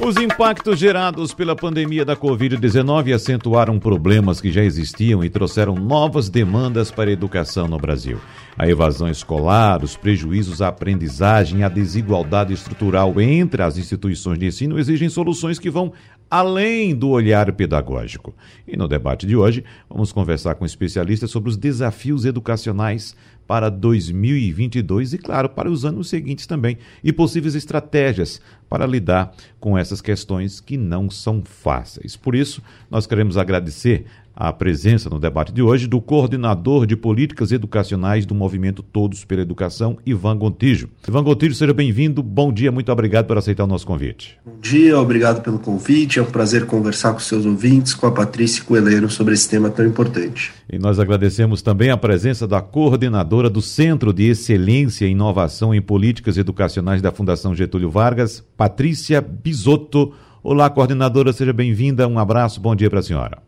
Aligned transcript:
os 0.00 0.16
impactos 0.16 0.78
gerados 0.78 1.34
pela 1.34 1.56
pandemia 1.56 2.04
da 2.04 2.14
Covid-19 2.16 3.12
acentuaram 3.12 3.78
problemas 3.78 4.40
que 4.40 4.52
já 4.52 4.62
existiam 4.62 5.24
e 5.24 5.28
trouxeram 5.28 5.74
novas 5.74 6.28
demandas 6.28 6.90
para 6.90 7.10
a 7.10 7.12
educação 7.12 7.66
no 7.66 7.78
Brasil. 7.78 8.20
A 8.56 8.68
evasão 8.68 9.08
escolar, 9.08 9.82
os 9.82 9.96
prejuízos 9.96 10.62
à 10.62 10.68
aprendizagem, 10.68 11.64
a 11.64 11.68
desigualdade 11.68 12.52
estrutural 12.52 13.20
entre 13.20 13.62
as 13.62 13.76
instituições 13.76 14.38
de 14.38 14.46
ensino 14.46 14.78
exigem 14.78 15.08
soluções 15.08 15.58
que 15.58 15.70
vão 15.70 15.92
além 16.30 16.94
do 16.94 17.08
olhar 17.08 17.50
pedagógico. 17.52 18.34
E 18.66 18.76
no 18.76 18.86
debate 18.86 19.26
de 19.26 19.36
hoje, 19.36 19.64
vamos 19.88 20.12
conversar 20.12 20.54
com 20.54 20.64
especialistas 20.64 21.30
sobre 21.30 21.48
os 21.48 21.56
desafios 21.56 22.24
educacionais 22.24 23.16
para 23.48 23.70
2022 23.70 25.14
e, 25.14 25.18
claro, 25.18 25.48
para 25.48 25.70
os 25.70 25.86
anos 25.86 26.10
seguintes 26.10 26.46
também, 26.46 26.76
e 27.02 27.10
possíveis 27.10 27.54
estratégias 27.54 28.42
para 28.68 28.86
lidar 28.86 29.34
com 29.58 29.76
essas 29.76 30.02
questões 30.02 30.60
que 30.60 30.76
não 30.76 31.10
são 31.10 31.42
fáceis. 31.42 32.14
Por 32.14 32.34
isso, 32.34 32.62
nós 32.90 33.06
queremos 33.06 33.38
agradecer 33.38 34.04
a 34.40 34.52
presença 34.52 35.10
no 35.10 35.18
debate 35.18 35.52
de 35.52 35.60
hoje 35.60 35.88
do 35.88 36.00
coordenador 36.00 36.86
de 36.86 36.94
políticas 36.94 37.50
educacionais 37.50 38.24
do 38.24 38.36
movimento 38.36 38.84
Todos 38.84 39.24
pela 39.24 39.42
Educação, 39.42 39.98
Ivan 40.06 40.36
Gontijo. 40.36 40.88
Ivan 41.08 41.24
Gontijo, 41.24 41.56
seja 41.56 41.74
bem-vindo. 41.74 42.22
Bom 42.22 42.52
dia, 42.52 42.70
muito 42.70 42.92
obrigado 42.92 43.26
por 43.26 43.36
aceitar 43.36 43.64
o 43.64 43.66
nosso 43.66 43.84
convite. 43.84 44.38
Bom 44.46 44.60
dia, 44.60 44.96
obrigado 44.96 45.42
pelo 45.42 45.58
convite. 45.58 46.20
É 46.20 46.22
um 46.22 46.26
prazer 46.26 46.66
conversar 46.66 47.14
com 47.14 47.18
seus 47.18 47.44
ouvintes, 47.44 47.94
com 47.94 48.06
a 48.06 48.12
Patrícia 48.12 48.60
e 48.60 48.64
com 48.64 48.74
o 48.74 48.76
Heleno 48.76 49.10
sobre 49.10 49.34
esse 49.34 49.48
tema 49.50 49.70
tão 49.70 49.84
importante. 49.84 50.52
E 50.70 50.78
nós 50.78 51.00
agradecemos 51.00 51.60
também 51.60 51.90
a 51.90 51.96
presença 51.96 52.46
da 52.46 52.62
coordenadora 52.62 53.50
do 53.50 53.60
Centro 53.60 54.12
de 54.12 54.28
Excelência 54.28 55.04
e 55.04 55.10
Inovação 55.10 55.74
em 55.74 55.82
Políticas 55.82 56.38
Educacionais 56.38 57.02
da 57.02 57.10
Fundação 57.10 57.56
Getúlio 57.56 57.90
Vargas, 57.90 58.40
Patrícia 58.56 59.20
Bisotto. 59.20 60.12
Olá, 60.44 60.70
coordenadora, 60.70 61.32
seja 61.32 61.52
bem-vinda. 61.52 62.06
Um 62.06 62.20
abraço, 62.20 62.60
bom 62.60 62.76
dia 62.76 62.88
para 62.88 63.00
a 63.00 63.02
senhora. 63.02 63.47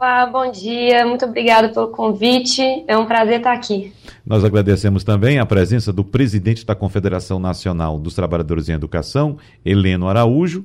Olá, 0.00 0.24
bom 0.24 0.50
dia. 0.50 1.04
Muito 1.04 1.26
obrigada 1.26 1.68
pelo 1.68 1.88
convite. 1.88 2.62
É 2.88 2.96
um 2.96 3.04
prazer 3.04 3.36
estar 3.36 3.52
aqui. 3.52 3.92
Nós 4.24 4.42
agradecemos 4.42 5.04
também 5.04 5.38
a 5.38 5.44
presença 5.44 5.92
do 5.92 6.02
presidente 6.02 6.64
da 6.64 6.74
Confederação 6.74 7.38
Nacional 7.38 8.00
dos 8.00 8.14
Trabalhadores 8.14 8.70
em 8.70 8.72
Educação, 8.72 9.36
Heleno 9.62 10.08
Araújo, 10.08 10.64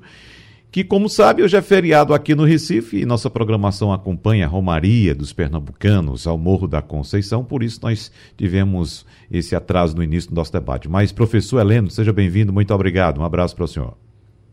que, 0.72 0.86
como 0.86 1.10
sabe, 1.10 1.44
hoje 1.44 1.58
é 1.58 1.62
feriado 1.62 2.14
aqui 2.14 2.34
no 2.34 2.46
Recife 2.46 3.02
e 3.02 3.06
nossa 3.06 3.30
programação 3.30 3.92
acompanha 3.92 4.46
a 4.46 4.48
Romaria 4.48 5.14
dos 5.14 5.34
Pernambucanos 5.34 6.26
ao 6.26 6.38
Morro 6.38 6.66
da 6.66 6.82
Conceição, 6.82 7.44
por 7.44 7.62
isso 7.62 7.82
nós 7.84 8.10
tivemos 8.38 9.06
esse 9.30 9.54
atraso 9.54 9.98
no 9.98 10.04
início 10.04 10.30
do 10.30 10.36
nosso 10.38 10.54
debate. 10.54 10.88
Mas, 10.88 11.12
professor 11.12 11.60
Heleno, 11.60 11.92
seja 11.92 12.14
bem-vindo, 12.14 12.54
muito 12.54 12.74
obrigado. 12.74 13.20
Um 13.20 13.26
abraço 13.26 13.54
para 13.54 13.66
o 13.66 13.68
senhor. 13.68 13.98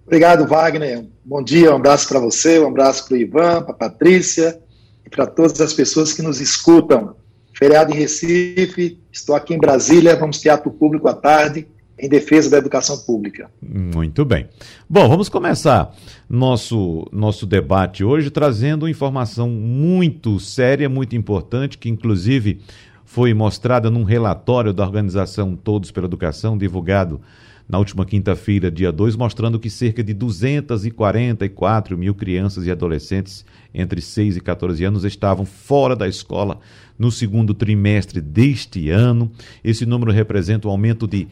Obrigado, 0.05 0.45
Wagner. 0.45 1.05
Bom 1.25 1.41
dia, 1.41 1.71
um 1.71 1.77
abraço 1.77 2.09
para 2.09 2.19
você, 2.19 2.59
um 2.59 2.67
abraço 2.67 3.07
para 3.07 3.15
o 3.15 3.17
Ivan, 3.17 3.63
para 3.63 3.71
a 3.71 3.75
Patrícia 3.75 4.61
e 5.05 5.11
para 5.11 5.27
todas 5.27 5.61
as 5.61 5.73
pessoas 5.73 6.13
que 6.13 6.23
nos 6.23 6.41
escutam. 6.41 7.17
Feriado 7.53 7.93
em 7.93 7.97
Recife, 7.97 8.99
estou 9.13 9.37
aqui 9.37 9.55
em 9.55 9.59
Brasília, 9.59 10.17
vamos 10.17 10.41
ter 10.41 10.49
ato 10.49 10.71
público 10.71 11.07
à 11.09 11.15
tarde 11.15 11.67
em 11.99 12.09
defesa 12.09 12.51
da 12.51 12.59
educação 12.59 12.99
pública. 12.99 13.49
Muito 13.63 14.25
bem. 14.25 14.49
Bom, 14.91 15.09
vamos 15.09 15.29
começar 15.29 15.95
nosso, 16.29 17.07
nosso 17.13 17.47
debate 17.47 18.03
hoje 18.03 18.31
trazendo 18.31 18.89
informação 18.89 19.49
muito 19.49 20.41
séria, 20.41 20.89
muito 20.89 21.15
importante, 21.15 21.79
que 21.79 21.89
inclusive 21.89 22.61
foi 23.05 23.33
mostrada 23.35 23.91
num 23.91 24.03
relatório 24.03 24.73
da 24.73 24.83
organização 24.83 25.55
Todos 25.55 25.91
pela 25.91 26.07
Educação, 26.07 26.59
divulgado 26.59 27.21
na 27.69 27.79
última 27.79 28.05
quinta-feira, 28.05 28.71
dia 28.71 28.93
2, 28.93 29.17
mostrando 29.17 29.59
que 29.59 29.71
cerca 29.71 30.03
de 30.03 30.13
244 30.13 31.97
mil 31.97 32.15
crianças 32.15 32.67
e 32.67 32.71
adolescentes 32.71 33.45
entre 33.75 34.01
6 34.01 34.37
e 34.37 34.41
14 34.41 34.85
anos 34.85 35.05
estavam 35.05 35.45
fora 35.45 35.97
da 35.97 36.07
escola 36.07 36.61
no 36.99 37.11
segundo 37.11 37.55
trimestre 37.55 38.21
deste 38.21 38.91
ano. 38.91 39.31
Esse 39.65 39.87
número 39.87 40.13
representa 40.13 40.69
um 40.69 40.71
aumento 40.71 41.07
de, 41.07 41.27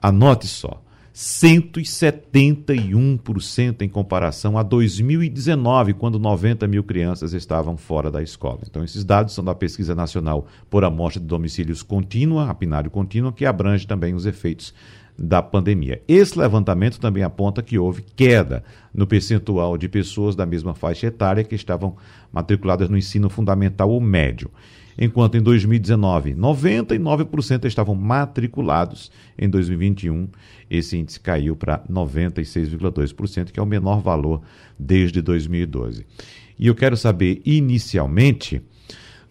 anote 0.00 0.46
só, 0.46 0.82
171% 1.14 3.82
em 3.82 3.88
comparação 3.88 4.56
a 4.56 4.62
2019, 4.62 5.94
quando 5.94 6.18
90 6.18 6.66
mil 6.66 6.84
crianças 6.84 7.32
estavam 7.32 7.76
fora 7.76 8.10
da 8.10 8.22
escola. 8.22 8.60
Então, 8.66 8.84
esses 8.84 9.04
dados 9.04 9.34
são 9.34 9.44
da 9.44 9.54
Pesquisa 9.54 9.94
Nacional 9.94 10.46
por 10.68 10.84
Amostra 10.84 11.20
de 11.20 11.26
Domicílios 11.26 11.82
Contínua, 11.82 12.48
a 12.48 12.54
PNAD 12.54 12.88
Contínua, 12.90 13.32
que 13.32 13.44
abrange 13.44 13.86
também 13.86 14.14
os 14.14 14.24
efeitos 14.24 14.72
da 15.22 15.42
pandemia. 15.42 16.00
Esse 16.08 16.38
levantamento 16.38 16.98
também 16.98 17.22
aponta 17.22 17.62
que 17.62 17.78
houve 17.78 18.02
queda 18.16 18.64
no 18.94 19.06
percentual 19.06 19.76
de 19.76 19.86
pessoas 19.86 20.34
da 20.34 20.46
mesma 20.46 20.74
faixa 20.74 21.08
etária 21.08 21.44
que 21.44 21.54
estavam 21.54 21.94
matriculadas 22.32 22.88
no 22.88 22.96
ensino 22.96 23.28
fundamental 23.28 23.90
ou 23.90 24.00
médio. 24.00 24.50
Enquanto 24.98 25.36
em 25.36 25.42
2019, 25.42 26.34
99% 26.34 27.66
estavam 27.66 27.94
matriculados, 27.94 29.10
em 29.38 29.48
2021 29.48 30.28
esse 30.70 30.96
índice 30.96 31.20
caiu 31.20 31.54
para 31.54 31.80
96,2%, 31.80 33.50
que 33.50 33.60
é 33.60 33.62
o 33.62 33.66
menor 33.66 34.00
valor 34.00 34.40
desde 34.78 35.20
2012. 35.20 36.06
E 36.58 36.66
eu 36.66 36.74
quero 36.74 36.96
saber, 36.96 37.42
inicialmente, 37.44 38.62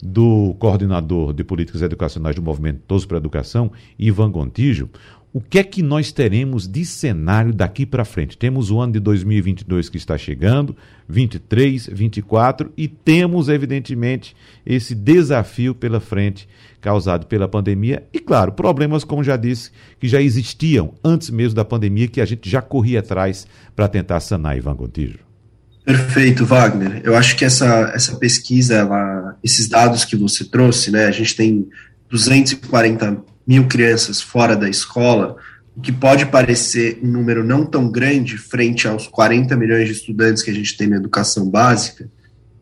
do 0.02 0.54
coordenador 0.58 1.32
de 1.32 1.44
políticas 1.44 1.82
educacionais 1.82 2.34
do 2.34 2.42
Movimento 2.42 2.80
Todos 2.86 3.04
para 3.04 3.18
a 3.18 3.20
Educação, 3.20 3.70
Ivan 3.98 4.30
Gontijo, 4.30 4.88
o 5.32 5.40
que 5.40 5.60
é 5.60 5.62
que 5.62 5.80
nós 5.80 6.10
teremos 6.10 6.66
de 6.66 6.84
cenário 6.84 7.52
daqui 7.52 7.86
para 7.86 8.04
frente? 8.04 8.36
Temos 8.36 8.70
o 8.70 8.80
ano 8.80 8.94
de 8.94 9.00
2022 9.00 9.88
que 9.88 9.96
está 9.96 10.18
chegando, 10.18 10.76
23, 11.08 11.88
24 11.92 12.72
e 12.76 12.88
temos 12.88 13.48
evidentemente 13.48 14.34
esse 14.66 14.92
desafio 14.92 15.72
pela 15.72 16.00
frente 16.00 16.48
causado 16.80 17.26
pela 17.26 17.46
pandemia 17.46 18.02
e 18.12 18.18
claro, 18.18 18.52
problemas 18.52 19.04
como 19.04 19.22
já 19.22 19.36
disse 19.36 19.70
que 20.00 20.08
já 20.08 20.20
existiam 20.20 20.94
antes 21.04 21.30
mesmo 21.30 21.54
da 21.54 21.64
pandemia 21.64 22.08
que 22.08 22.20
a 22.20 22.26
gente 22.26 22.50
já 22.50 22.60
corria 22.60 22.98
atrás 22.98 23.46
para 23.76 23.86
tentar 23.86 24.18
sanar 24.18 24.56
Ivan 24.56 24.74
Gontijo. 24.74 25.18
Perfeito, 25.84 26.44
Wagner. 26.44 27.02
Eu 27.04 27.16
acho 27.16 27.36
que 27.36 27.44
essa, 27.44 27.92
essa 27.94 28.16
pesquisa, 28.16 28.74
ela, 28.74 29.36
esses 29.42 29.68
dados 29.68 30.04
que 30.04 30.16
você 30.16 30.44
trouxe, 30.44 30.90
né, 30.90 31.06
a 31.06 31.10
gente 31.10 31.34
tem 31.34 31.68
240 32.08 33.29
mil 33.46 33.66
crianças 33.66 34.20
fora 34.20 34.56
da 34.56 34.68
escola, 34.68 35.36
o 35.76 35.80
que 35.80 35.92
pode 35.92 36.26
parecer 36.26 36.98
um 37.02 37.06
número 37.06 37.44
não 37.44 37.64
tão 37.64 37.90
grande 37.90 38.36
frente 38.36 38.86
aos 38.86 39.06
40 39.06 39.56
milhões 39.56 39.86
de 39.86 39.92
estudantes 39.92 40.42
que 40.42 40.50
a 40.50 40.54
gente 40.54 40.76
tem 40.76 40.88
na 40.88 40.96
educação 40.96 41.48
básica, 41.48 42.08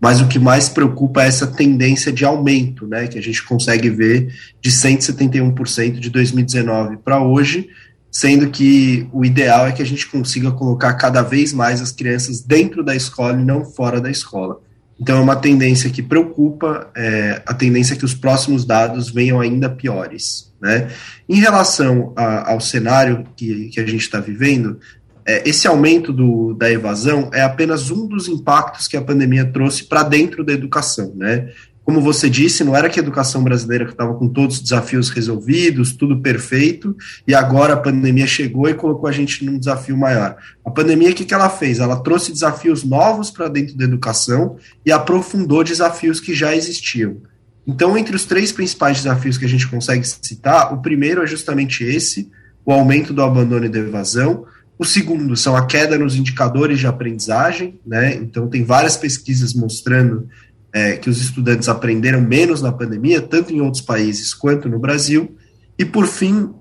mas 0.00 0.20
o 0.20 0.28
que 0.28 0.38
mais 0.38 0.68
preocupa 0.68 1.22
é 1.22 1.26
essa 1.26 1.46
tendência 1.46 2.12
de 2.12 2.24
aumento, 2.24 2.86
né, 2.86 3.08
que 3.08 3.18
a 3.18 3.22
gente 3.22 3.42
consegue 3.42 3.90
ver 3.90 4.32
de 4.60 4.70
171% 4.70 5.98
de 5.98 6.10
2019 6.10 6.98
para 6.98 7.20
hoje, 7.20 7.68
sendo 8.10 8.48
que 8.50 9.08
o 9.12 9.24
ideal 9.24 9.66
é 9.66 9.72
que 9.72 9.82
a 9.82 9.86
gente 9.86 10.06
consiga 10.06 10.50
colocar 10.52 10.94
cada 10.94 11.22
vez 11.22 11.52
mais 11.52 11.80
as 11.80 11.92
crianças 11.92 12.40
dentro 12.40 12.84
da 12.84 12.94
escola 12.94 13.40
e 13.40 13.44
não 13.44 13.64
fora 13.64 14.00
da 14.00 14.10
escola. 14.10 14.60
Então 15.00 15.18
é 15.18 15.20
uma 15.20 15.36
tendência 15.36 15.90
que 15.90 16.02
preocupa, 16.02 16.90
é, 16.96 17.42
a 17.46 17.54
tendência 17.54 17.94
é 17.94 17.96
que 17.96 18.04
os 18.04 18.14
próximos 18.14 18.64
dados 18.64 19.10
venham 19.10 19.40
ainda 19.40 19.70
piores. 19.70 20.52
Né? 20.60 20.88
Em 21.28 21.36
relação 21.36 22.12
a, 22.16 22.50
ao 22.50 22.60
cenário 22.60 23.24
que, 23.36 23.68
que 23.68 23.80
a 23.80 23.86
gente 23.86 24.02
está 24.02 24.18
vivendo, 24.18 24.80
é, 25.24 25.48
esse 25.48 25.68
aumento 25.68 26.12
do, 26.12 26.54
da 26.54 26.70
evasão 26.70 27.30
é 27.32 27.42
apenas 27.42 27.90
um 27.90 28.08
dos 28.08 28.28
impactos 28.28 28.88
que 28.88 28.96
a 28.96 29.02
pandemia 29.02 29.44
trouxe 29.44 29.84
para 29.84 30.02
dentro 30.02 30.42
da 30.42 30.52
educação. 30.52 31.12
Né? 31.14 31.50
Como 31.88 32.02
você 32.02 32.28
disse, 32.28 32.62
não 32.62 32.76
era 32.76 32.90
que 32.90 33.00
a 33.00 33.02
educação 33.02 33.42
brasileira 33.42 33.88
estava 33.88 34.12
com 34.12 34.28
todos 34.28 34.56
os 34.56 34.62
desafios 34.62 35.08
resolvidos, 35.08 35.90
tudo 35.90 36.20
perfeito, 36.20 36.94
e 37.26 37.34
agora 37.34 37.72
a 37.72 37.78
pandemia 37.78 38.26
chegou 38.26 38.68
e 38.68 38.74
colocou 38.74 39.08
a 39.08 39.12
gente 39.12 39.42
num 39.42 39.58
desafio 39.58 39.96
maior. 39.96 40.36
A 40.62 40.70
pandemia, 40.70 41.08
o 41.08 41.14
que, 41.14 41.24
que 41.24 41.32
ela 41.32 41.48
fez? 41.48 41.78
Ela 41.78 41.96
trouxe 41.96 42.30
desafios 42.30 42.84
novos 42.84 43.30
para 43.30 43.48
dentro 43.48 43.74
da 43.74 43.84
educação 43.84 44.58
e 44.84 44.92
aprofundou 44.92 45.64
desafios 45.64 46.20
que 46.20 46.34
já 46.34 46.54
existiam. 46.54 47.22
Então, 47.66 47.96
entre 47.96 48.14
os 48.14 48.26
três 48.26 48.52
principais 48.52 48.98
desafios 48.98 49.38
que 49.38 49.46
a 49.46 49.48
gente 49.48 49.66
consegue 49.66 50.04
citar, 50.04 50.74
o 50.74 50.82
primeiro 50.82 51.22
é 51.22 51.26
justamente 51.26 51.82
esse, 51.84 52.30
o 52.66 52.70
aumento 52.70 53.14
do 53.14 53.22
abandono 53.22 53.64
e 53.64 53.70
da 53.70 53.78
evasão. 53.78 54.44
O 54.78 54.84
segundo 54.84 55.34
são 55.34 55.56
a 55.56 55.64
queda 55.64 55.96
nos 55.96 56.14
indicadores 56.14 56.78
de 56.78 56.86
aprendizagem, 56.86 57.80
né? 57.86 58.14
Então, 58.14 58.46
tem 58.46 58.62
várias 58.62 58.94
pesquisas 58.94 59.54
mostrando 59.54 60.28
é, 60.72 60.96
que 60.96 61.08
os 61.08 61.20
estudantes 61.20 61.68
aprenderam 61.68 62.20
menos 62.20 62.60
na 62.60 62.70
pandemia, 62.72 63.20
tanto 63.20 63.52
em 63.52 63.60
outros 63.60 63.82
países 63.82 64.34
quanto 64.34 64.68
no 64.68 64.78
Brasil. 64.78 65.36
E, 65.78 65.84
por 65.84 66.06
fim, 66.06 66.52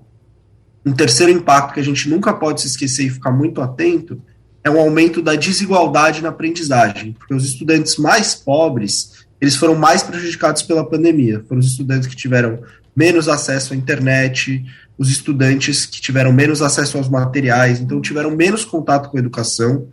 Um 0.86 0.92
terceiro 0.92 1.30
impacto 1.30 1.74
que 1.74 1.80
a 1.80 1.84
gente 1.84 2.08
nunca 2.08 2.32
pode 2.32 2.62
se 2.62 2.68
esquecer 2.68 3.04
e 3.04 3.10
ficar 3.10 3.30
muito 3.30 3.60
atento 3.60 4.22
é 4.64 4.70
o 4.70 4.78
aumento 4.78 5.20
da 5.20 5.34
desigualdade 5.34 6.22
na 6.22 6.30
aprendizagem, 6.30 7.12
porque 7.12 7.34
os 7.34 7.44
estudantes 7.44 7.96
mais 7.98 8.34
pobres, 8.34 9.26
eles 9.40 9.54
foram 9.56 9.74
mais 9.74 10.02
prejudicados 10.02 10.62
pela 10.62 10.88
pandemia, 10.88 11.44
foram 11.46 11.60
os 11.60 11.66
estudantes 11.66 12.08
que 12.08 12.16
tiveram 12.16 12.60
menos 12.96 13.28
acesso 13.28 13.74
à 13.74 13.76
internet, 13.76 14.64
os 14.96 15.10
estudantes 15.10 15.84
que 15.84 16.00
tiveram 16.00 16.32
menos 16.32 16.62
acesso 16.62 16.96
aos 16.96 17.08
materiais, 17.08 17.80
então 17.80 18.00
tiveram 18.00 18.30
menos 18.34 18.64
contato 18.64 19.10
com 19.10 19.16
a 19.16 19.20
educação, 19.20 19.88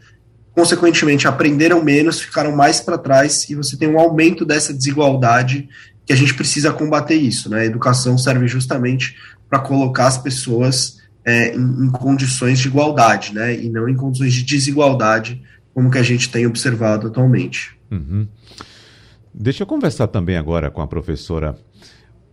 consequentemente 0.56 1.28
aprenderam 1.28 1.84
menos, 1.84 2.22
ficaram 2.22 2.56
mais 2.56 2.80
para 2.80 2.98
trás 2.98 3.50
e 3.50 3.56
você 3.56 3.76
tem 3.76 3.90
um 3.90 4.00
aumento 4.00 4.46
dessa 4.46 4.74
desigualdade 4.74 5.68
que 6.06 6.14
a 6.14 6.16
gente 6.16 6.34
precisa 6.34 6.72
combater 6.72 7.16
isso, 7.16 7.50
né? 7.50 7.62
A 7.62 7.66
educação 7.66 8.18
serve 8.18 8.48
justamente 8.48 9.18
para 9.50 9.60
colocar 9.60 10.08
as 10.08 10.18
pessoas 10.18 11.02
é, 11.26 11.56
em, 11.56 11.86
em, 11.86 11.90
condições 11.92 12.60
de 12.60 12.68
igualdade, 12.68 13.34
né, 13.34 13.60
e 13.60 13.70
não 13.70 13.90
em 13.90 13.96
condições 13.96 14.34
de 14.34 14.44
desigualdade, 14.44 15.42
como 15.74 15.90
que 15.90 15.98
a 15.98 16.04
gente 16.04 16.30
tem 16.30 16.46
observado 16.46 17.08
atualmente. 17.08 17.76
Uhum. 17.92 18.28
Deixa 19.34 19.64
eu 19.64 19.68
conversar 19.68 20.08
também 20.08 20.38
agora 20.38 20.72
com 20.72 20.82
a 20.82 20.88
professora 20.88 21.58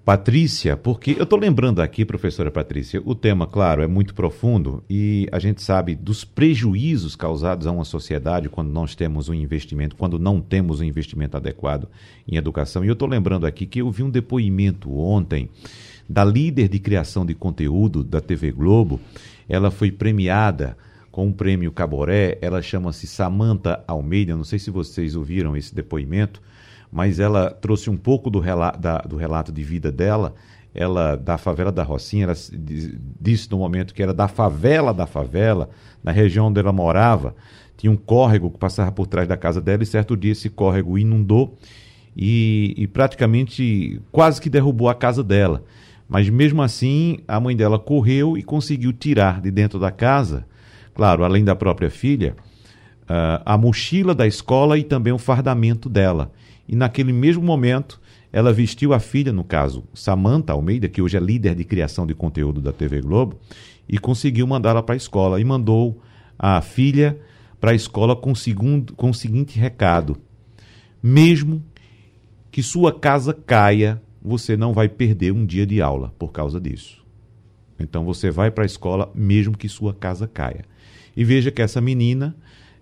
Patrícia, 0.05 0.77
porque 0.77 1.13
eu 1.17 1.23
estou 1.23 1.39
lembrando 1.39 1.81
aqui, 1.81 2.05
professora 2.05 2.51
Patrícia, 2.51 3.01
o 3.05 3.15
tema, 3.15 3.47
claro, 3.47 3.83
é 3.83 3.87
muito 3.87 4.15
profundo 4.15 4.83
e 4.91 5.29
a 5.31 5.39
gente 5.39 5.63
sabe 5.63 5.95
dos 5.95 6.25
prejuízos 6.25 7.15
causados 7.15 7.69
a 7.69 7.71
uma 7.71 7.85
sociedade 7.85 8.49
quando 8.49 8.73
nós 8.73 8.97
temos 8.97 9.29
um 9.29 9.35
investimento, 9.35 9.95
quando 9.95 10.19
não 10.19 10.41
temos 10.41 10.81
um 10.81 10.85
investimento 10.85 11.37
adequado 11.37 11.89
em 12.27 12.35
educação. 12.35 12.85
E 12.85 12.89
eu 12.89 12.95
estou 12.95 13.07
lembrando 13.07 13.47
aqui 13.47 13.65
que 13.65 13.81
eu 13.81 13.93
vi 13.93 14.03
um 14.03 14.11
depoimento 14.11 14.93
ontem 14.93 15.49
da 16.09 16.25
líder 16.25 16.69
de 16.69 16.81
criação 16.81 17.25
de 17.25 17.33
conteúdo 17.33 18.03
da 18.03 18.21
TV 18.21 18.51
Globo. 18.51 19.01
Ela 19.49 19.71
foi 19.71 19.93
premiada 19.93 20.77
com 21.13 21.27
um 21.27 21.33
prêmio 21.33 21.71
Caboré. 21.71 22.39
Ela 22.43 22.61
chama-se 22.61 23.07
Samantha 23.07 23.85
Almeida. 23.87 24.35
Não 24.35 24.43
sei 24.43 24.59
se 24.59 24.69
vocês 24.69 25.15
ouviram 25.15 25.57
esse 25.57 25.73
depoimento, 25.73 26.43
mas 26.93 27.19
ela 27.19 27.51
trouxe 27.51 27.89
um 27.89 27.97
pouco 27.97 28.29
do, 28.29 28.39
relato, 28.39 28.79
da, 28.79 28.99
do 28.99 29.17
relato 29.17 29.51
de 29.51 29.63
vida 29.63 29.91
dela. 29.91 30.35
Ela, 30.75 31.17
da 31.17 31.37
favela 31.39 31.73
da 31.73 31.83
Rocinha, 31.83 32.25
ela 32.25 32.35
disse 33.21 33.51
no 33.51 33.59
momento 33.59 33.93
que 33.93 34.03
era 34.03 34.13
da 34.13 34.29
favela 34.29 34.93
da 34.93 35.07
favela, 35.07 35.71
na 36.05 36.13
região 36.13 36.47
onde 36.47 36.61
ela 36.61 36.73
morava, 36.73 37.35
tinha 37.77 37.91
um 37.91 37.97
córrego 37.97 38.51
que 38.51 38.59
passava 38.59 38.93
por 38.93 39.07
trás 39.07 39.27
da 39.27 39.37
casa 39.37 39.61
dela 39.61 39.83
e 39.83 39.87
certo 39.87 40.17
dia 40.17 40.33
esse 40.33 40.49
córrego 40.49 40.99
inundou 40.99 41.59
e, 42.17 42.75
e 42.77 42.87
praticamente 42.87 44.01
quase 44.11 44.41
que 44.41 44.49
derrubou 44.49 44.89
a 44.89 44.95
casa 44.95 45.23
dela. 45.23 45.65
Mas 46.09 46.29
mesmo 46.29 46.63
assim, 46.63 47.19
a 47.27 47.41
mãe 47.41 47.57
dela 47.57 47.79
correu 47.79 48.37
e 48.37 48.43
conseguiu 48.43 48.93
tirar 48.93 49.41
de 49.41 49.51
dentro 49.51 49.79
da 49.79 49.91
casa, 49.91 50.47
claro, 50.95 51.25
além 51.25 51.45
da 51.45 51.57
própria 51.57 51.91
filha, 51.91 52.35
uh, 53.03 53.43
a 53.45 53.57
mochila 53.57 54.15
da 54.15 54.27
escola 54.27 54.79
e 54.79 54.85
também 54.85 55.13
o 55.13 55.19
fardamento 55.19 55.89
dela. 55.89 56.31
E 56.69 56.77
naquele 56.77 57.13
mesmo 57.13 57.43
momento, 57.43 58.01
ela 58.33 58.53
vestiu 58.53 58.93
a 58.93 59.01
filha, 59.01 59.33
no 59.33 59.45
caso, 59.45 59.85
Samantha 59.93 60.53
Almeida, 60.53 60.89
que 60.89 61.03
hoje 61.03 61.17
é 61.17 61.21
líder 61.21 61.55
de 61.55 61.65
criação 61.65 62.07
de 62.07 62.15
conteúdo 62.15 62.61
da 62.61 62.73
TV 62.73 63.01
Globo, 63.01 63.39
e 63.89 63.99
conseguiu 63.99 64.47
mandá-la 64.47 64.83
para 64.83 64.95
a 64.95 64.97
escola. 64.97 65.41
E 65.41 65.45
mandou 65.45 66.01
a 66.39 66.61
filha 66.61 67.19
para 67.61 67.73
a 67.73 67.75
escola 67.75 68.17
com, 68.17 68.35
segundo, 68.35 68.95
com 68.95 69.11
o 69.11 69.15
seguinte 69.15 69.59
recado: 69.59 70.17
mesmo 71.03 71.63
que 72.51 72.63
sua 72.63 72.93
casa 72.93 73.33
caia 73.33 74.01
você 74.21 74.57
não 74.57 74.73
vai 74.73 74.89
perder 74.89 75.33
um 75.33 75.45
dia 75.45 75.67
de 75.67 75.83
aula 75.83 76.15
por 76.19 76.33
causa 76.33 76.61
disso. 76.61 77.03
Então 77.79 78.05
você 78.05 78.31
vai 78.31 78.51
para 78.51 78.65
a 78.65 78.67
escola 78.67 79.11
mesmo 79.15 79.57
que 79.57 79.69
sua 79.69 79.93
casa 79.93 80.29
caia. 80.29 80.65
E 81.17 81.25
veja 81.25 81.51
que 81.51 81.61
essa 81.61 81.81
menina, 81.81 82.37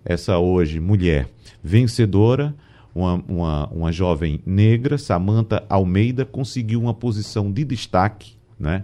essa 0.05 0.37
hoje 0.37 0.79
mulher 0.79 1.27
vencedora, 1.63 2.55
uma, 2.93 3.23
uma, 3.27 3.67
uma 3.69 3.91
jovem 3.91 4.41
negra, 4.45 4.97
Samantha 4.97 5.63
Almeida, 5.69 6.25
conseguiu 6.25 6.81
uma 6.81 6.93
posição 6.93 7.51
de 7.51 7.63
destaque, 7.63 8.33
né? 8.59 8.83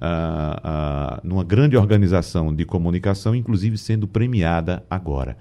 Ah, 0.00 0.60
ah, 0.64 1.20
numa 1.22 1.44
grande 1.44 1.76
organização 1.76 2.54
de 2.54 2.64
comunicação, 2.64 3.34
inclusive 3.34 3.76
sendo 3.76 4.08
premiada 4.08 4.82
agora. 4.88 5.36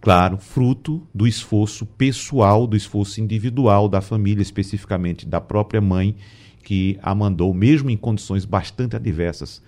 Claro, 0.00 0.38
fruto 0.38 1.06
do 1.14 1.28
esforço 1.28 1.86
pessoal, 1.86 2.66
do 2.66 2.76
esforço 2.76 3.20
individual 3.20 3.88
da 3.88 4.00
família, 4.00 4.42
especificamente 4.42 5.26
da 5.26 5.40
própria 5.40 5.80
mãe, 5.80 6.16
que 6.64 6.98
a 7.02 7.14
mandou, 7.14 7.54
mesmo 7.54 7.90
em 7.90 7.96
condições 7.96 8.44
bastante 8.44 8.96
adversas, 8.96 9.62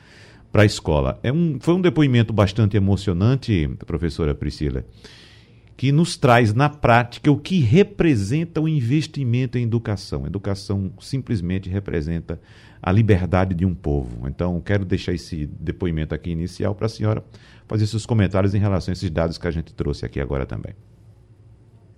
para 0.51 0.63
a 0.63 0.67
escola. 0.67 1.21
É 1.23 1.33
um, 1.33 1.59
foi 1.61 1.75
um 1.75 1.81
depoimento 1.81 2.33
bastante 2.33 2.77
emocionante, 2.77 3.71
professora 3.87 4.35
Priscila, 4.35 4.85
que 5.83 5.91
nos 5.91 6.17
traz 6.17 6.55
na 6.55 6.69
prática 6.69 7.29
o 7.29 7.37
que 7.37 7.59
representa 7.59 8.61
o 8.61 8.69
investimento 8.69 9.59
em 9.59 9.65
educação. 9.65 10.23
A 10.23 10.29
educação 10.29 10.93
simplesmente 11.01 11.69
representa 11.69 12.41
a 12.81 12.93
liberdade 12.93 13.53
de 13.53 13.67
um 13.67 13.75
povo. 13.75 14.29
Então, 14.29 14.61
quero 14.61 14.85
deixar 14.85 15.13
esse 15.13 15.45
depoimento 15.45 16.15
aqui 16.15 16.31
inicial 16.31 16.73
para 16.73 16.87
a 16.87 16.89
senhora 16.89 17.25
fazer 17.67 17.89
seus 17.89 18.07
comentários 18.07 18.55
em 18.55 18.61
relação 18.61 18.93
a 18.93 18.95
esses 18.95 19.11
dados 19.11 19.39
que 19.39 19.49
a 19.49 19.51
gente 19.51 19.75
trouxe 19.75 20.07
aqui 20.07 20.21
agora 20.21 20.47
também. 20.47 20.73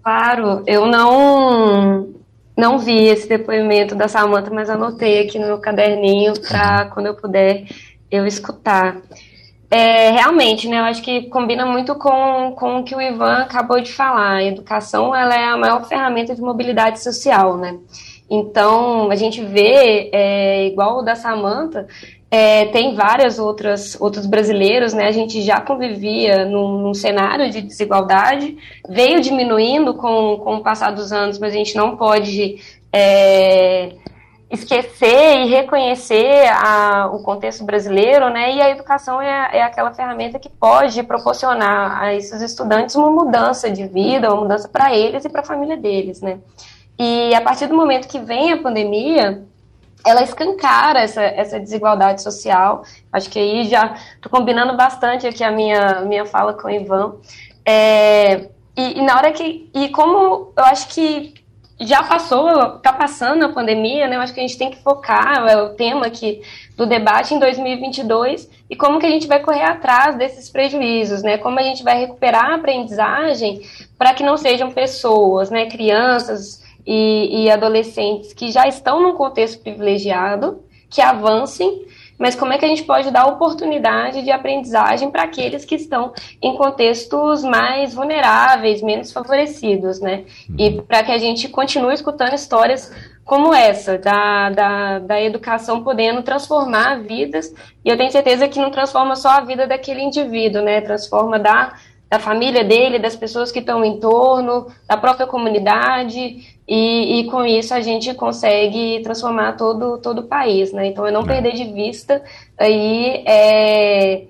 Claro, 0.03 0.63
eu 0.67 0.87
não 0.87 2.09
não 2.57 2.79
vi 2.79 3.05
esse 3.05 3.29
depoimento 3.29 3.95
da 3.95 4.09
Samanta, 4.09 4.51
mas 4.51 4.71
anotei 4.71 5.27
aqui 5.27 5.39
no 5.39 5.45
meu 5.47 5.59
caderninho 5.59 6.33
para 6.41 6.85
uhum. 6.85 6.91
quando 6.91 7.07
eu 7.09 7.15
puder 7.15 7.67
eu 8.11 8.27
escutar. 8.27 9.03
É, 9.71 10.11
realmente, 10.11 10.69
né, 10.69 10.79
eu 10.79 10.85
acho 10.85 11.03
que 11.03 11.23
combina 11.23 11.67
muito 11.67 11.95
com, 11.95 12.53
com 12.57 12.79
o 12.79 12.85
que 12.85 12.95
o 12.95 13.01
Ivan 13.01 13.39
acabou 13.39 13.81
de 13.81 13.93
falar. 13.93 14.37
A 14.37 14.45
educação 14.45 15.15
ela 15.15 15.35
é 15.35 15.45
a 15.45 15.57
maior 15.57 15.85
ferramenta 15.85 16.35
de 16.35 16.41
mobilidade 16.41 17.03
social, 17.03 17.57
né? 17.57 17.79
Então, 18.31 19.11
a 19.11 19.17
gente 19.17 19.43
vê, 19.43 20.11
é, 20.13 20.67
igual 20.67 20.99
o 20.99 21.03
da 21.03 21.15
Samanta, 21.15 21.87
é, 22.31 22.67
tem 22.67 22.95
várias 22.95 23.39
outras 23.39 23.97
outros 24.01 24.27
brasileiros, 24.27 24.93
né? 24.93 25.07
A 25.07 25.13
gente 25.13 25.41
já 25.43 25.61
convivia 25.61 26.45
num, 26.45 26.79
num, 26.79 26.95
cenário 26.95 27.51
de 27.51 27.61
desigualdade, 27.61 28.57
veio 28.89 29.21
diminuindo 29.21 29.95
com, 29.95 30.39
com 30.43 30.57
o 30.57 30.63
passar 30.63 30.91
dos 30.91 31.13
anos, 31.13 31.39
mas 31.39 31.53
a 31.53 31.57
gente 31.57 31.77
não 31.77 31.97
pode 31.97 32.57
é, 32.93 33.93
esquecer 34.51 35.41
e 35.41 35.47
reconhecer 35.49 36.49
a, 36.49 37.11
o 37.13 37.23
contexto 37.23 37.65
brasileiro, 37.65 38.31
né? 38.31 38.55
E 38.55 38.63
a 38.63 38.71
educação 38.71 39.21
é, 39.21 39.59
é 39.59 39.63
aquela 39.63 39.93
ferramenta 39.93 40.39
que 40.39 40.49
pode 40.49 41.03
proporcionar 41.03 42.03
a 42.03 42.15
esses 42.15 42.41
estudantes 42.41 42.95
uma 42.95 43.11
mudança 43.11 43.71
de 43.71 43.87
vida, 43.87 44.29
uma 44.33 44.43
mudança 44.43 44.69
para 44.69 44.95
eles 44.95 45.25
e 45.25 45.29
para 45.29 45.41
a 45.41 45.45
família 45.45 45.77
deles, 45.77 46.21
né? 46.21 46.39
E 46.99 47.35
a 47.35 47.41
partir 47.41 47.67
do 47.67 47.75
momento 47.75 48.07
que 48.07 48.21
vem 48.21 48.53
a 48.53 48.63
pandemia, 48.63 49.43
ela 50.07 50.23
escancara 50.23 51.01
essa, 51.01 51.23
essa 51.23 51.59
desigualdade 51.59 52.23
social. 52.23 52.85
Acho 53.13 53.31
que 53.31 53.39
aí 53.39 53.65
já 53.65 53.95
estou 54.15 54.31
combinando 54.31 54.77
bastante 54.77 55.27
aqui 55.27 55.43
a 55.43 55.51
minha, 55.51 56.03
minha 56.03 56.27
fala 56.27 56.53
com 56.53 56.69
o 56.69 56.71
Ivan. 56.71 57.17
É, 57.65 58.49
e, 58.77 58.99
e, 58.99 59.03
na 59.03 59.17
hora 59.17 59.33
que. 59.33 59.71
E 59.75 59.89
como 59.89 60.53
eu 60.57 60.65
acho 60.65 60.89
que 60.89 61.35
já 61.81 62.03
passou, 62.03 62.77
está 62.77 62.93
passando 62.93 63.45
a 63.45 63.49
pandemia, 63.49 64.07
né? 64.07 64.17
Eu 64.17 64.21
acho 64.21 64.33
que 64.33 64.41
a 64.41 64.43
gente 64.43 64.59
tem 64.59 64.71
que 64.71 64.83
focar, 64.83 65.47
é 65.49 65.61
o 65.61 65.71
tema 65.71 66.07
aqui 66.07 66.41
do 66.77 66.87
debate 66.87 67.35
em 67.35 67.39
2022 67.39 68.49
e 68.71 68.77
como 68.77 69.01
que 69.01 69.07
a 69.07 69.11
gente 69.11 69.27
vai 69.27 69.41
correr 69.41 69.65
atrás 69.65 70.17
desses 70.17 70.49
prejuízos, 70.49 71.23
né? 71.23 71.39
Como 71.39 71.59
a 71.59 71.63
gente 71.63 71.83
vai 71.83 71.99
recuperar 71.99 72.51
a 72.51 72.55
aprendizagem 72.55 73.61
para 73.99 74.15
que 74.15 74.23
não 74.23 74.37
sejam 74.37 74.71
pessoas, 74.71 75.51
né, 75.51 75.67
crianças, 75.67 76.65
e, 76.87 77.45
e 77.45 77.51
adolescentes 77.51 78.33
que 78.33 78.51
já 78.51 78.67
estão 78.69 79.03
num 79.03 79.15
contexto 79.15 79.61
privilegiado, 79.61 80.63
que 80.91 81.01
avancem, 81.01 81.87
mas 82.19 82.35
como 82.35 82.53
é 82.53 82.59
que 82.59 82.65
a 82.65 82.69
gente 82.69 82.85
pode 82.85 83.11
dar 83.11 83.27
oportunidade 83.27 84.23
de 84.23 84.31
aprendizagem 84.31 85.11
para 85.11 85.25
aqueles 85.25 85.65
que 85.65 85.75
estão 85.75 86.13
em 86.41 86.57
contextos 86.57 87.43
mais 87.43 87.95
vulneráveis, 87.95 88.83
menos 88.83 89.13
favorecidos, 89.13 90.01
né? 90.01 90.25
E 90.59 90.69
uhum. 90.69 90.83
para 90.83 91.03
que 91.03 91.13
a 91.13 91.19
gente 91.19 91.49
continue 91.49 91.95
escutando 91.95 92.35
histórias 92.35 92.93
como 93.25 93.55
essa, 93.55 93.97
da, 93.97 94.51
da, 94.51 94.99
da 94.99 95.23
educação 95.23 95.83
podendo 95.83 96.23
transformar 96.23 97.01
vidas, 97.01 97.53
e 97.85 97.89
eu 97.89 97.97
tenho 97.97 98.13
certeza 98.13 98.47
que 98.47 98.61
não 98.61 98.71
transforma 98.71 99.17
só 99.17 99.31
a 99.31 99.41
vida 99.41 99.67
daquele 99.67 100.03
indivíduo, 100.03 100.63
né? 100.63 100.81
Transforma 100.83 101.39
da, 101.39 101.75
da 102.15 102.21
família 102.21 102.63
dele, 102.63 103.01
das 103.01 103.17
pessoas 103.17 103.51
que 103.51 103.59
estão 103.59 103.85
em 103.85 103.99
torno, 103.99 104.69
da 104.87 104.97
própria 104.97 105.27
comunidade, 105.27 106.57
e, 106.67 107.19
e, 107.19 107.25
com 107.25 107.45
isso 107.45 107.75
a 107.75 107.81
gente 107.81 108.15
consegue 108.15 109.01
transformar 109.03 109.55
todo, 109.57 109.99
todo 109.99 110.21
o 110.21 110.29
país, 110.29 110.73
né? 110.73 110.87
Então, 110.87 111.05
é 111.05 111.11
não 111.11 111.23
é. 111.23 111.27
perder 111.27 111.55
de 111.55 111.65
vista 111.65 112.23
aí 112.57 113.25
é, 113.27 114.27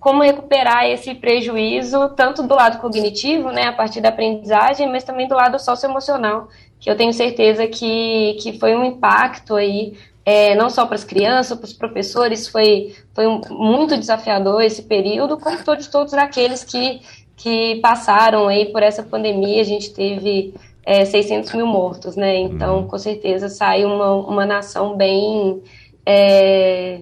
como 0.00 0.24
recuperar 0.24 0.84
esse 0.86 1.14
prejuízo, 1.14 2.08
tanto 2.16 2.42
do 2.42 2.56
lado 2.56 2.80
cognitivo, 2.80 3.52
né, 3.52 3.68
a 3.68 3.72
partir 3.72 4.00
da 4.00 4.08
aprendizagem, 4.08 4.90
mas 4.90 5.04
também 5.04 5.28
do 5.28 5.36
lado 5.36 5.60
socioemocional, 5.60 6.48
que 6.80 6.90
eu 6.90 6.96
tenho 6.96 7.12
certeza 7.12 7.68
que, 7.68 8.36
que 8.42 8.58
foi 8.58 8.74
um 8.74 8.84
impacto 8.84 9.54
aí 9.54 9.94
é, 10.24 10.54
não 10.54 10.70
só 10.70 10.86
para 10.86 10.94
as 10.94 11.04
crianças, 11.04 11.58
para 11.58 11.66
os 11.66 11.72
professores, 11.72 12.46
foi, 12.46 12.94
foi 13.14 13.26
um, 13.26 13.40
muito 13.50 13.98
desafiador 13.98 14.62
esse 14.62 14.82
período, 14.82 15.36
como 15.36 15.62
todos, 15.64 15.88
todos 15.88 16.14
aqueles 16.14 16.62
que, 16.62 17.00
que 17.36 17.76
passaram 17.80 18.48
aí 18.48 18.66
por 18.66 18.82
essa 18.82 19.02
pandemia, 19.02 19.60
a 19.60 19.64
gente 19.64 19.92
teve 19.92 20.54
é, 20.84 21.04
600 21.04 21.52
mil 21.54 21.66
mortos, 21.66 22.16
né? 22.16 22.38
Então, 22.38 22.78
uhum. 22.78 22.86
com 22.86 22.98
certeza, 22.98 23.48
sai 23.48 23.84
uma, 23.84 24.14
uma 24.14 24.46
nação 24.46 24.96
bem. 24.96 25.60
É, 26.06 27.00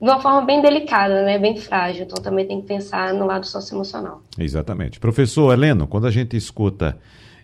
de 0.00 0.08
uma 0.08 0.20
forma 0.20 0.42
bem 0.42 0.62
delicada, 0.62 1.22
né? 1.22 1.38
Bem 1.38 1.56
frágil. 1.56 2.04
Então, 2.04 2.22
também 2.22 2.46
tem 2.46 2.60
que 2.60 2.66
pensar 2.66 3.12
no 3.12 3.26
lado 3.26 3.46
socioemocional. 3.46 4.22
Exatamente. 4.38 5.00
Professor 5.00 5.52
Heleno, 5.52 5.88
quando 5.88 6.06
a 6.06 6.10
gente 6.10 6.36
escuta 6.36 6.96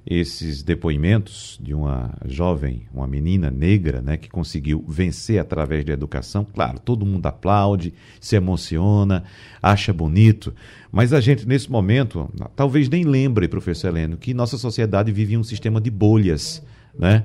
esses 0.06 0.62
depoimentos 0.62 1.58
de 1.62 1.72
uma 1.74 2.14
jovem, 2.26 2.82
uma 2.92 3.06
menina 3.06 3.50
negra, 3.50 4.02
né, 4.02 4.16
que 4.16 4.28
conseguiu 4.28 4.84
vencer 4.86 5.38
através 5.38 5.84
da 5.84 5.92
educação. 5.92 6.44
Claro, 6.44 6.78
todo 6.78 7.06
mundo 7.06 7.24
aplaude, 7.26 7.94
se 8.20 8.36
emociona, 8.36 9.24
acha 9.62 9.92
bonito, 9.92 10.54
mas 10.92 11.12
a 11.12 11.20
gente 11.20 11.48
nesse 11.48 11.70
momento 11.70 12.28
talvez 12.54 12.88
nem 12.88 13.04
lembre, 13.04 13.48
professor 13.48 13.88
Heleno, 13.88 14.16
que 14.16 14.34
nossa 14.34 14.58
sociedade 14.58 15.10
vive 15.10 15.36
um 15.36 15.44
sistema 15.44 15.80
de 15.80 15.90
bolhas, 15.90 16.62
né? 16.98 17.24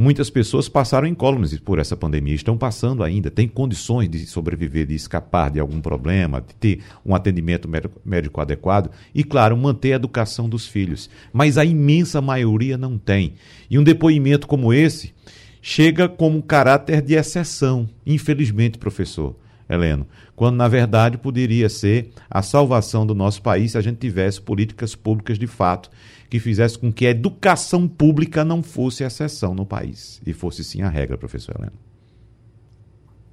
Muitas 0.00 0.30
pessoas 0.30 0.68
passaram 0.68 1.08
incólumes 1.08 1.58
por 1.58 1.80
essa 1.80 1.96
pandemia, 1.96 2.32
estão 2.32 2.56
passando 2.56 3.02
ainda, 3.02 3.32
têm 3.32 3.48
condições 3.48 4.08
de 4.08 4.24
sobreviver, 4.26 4.86
de 4.86 4.94
escapar 4.94 5.50
de 5.50 5.58
algum 5.58 5.80
problema, 5.80 6.40
de 6.40 6.54
ter 6.54 6.84
um 7.04 7.16
atendimento 7.16 7.68
médico 8.04 8.40
adequado 8.40 8.92
e, 9.12 9.24
claro, 9.24 9.56
manter 9.56 9.94
a 9.94 9.96
educação 9.96 10.48
dos 10.48 10.68
filhos. 10.68 11.10
Mas 11.32 11.58
a 11.58 11.64
imensa 11.64 12.20
maioria 12.20 12.78
não 12.78 12.96
tem. 12.96 13.32
E 13.68 13.76
um 13.76 13.82
depoimento 13.82 14.46
como 14.46 14.72
esse 14.72 15.12
chega 15.60 16.08
como 16.08 16.38
um 16.38 16.42
caráter 16.42 17.02
de 17.02 17.14
exceção, 17.14 17.88
infelizmente, 18.06 18.78
professor. 18.78 19.34
Heleno, 19.68 20.06
quando 20.34 20.56
na 20.56 20.66
verdade 20.66 21.18
poderia 21.18 21.68
ser 21.68 22.10
a 22.30 22.40
salvação 22.40 23.04
do 23.04 23.14
nosso 23.14 23.42
país 23.42 23.72
se 23.72 23.78
a 23.78 23.82
gente 23.82 23.98
tivesse 23.98 24.40
políticas 24.40 24.94
públicas 24.94 25.38
de 25.38 25.46
fato 25.46 25.90
que 26.28 26.38
fizesse 26.38 26.78
com 26.78 26.92
que 26.92 27.06
a 27.06 27.10
educação 27.10 27.88
pública 27.88 28.44
não 28.44 28.62
fosse 28.62 29.02
exceção 29.02 29.54
no 29.54 29.64
país 29.64 30.20
e 30.26 30.32
fosse 30.32 30.62
sim 30.62 30.82
a 30.82 30.88
regra, 30.88 31.16
professor 31.16 31.54
Heleno. 31.58 31.78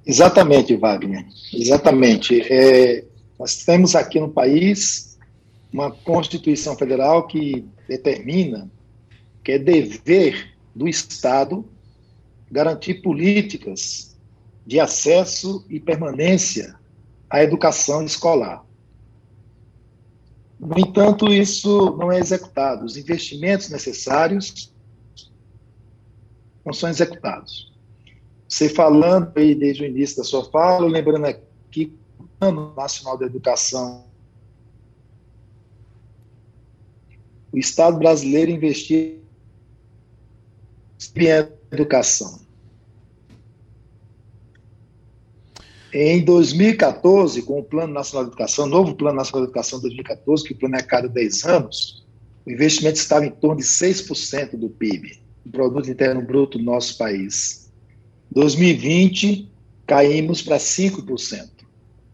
Exatamente, 0.06 0.76
Wagner. 0.76 1.26
Exatamente. 1.52 2.40
É, 2.40 3.04
nós 3.38 3.64
temos 3.64 3.94
aqui 3.94 4.20
no 4.20 4.28
país 4.28 5.18
uma 5.72 5.90
Constituição 5.90 6.76
Federal 6.76 7.26
que 7.26 7.64
determina 7.88 8.70
que 9.42 9.52
é 9.52 9.58
dever 9.58 10.52
do 10.74 10.88
Estado 10.88 11.64
garantir 12.50 12.94
políticas 13.02 14.16
de 14.66 14.80
acesso 14.80 15.64
e 15.68 15.78
permanência 15.78 16.74
à 17.30 17.42
educação 17.42 18.04
escolar. 18.04 18.65
No 20.58 20.78
entanto, 20.78 21.32
isso 21.32 21.96
não 21.96 22.10
é 22.10 22.18
executado. 22.18 22.84
Os 22.84 22.96
investimentos 22.96 23.68
necessários 23.68 24.72
não 26.64 26.72
são 26.72 26.88
executados. 26.88 27.72
Você 28.48 28.68
falando 28.68 29.32
aí 29.36 29.54
desde 29.54 29.82
o 29.82 29.86
início 29.86 30.16
da 30.16 30.24
sua 30.24 30.44
fala, 30.44 30.86
lembrando 30.86 31.26
aqui 31.26 31.96
o 32.18 32.24
Plano 32.38 32.74
Nacional 32.74 33.18
da 33.18 33.26
Educação, 33.26 34.06
o 37.52 37.58
Estado 37.58 37.98
brasileiro 37.98 38.50
investiu 38.50 39.20
em 41.16 41.26
educação. 41.72 42.45
Em 45.92 46.24
2014, 46.24 47.42
com 47.42 47.60
o 47.60 47.62
Plano 47.62 47.92
Nacional 47.92 48.24
de 48.24 48.30
Educação, 48.30 48.66
novo 48.66 48.94
Plano 48.94 49.16
Nacional 49.16 49.46
de 49.46 49.50
Educação 49.50 49.80
2014, 49.80 50.44
que 50.44 50.52
o 50.52 50.56
plano 50.56 50.76
é 50.76 50.80
a 50.80 50.82
cada 50.82 51.08
10 51.08 51.44
anos, 51.44 52.04
o 52.44 52.50
investimento 52.50 52.98
estava 52.98 53.24
em 53.24 53.30
torno 53.30 53.60
de 53.60 53.66
6% 53.66 54.56
do 54.56 54.68
PIB, 54.68 55.20
do 55.44 55.52
Produto 55.52 55.90
Interno 55.90 56.22
Bruto 56.22 56.58
do 56.58 56.64
nosso 56.64 56.98
país. 56.98 57.72
2020, 58.32 59.50
caímos 59.86 60.42
para 60.42 60.56
5%. 60.56 61.50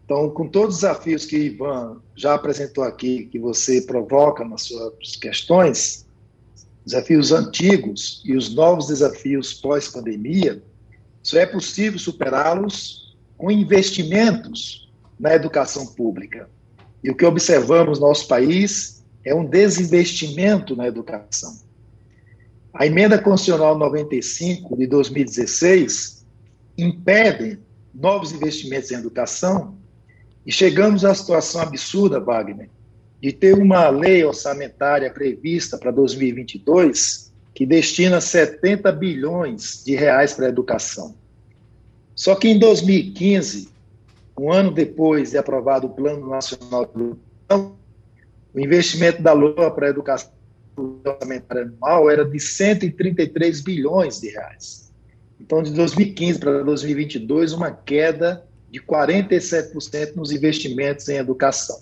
Então, 0.05 0.29
com 0.29 0.47
todos 0.47 0.75
os 0.75 0.81
desafios 0.81 1.25
que 1.25 1.37
Ivan 1.37 2.01
já 2.15 2.35
apresentou 2.35 2.83
aqui, 2.83 3.25
que 3.25 3.39
você 3.39 3.81
provoca 3.81 4.45
nas 4.45 4.63
suas 4.63 5.15
questões, 5.15 6.05
desafios 6.85 7.31
antigos 7.31 8.21
e 8.23 8.35
os 8.35 8.53
novos 8.53 8.87
desafios 8.87 9.53
pós-pandemia, 9.53 10.61
só 11.23 11.39
é 11.39 11.45
possível 11.45 11.97
superá-los 11.97 13.02
com 13.43 13.51
investimentos 13.51 14.89
na 15.19 15.33
educação 15.33 15.85
pública. 15.85 16.49
E 17.03 17.11
o 17.11 17.15
que 17.15 17.25
observamos 17.25 17.99
no 17.99 18.07
nosso 18.07 18.25
país 18.25 19.03
é 19.21 19.35
um 19.35 19.43
desinvestimento 19.43 20.77
na 20.77 20.87
educação. 20.87 21.53
A 22.73 22.85
emenda 22.85 23.19
constitucional 23.19 23.77
95 23.77 24.77
de 24.77 24.87
2016 24.87 26.25
impede 26.77 27.59
novos 27.93 28.31
investimentos 28.31 28.91
em 28.91 28.95
educação 28.95 29.75
e 30.45 30.51
chegamos 30.51 31.03
à 31.03 31.13
situação 31.13 31.59
absurda, 31.59 32.21
Wagner, 32.21 32.69
de 33.21 33.33
ter 33.33 33.55
uma 33.55 33.89
lei 33.89 34.23
orçamentária 34.23 35.11
prevista 35.11 35.77
para 35.77 35.91
2022 35.91 37.33
que 37.53 37.65
destina 37.65 38.21
70 38.21 38.89
bilhões 38.93 39.83
de 39.83 39.95
reais 39.95 40.31
para 40.31 40.45
a 40.45 40.49
educação. 40.49 41.21
Só 42.15 42.35
que 42.35 42.47
em 42.47 42.59
2015, 42.59 43.69
um 44.37 44.51
ano 44.51 44.71
depois 44.71 45.31
de 45.31 45.37
aprovado 45.37 45.87
o 45.87 45.89
Plano 45.89 46.29
Nacional 46.29 46.85
de 46.85 47.01
Educação, 47.01 47.75
o 48.53 48.59
investimento 48.59 49.21
da 49.21 49.33
LOA 49.33 49.71
para 49.71 49.87
a 49.87 49.89
educação 49.89 50.31
orçamentária 50.75 51.63
anual 51.63 52.09
era 52.09 52.23
de 52.23 52.39
133 52.39 53.61
bilhões 53.61 54.19
de 54.19 54.29
reais. 54.29 54.91
Então, 55.39 55.61
de 55.61 55.71
2015 55.73 56.39
para 56.39 56.63
2022, 56.63 57.53
uma 57.53 57.71
queda 57.71 58.45
de 58.69 58.79
47% 58.79 60.15
nos 60.15 60.31
investimentos 60.31 61.09
em 61.09 61.17
educação. 61.17 61.79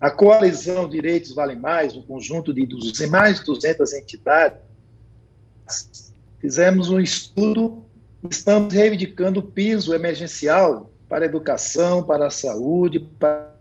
A 0.00 0.10
coalizão 0.10 0.88
Direitos 0.88 1.32
Vale 1.34 1.54
Mais, 1.54 1.94
um 1.94 2.02
conjunto 2.02 2.52
de 2.52 3.06
mais 3.06 3.38
de 3.38 3.46
200 3.46 3.92
entidades, 3.92 4.58
fizemos 6.40 6.90
um 6.90 6.98
estudo 6.98 7.84
estamos 8.30 8.72
reivindicando 8.72 9.40
o 9.40 9.42
piso 9.42 9.94
emergencial 9.94 10.90
para 11.08 11.24
a 11.24 11.28
educação, 11.28 12.02
para 12.02 12.26
a 12.26 12.30
saúde, 12.30 13.00
para 13.18 13.52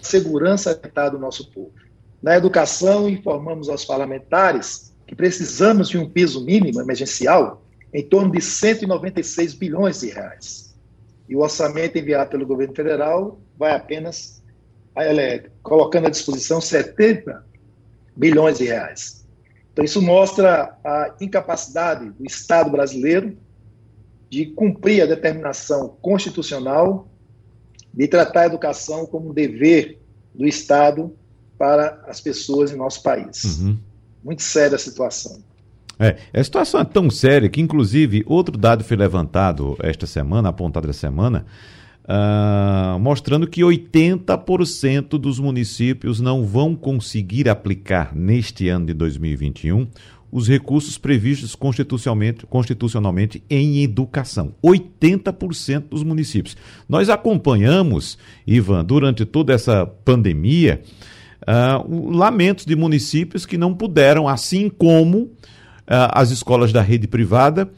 a 0.00 0.04
segurança 0.04 0.74
do 1.10 1.18
nosso 1.18 1.50
povo. 1.50 1.72
Na 2.22 2.36
educação, 2.36 3.08
informamos 3.08 3.68
aos 3.68 3.84
parlamentares 3.84 4.92
que 5.06 5.14
precisamos 5.14 5.88
de 5.88 5.96
um 5.96 6.08
piso 6.08 6.44
mínimo 6.44 6.80
emergencial 6.80 7.64
em 7.94 8.06
torno 8.06 8.32
de 8.32 8.40
196 8.40 9.54
bilhões 9.54 10.00
de 10.00 10.10
reais. 10.10 10.76
E 11.28 11.36
o 11.36 11.40
orçamento 11.40 11.96
enviado 11.96 12.30
pelo 12.30 12.46
governo 12.46 12.74
federal 12.74 13.40
vai 13.56 13.72
apenas 13.72 14.42
é, 14.96 15.48
colocando 15.62 16.06
à 16.06 16.10
disposição 16.10 16.60
70 16.60 17.44
bilhões 18.16 18.58
de 18.58 18.64
reais. 18.64 19.17
Então, 19.78 19.84
isso 19.84 20.02
mostra 20.02 20.76
a 20.84 21.14
incapacidade 21.20 22.10
do 22.10 22.26
Estado 22.26 22.68
brasileiro 22.68 23.38
de 24.28 24.46
cumprir 24.46 25.02
a 25.02 25.06
determinação 25.06 25.96
constitucional 26.02 27.06
de 27.94 28.08
tratar 28.08 28.40
a 28.40 28.46
educação 28.46 29.06
como 29.06 29.30
um 29.30 29.32
dever 29.32 30.00
do 30.34 30.48
Estado 30.48 31.14
para 31.56 32.02
as 32.08 32.20
pessoas 32.20 32.72
em 32.72 32.76
nosso 32.76 33.04
país. 33.04 33.60
Uhum. 33.60 33.78
Muito 34.24 34.42
séria 34.42 34.74
a 34.74 34.80
situação. 34.80 35.44
É, 35.96 36.16
a 36.34 36.42
situação 36.42 36.80
é 36.80 36.84
tão 36.84 37.08
séria 37.08 37.48
que, 37.48 37.60
inclusive, 37.60 38.24
outro 38.26 38.58
dado 38.58 38.82
foi 38.82 38.96
levantado 38.96 39.76
esta 39.80 40.08
semana, 40.08 40.48
apontado 40.48 40.90
esta 40.90 41.06
semana, 41.06 41.46
uh, 42.08 42.98
mostrando 42.98 43.46
que 43.46 43.60
80% 43.60 45.18
dos 45.18 45.38
municípios 45.38 46.20
não 46.20 46.44
vão 46.44 46.74
conseguir 46.74 47.48
aplicar 47.48 48.14
neste 48.14 48.68
ano 48.68 48.86
de 48.86 48.94
2021 48.94 49.86
os 50.30 50.46
recursos 50.46 50.98
previstos 50.98 51.54
constitucionalmente, 51.54 52.46
constitucionalmente 52.46 53.42
em 53.48 53.82
educação. 53.82 54.52
80% 54.62 55.84
dos 55.90 56.02
municípios. 56.02 56.56
Nós 56.88 57.08
acompanhamos, 57.08 58.18
Ivan, 58.46 58.84
durante 58.84 59.24
toda 59.24 59.54
essa 59.54 59.86
pandemia, 59.86 60.82
uh, 61.42 62.10
lamentos 62.10 62.66
de 62.66 62.76
municípios 62.76 63.46
que 63.46 63.56
não 63.56 63.74
puderam, 63.74 64.28
assim 64.28 64.68
como 64.68 65.18
uh, 65.18 65.32
as 66.12 66.30
escolas 66.30 66.72
da 66.72 66.82
rede 66.82 67.08
privada, 67.08 67.70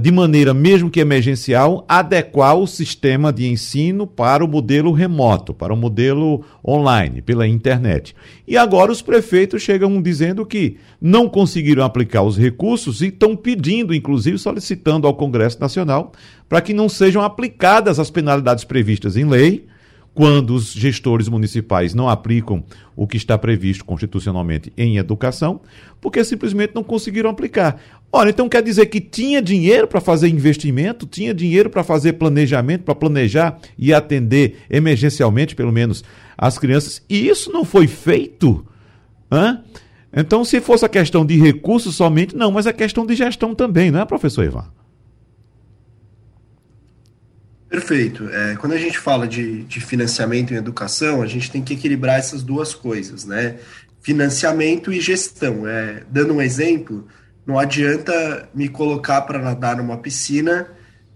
de 0.00 0.12
maneira 0.12 0.54
mesmo 0.54 0.88
que 0.88 1.00
emergencial, 1.00 1.84
adequar 1.88 2.56
o 2.56 2.68
sistema 2.68 3.32
de 3.32 3.48
ensino 3.48 4.06
para 4.06 4.44
o 4.44 4.48
modelo 4.48 4.92
remoto, 4.92 5.52
para 5.52 5.74
o 5.74 5.76
modelo 5.76 6.44
online, 6.64 7.20
pela 7.20 7.48
internet. 7.48 8.14
E 8.46 8.56
agora 8.56 8.92
os 8.92 9.02
prefeitos 9.02 9.60
chegam 9.60 10.00
dizendo 10.00 10.46
que 10.46 10.76
não 11.00 11.28
conseguiram 11.28 11.84
aplicar 11.84 12.22
os 12.22 12.38
recursos 12.38 13.02
e 13.02 13.08
estão 13.08 13.34
pedindo, 13.34 13.92
inclusive 13.92 14.38
solicitando 14.38 15.08
ao 15.08 15.14
Congresso 15.14 15.60
Nacional, 15.60 16.12
para 16.48 16.60
que 16.60 16.72
não 16.72 16.88
sejam 16.88 17.20
aplicadas 17.20 17.98
as 17.98 18.08
penalidades 18.08 18.62
previstas 18.62 19.16
em 19.16 19.24
lei 19.24 19.66
quando 20.14 20.54
os 20.54 20.72
gestores 20.72 21.28
municipais 21.28 21.94
não 21.94 22.08
aplicam 22.08 22.62
o 22.94 23.06
que 23.06 23.16
está 23.16 23.38
previsto 23.38 23.84
constitucionalmente 23.84 24.72
em 24.76 24.98
educação, 24.98 25.60
porque 26.00 26.22
simplesmente 26.22 26.74
não 26.74 26.84
conseguiram 26.84 27.30
aplicar. 27.30 27.80
Ora, 28.14 28.28
então 28.28 28.46
quer 28.46 28.62
dizer 28.62 28.86
que 28.86 29.00
tinha 29.00 29.40
dinheiro 29.40 29.88
para 29.88 29.98
fazer 29.98 30.28
investimento, 30.28 31.06
tinha 31.06 31.32
dinheiro 31.32 31.70
para 31.70 31.82
fazer 31.82 32.12
planejamento, 32.12 32.84
para 32.84 32.94
planejar 32.94 33.58
e 33.78 33.94
atender 33.94 34.58
emergencialmente, 34.68 35.56
pelo 35.56 35.72
menos, 35.72 36.04
as 36.36 36.58
crianças, 36.58 37.02
e 37.08 37.26
isso 37.26 37.50
não 37.50 37.64
foi 37.64 37.86
feito? 37.86 38.66
Hã? 39.30 39.64
Então, 40.14 40.44
se 40.44 40.60
fosse 40.60 40.84
a 40.84 40.90
questão 40.90 41.24
de 41.24 41.36
recursos 41.36 41.96
somente, 41.96 42.36
não, 42.36 42.52
mas 42.52 42.66
a 42.66 42.72
questão 42.74 43.06
de 43.06 43.14
gestão 43.14 43.54
também, 43.54 43.90
não 43.90 44.00
é, 44.00 44.04
professor 44.04 44.44
Ivan? 44.44 44.66
Perfeito. 47.70 48.28
É, 48.28 48.56
quando 48.56 48.72
a 48.72 48.78
gente 48.78 48.98
fala 48.98 49.26
de, 49.26 49.62
de 49.62 49.80
financiamento 49.80 50.52
em 50.52 50.58
educação, 50.58 51.22
a 51.22 51.26
gente 51.26 51.50
tem 51.50 51.62
que 51.62 51.72
equilibrar 51.72 52.18
essas 52.18 52.42
duas 52.42 52.74
coisas, 52.74 53.24
né? 53.24 53.56
Financiamento 54.02 54.92
e 54.92 55.00
gestão. 55.00 55.66
É, 55.66 56.02
dando 56.10 56.34
um 56.34 56.42
exemplo, 56.42 57.08
não 57.46 57.58
adianta 57.58 58.48
me 58.54 58.68
colocar 58.68 59.22
para 59.22 59.38
nadar 59.38 59.76
numa 59.76 59.98
piscina, 59.98 60.68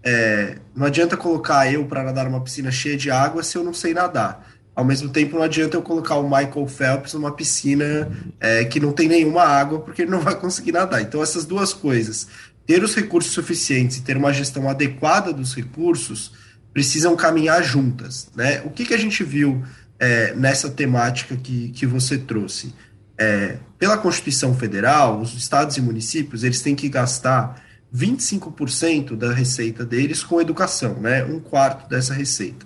é, 0.03 0.57
não 0.75 0.85
adianta 0.85 1.17
colocar 1.17 1.71
eu 1.71 1.85
para 1.85 2.03
nadar 2.03 2.25
numa 2.25 2.41
piscina 2.41 2.71
cheia 2.71 2.97
de 2.97 3.09
água 3.11 3.43
se 3.43 3.57
eu 3.57 3.63
não 3.63 3.73
sei 3.73 3.93
nadar. 3.93 4.47
Ao 4.75 4.85
mesmo 4.85 5.09
tempo, 5.09 5.35
não 5.35 5.43
adianta 5.43 5.75
eu 5.75 5.81
colocar 5.81 6.15
o 6.17 6.23
Michael 6.23 6.67
Phelps 6.67 7.13
numa 7.13 7.31
piscina 7.31 8.11
é, 8.39 8.63
que 8.63 8.79
não 8.79 8.91
tem 8.91 9.07
nenhuma 9.07 9.41
água, 9.41 9.79
porque 9.79 10.03
ele 10.03 10.11
não 10.11 10.19
vai 10.19 10.35
conseguir 10.35 10.71
nadar. 10.71 11.01
Então, 11.01 11.23
essas 11.23 11.45
duas 11.45 11.73
coisas, 11.73 12.27
ter 12.65 12.83
os 12.83 12.93
recursos 12.93 13.33
suficientes 13.33 13.97
e 13.97 14.01
ter 14.01 14.15
uma 14.15 14.31
gestão 14.31 14.69
adequada 14.69 15.33
dos 15.33 15.55
recursos, 15.55 16.33
precisam 16.71 17.15
caminhar 17.15 17.63
juntas. 17.63 18.29
Né? 18.35 18.61
O 18.65 18.69
que, 18.69 18.85
que 18.85 18.93
a 18.93 18.99
gente 18.99 19.23
viu 19.23 19.63
é, 19.97 20.35
nessa 20.35 20.69
temática 20.69 21.35
que, 21.35 21.69
que 21.69 21.87
você 21.87 22.17
trouxe? 22.17 22.71
É, 23.17 23.57
pela 23.79 23.97
Constituição 23.97 24.55
Federal, 24.55 25.19
os 25.19 25.33
estados 25.33 25.77
e 25.77 25.81
municípios 25.81 26.43
eles 26.43 26.61
têm 26.61 26.75
que 26.75 26.87
gastar 26.87 27.63
25% 27.93 29.15
da 29.15 29.33
receita 29.33 29.85
deles 29.85 30.23
com 30.23 30.41
educação, 30.41 30.95
né? 30.99 31.23
um 31.23 31.39
quarto 31.39 31.89
dessa 31.89 32.13
receita. 32.13 32.65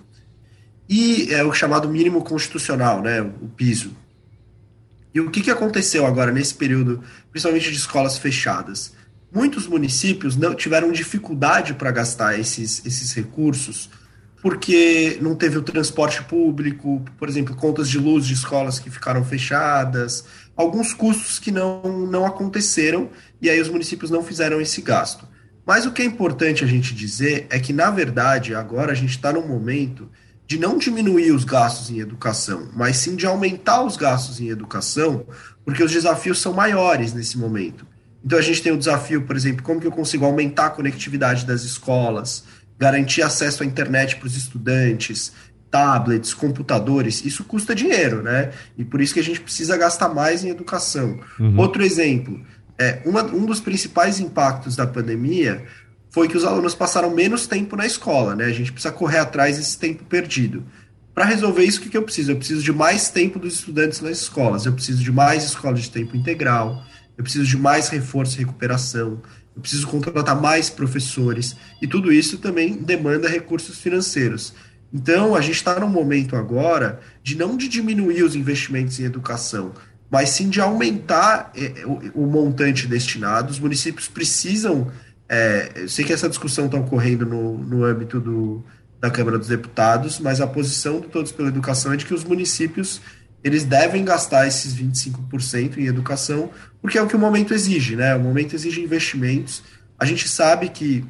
E 0.88 1.32
é 1.32 1.42
o 1.42 1.52
chamado 1.52 1.88
mínimo 1.88 2.22
constitucional, 2.22 3.00
né? 3.00 3.22
o 3.22 3.48
piso. 3.48 3.96
E 5.14 5.20
o 5.20 5.30
que, 5.30 5.40
que 5.40 5.50
aconteceu 5.50 6.06
agora 6.06 6.32
nesse 6.32 6.54
período, 6.54 7.02
principalmente 7.30 7.70
de 7.70 7.76
escolas 7.76 8.18
fechadas? 8.18 8.94
Muitos 9.30 9.66
municípios 9.66 10.36
não 10.36 10.54
tiveram 10.54 10.92
dificuldade 10.92 11.74
para 11.74 11.90
gastar 11.90 12.38
esses, 12.38 12.84
esses 12.84 13.12
recursos 13.12 13.88
porque 14.42 15.18
não 15.22 15.36
teve 15.36 15.56
o 15.56 15.62
transporte 15.62 16.20
público, 16.24 17.00
por 17.16 17.28
exemplo, 17.28 17.54
contas 17.54 17.88
de 17.88 17.96
luz 17.96 18.26
de 18.26 18.34
escolas 18.34 18.80
que 18.80 18.90
ficaram 18.90 19.24
fechadas, 19.24 20.24
alguns 20.56 20.92
custos 20.92 21.38
que 21.38 21.50
não, 21.50 21.82
não 22.06 22.26
aconteceram 22.26 23.10
e 23.40 23.48
aí 23.48 23.60
os 23.60 23.68
municípios 23.68 24.10
não 24.10 24.22
fizeram 24.22 24.60
esse 24.60 24.80
gasto. 24.82 25.26
Mas 25.64 25.86
o 25.86 25.92
que 25.92 26.02
é 26.02 26.04
importante 26.04 26.64
a 26.64 26.66
gente 26.66 26.94
dizer 26.94 27.46
é 27.50 27.58
que, 27.58 27.72
na 27.72 27.90
verdade, 27.90 28.54
agora 28.54 28.92
a 28.92 28.94
gente 28.94 29.10
está 29.10 29.32
no 29.32 29.46
momento 29.46 30.10
de 30.46 30.58
não 30.58 30.76
diminuir 30.76 31.30
os 31.32 31.44
gastos 31.44 31.88
em 31.90 32.00
educação, 32.00 32.68
mas 32.74 32.96
sim 32.96 33.16
de 33.16 33.26
aumentar 33.26 33.82
os 33.82 33.96
gastos 33.96 34.40
em 34.40 34.48
educação, 34.48 35.24
porque 35.64 35.82
os 35.82 35.90
desafios 35.90 36.40
são 36.40 36.52
maiores 36.52 37.12
nesse 37.14 37.38
momento. 37.38 37.86
Então 38.24 38.38
a 38.38 38.42
gente 38.42 38.62
tem 38.62 38.72
o 38.72 38.78
desafio, 38.78 39.22
por 39.22 39.36
exemplo, 39.36 39.62
como 39.62 39.80
que 39.80 39.86
eu 39.86 39.92
consigo 39.92 40.24
aumentar 40.24 40.66
a 40.66 40.70
conectividade 40.70 41.46
das 41.46 41.62
escolas, 41.62 42.44
garantir 42.78 43.22
acesso 43.22 43.62
à 43.62 43.66
internet 43.66 44.16
para 44.16 44.26
os 44.26 44.36
estudantes, 44.36 45.32
tablets, 45.72 46.34
computadores, 46.34 47.24
isso 47.24 47.42
custa 47.44 47.74
dinheiro, 47.74 48.22
né? 48.22 48.52
E 48.76 48.84
por 48.84 49.00
isso 49.00 49.14
que 49.14 49.20
a 49.20 49.24
gente 49.24 49.40
precisa 49.40 49.74
gastar 49.74 50.10
mais 50.10 50.44
em 50.44 50.50
educação. 50.50 51.18
Uhum. 51.40 51.58
Outro 51.58 51.82
exemplo, 51.82 52.38
é, 52.78 53.00
uma, 53.06 53.24
um 53.24 53.46
dos 53.46 53.58
principais 53.58 54.20
impactos 54.20 54.76
da 54.76 54.86
pandemia 54.86 55.64
foi 56.10 56.28
que 56.28 56.36
os 56.36 56.44
alunos 56.44 56.74
passaram 56.74 57.14
menos 57.14 57.46
tempo 57.46 57.74
na 57.74 57.86
escola, 57.86 58.36
né? 58.36 58.44
A 58.44 58.52
gente 58.52 58.70
precisa 58.70 58.92
correr 58.92 59.18
atrás 59.18 59.56
desse 59.56 59.78
tempo 59.78 60.04
perdido. 60.04 60.62
Para 61.14 61.24
resolver 61.24 61.64
isso, 61.64 61.80
o 61.80 61.82
que, 61.82 61.88
que 61.88 61.96
eu 61.96 62.02
preciso? 62.02 62.32
Eu 62.32 62.36
preciso 62.36 62.62
de 62.62 62.72
mais 62.72 63.08
tempo 63.08 63.38
dos 63.38 63.54
estudantes 63.54 64.02
nas 64.02 64.18
escolas, 64.18 64.66
eu 64.66 64.74
preciso 64.74 65.02
de 65.02 65.10
mais 65.10 65.42
escolas 65.42 65.80
de 65.80 65.90
tempo 65.90 66.14
integral, 66.14 66.84
eu 67.16 67.24
preciso 67.24 67.46
de 67.46 67.56
mais 67.56 67.88
reforço 67.88 68.36
e 68.36 68.40
recuperação, 68.40 69.22
eu 69.56 69.62
preciso 69.62 69.86
contratar 69.86 70.38
mais 70.38 70.68
professores, 70.68 71.56
e 71.80 71.86
tudo 71.86 72.12
isso 72.12 72.38
também 72.38 72.74
demanda 72.74 73.28
recursos 73.28 73.78
financeiros. 73.78 74.54
Então, 74.92 75.34
a 75.34 75.40
gente 75.40 75.56
está 75.56 75.78
num 75.80 75.88
momento 75.88 76.36
agora 76.36 77.00
de 77.22 77.36
não 77.36 77.56
de 77.56 77.66
diminuir 77.68 78.22
os 78.22 78.34
investimentos 78.34 79.00
em 79.00 79.04
educação, 79.04 79.72
mas 80.10 80.30
sim 80.30 80.50
de 80.50 80.60
aumentar 80.60 81.50
é, 81.56 81.86
o, 81.86 82.24
o 82.24 82.26
montante 82.26 82.86
destinado. 82.86 83.50
Os 83.50 83.58
municípios 83.58 84.08
precisam. 84.08 84.90
É, 85.28 85.72
eu 85.76 85.88
sei 85.88 86.04
que 86.04 86.12
essa 86.12 86.28
discussão 86.28 86.66
está 86.66 86.76
ocorrendo 86.76 87.24
no, 87.24 87.56
no 87.56 87.84
âmbito 87.84 88.20
do, 88.20 88.62
da 89.00 89.10
Câmara 89.10 89.38
dos 89.38 89.48
Deputados, 89.48 90.20
mas 90.20 90.40
a 90.40 90.46
posição 90.46 91.00
de 91.00 91.08
Todos 91.08 91.32
pela 91.32 91.48
Educação 91.48 91.94
é 91.94 91.96
de 91.96 92.04
que 92.04 92.12
os 92.12 92.22
municípios 92.22 93.00
eles 93.42 93.64
devem 93.64 94.04
gastar 94.04 94.46
esses 94.46 94.74
25% 94.74 95.78
em 95.78 95.86
educação, 95.86 96.50
porque 96.80 96.96
é 96.96 97.02
o 97.02 97.08
que 97.08 97.16
o 97.16 97.18
momento 97.18 97.52
exige, 97.52 97.96
né? 97.96 98.14
O 98.14 98.20
momento 98.20 98.54
exige 98.54 98.80
investimentos. 98.80 99.62
A 99.98 100.04
gente 100.04 100.28
sabe 100.28 100.68
que 100.68 101.04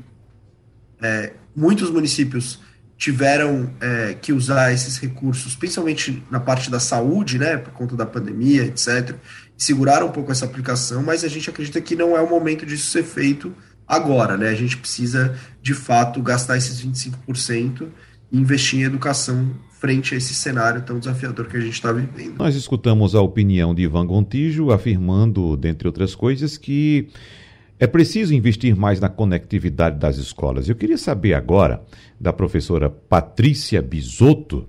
é, 1.03 1.33
muitos 1.55 1.91
municípios 1.91 2.61
tiveram 2.97 3.71
é, 3.81 4.15
que 4.21 4.33
usar 4.33 4.73
esses 4.73 4.99
recursos, 4.99 5.57
principalmente 5.57 6.23
na 6.31 6.39
parte 6.39 6.71
da 6.71 6.79
saúde, 6.79 7.39
né, 7.39 7.57
por 7.57 7.73
conta 7.73 7.97
da 7.97 8.07
pandemia, 8.07 8.65
etc., 8.65 9.17
seguraram 9.57 10.07
um 10.07 10.13
pouco 10.13 10.31
essa 10.33 10.45
aplicação, 10.45 11.03
mas 11.03 11.25
a 11.25 11.29
gente 11.29 11.49
acredita 11.51 11.81
que 11.81 11.97
não 11.97 12.17
é 12.17 12.21
o 12.21 12.29
momento 12.29 12.65
disso 12.65 12.91
ser 12.91 13.03
feito 13.03 13.55
agora, 13.87 14.37
né? 14.37 14.49
A 14.49 14.55
gente 14.55 14.77
precisa, 14.77 15.37
de 15.61 15.75
fato, 15.75 16.21
gastar 16.23 16.57
esses 16.57 16.85
25% 16.85 17.89
e 18.31 18.39
investir 18.39 18.81
em 18.81 18.83
educação 18.85 19.51
frente 19.83 20.15
a 20.15 20.17
esse 20.17 20.33
cenário 20.35 20.83
tão 20.83 20.99
desafiador 20.99 21.47
que 21.49 21.57
a 21.57 21.61
gente 21.61 21.75
está 21.75 21.93
vivendo. 21.93 22.39
Nós 22.39 22.55
escutamos 22.55 23.15
a 23.15 23.21
opinião 23.21 23.75
de 23.75 23.83
Ivan 23.83 24.07
Gontijo 24.07 24.71
afirmando, 24.71 25.57
dentre 25.57 25.89
outras 25.89 26.15
coisas, 26.15 26.57
que 26.57 27.09
é 27.83 27.87
preciso 27.89 28.33
investir 28.33 28.77
mais 28.77 29.01
na 29.01 29.09
conectividade 29.09 29.99
das 29.99 30.17
escolas. 30.17 30.69
Eu 30.69 30.77
queria 30.77 30.97
saber 30.97 31.35
agora 31.35 31.83
da 32.21 32.33
professora 32.33 32.89
Patrícia 32.89 33.83
Bisotto 33.83 34.69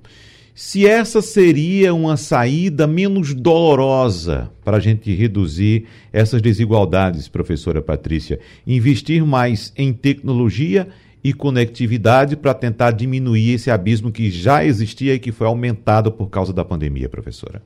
se 0.55 0.87
essa 0.87 1.21
seria 1.21 1.93
uma 1.93 2.17
saída 2.17 2.87
menos 2.87 3.35
dolorosa 3.35 4.51
para 4.65 4.77
a 4.77 4.79
gente 4.79 5.13
reduzir 5.13 5.85
essas 6.11 6.41
desigualdades, 6.41 7.27
professora 7.27 7.83
Patrícia. 7.83 8.39
Investir 8.65 9.23
mais 9.23 9.71
em 9.77 9.93
tecnologia 9.93 10.87
e 11.23 11.33
conectividade 11.33 12.35
para 12.35 12.55
tentar 12.55 12.89
diminuir 12.89 13.53
esse 13.53 13.69
abismo 13.69 14.11
que 14.11 14.31
já 14.31 14.65
existia 14.65 15.13
e 15.13 15.19
que 15.19 15.31
foi 15.31 15.45
aumentado 15.45 16.11
por 16.11 16.31
causa 16.31 16.51
da 16.51 16.65
pandemia, 16.65 17.07
professora? 17.07 17.61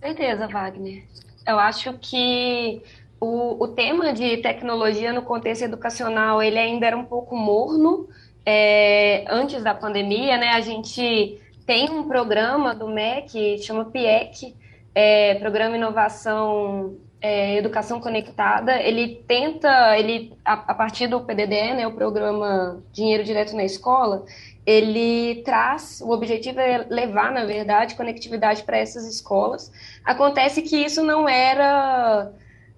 Certeza, 0.00 0.48
Wagner. 0.48 1.02
Eu 1.46 1.58
acho 1.58 1.92
que 2.00 2.80
o, 3.24 3.62
o 3.62 3.68
tema 3.68 4.12
de 4.12 4.36
tecnologia 4.38 5.12
no 5.12 5.22
contexto 5.22 5.62
educacional 5.62 6.42
ele 6.42 6.58
ainda 6.58 6.86
era 6.86 6.96
um 6.96 7.04
pouco 7.04 7.36
morno 7.36 8.08
é, 8.44 9.24
antes 9.28 9.62
da 9.62 9.74
pandemia, 9.74 10.36
né? 10.36 10.50
A 10.50 10.60
gente 10.60 11.40
tem 11.66 11.88
um 11.90 12.06
programa 12.06 12.74
do 12.74 12.88
MEC, 12.88 13.58
chama 13.62 13.86
PIEC, 13.86 14.54
é, 14.94 15.36
Programa 15.36 15.76
Inovação 15.76 16.96
é, 17.24 17.56
Educação 17.56 18.00
Conectada, 18.00 18.78
ele 18.82 19.24
tenta, 19.26 19.98
ele 19.98 20.36
a, 20.44 20.52
a, 20.52 20.74
partir 20.74 21.06
do 21.06 21.22
PDD, 21.22 21.72
né, 21.72 21.86
o 21.86 21.92
programa 21.94 22.82
Dinheiro 22.92 23.24
Direto 23.24 23.56
na 23.56 23.64
Escola, 23.64 24.26
ele 24.66 25.42
traz, 25.42 26.02
o 26.02 26.10
objetivo 26.10 26.60
é 26.60 26.86
levar, 26.90 27.32
na 27.32 27.46
verdade, 27.46 27.94
conectividade 27.94 28.62
para 28.62 28.76
essas 28.76 29.06
escolas. 29.06 29.72
Acontece 30.04 30.60
que 30.60 30.76
isso 30.76 31.02
não 31.02 31.26
era 31.26 32.30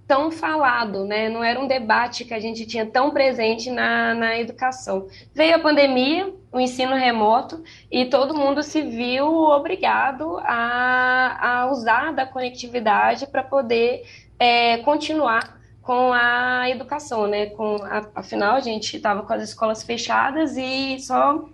tão 0.07 0.31
falado, 0.31 1.05
né? 1.05 1.29
Não 1.29 1.43
era 1.43 1.59
um 1.59 1.67
debate 1.67 2.25
que 2.25 2.33
a 2.33 2.39
gente 2.41 2.65
tinha 2.65 2.87
tão 2.87 3.11
presente 3.11 3.71
na, 3.71 4.15
na 4.15 4.39
educação. 4.39 5.09
Veio 5.35 5.57
a 5.57 5.59
pandemia, 5.59 6.33
o 6.53 6.61
ensino 6.61 6.95
remoto, 6.95 7.63
e 7.91 8.05
todo 8.05 8.37
mundo 8.37 8.63
se 8.63 8.83
viu 8.83 9.27
obrigado 9.27 10.39
a, 10.39 11.63
a 11.63 11.71
usar 11.71 12.13
da 12.13 12.25
conectividade 12.25 13.27
para 13.27 13.43
poder 13.43 14.05
é, 14.39 14.79
continuar 14.79 15.57
com 15.83 16.13
a 16.13 16.69
educação, 16.69 17.27
né? 17.27 17.47
Com 17.47 17.77
a, 17.83 18.07
afinal, 18.15 18.57
a 18.57 18.61
gente 18.61 18.97
estava 18.97 19.23
com 19.23 19.33
as 19.33 19.43
escolas 19.43 19.83
fechadas 19.83 20.57
e 20.57 20.99
só 21.01 21.45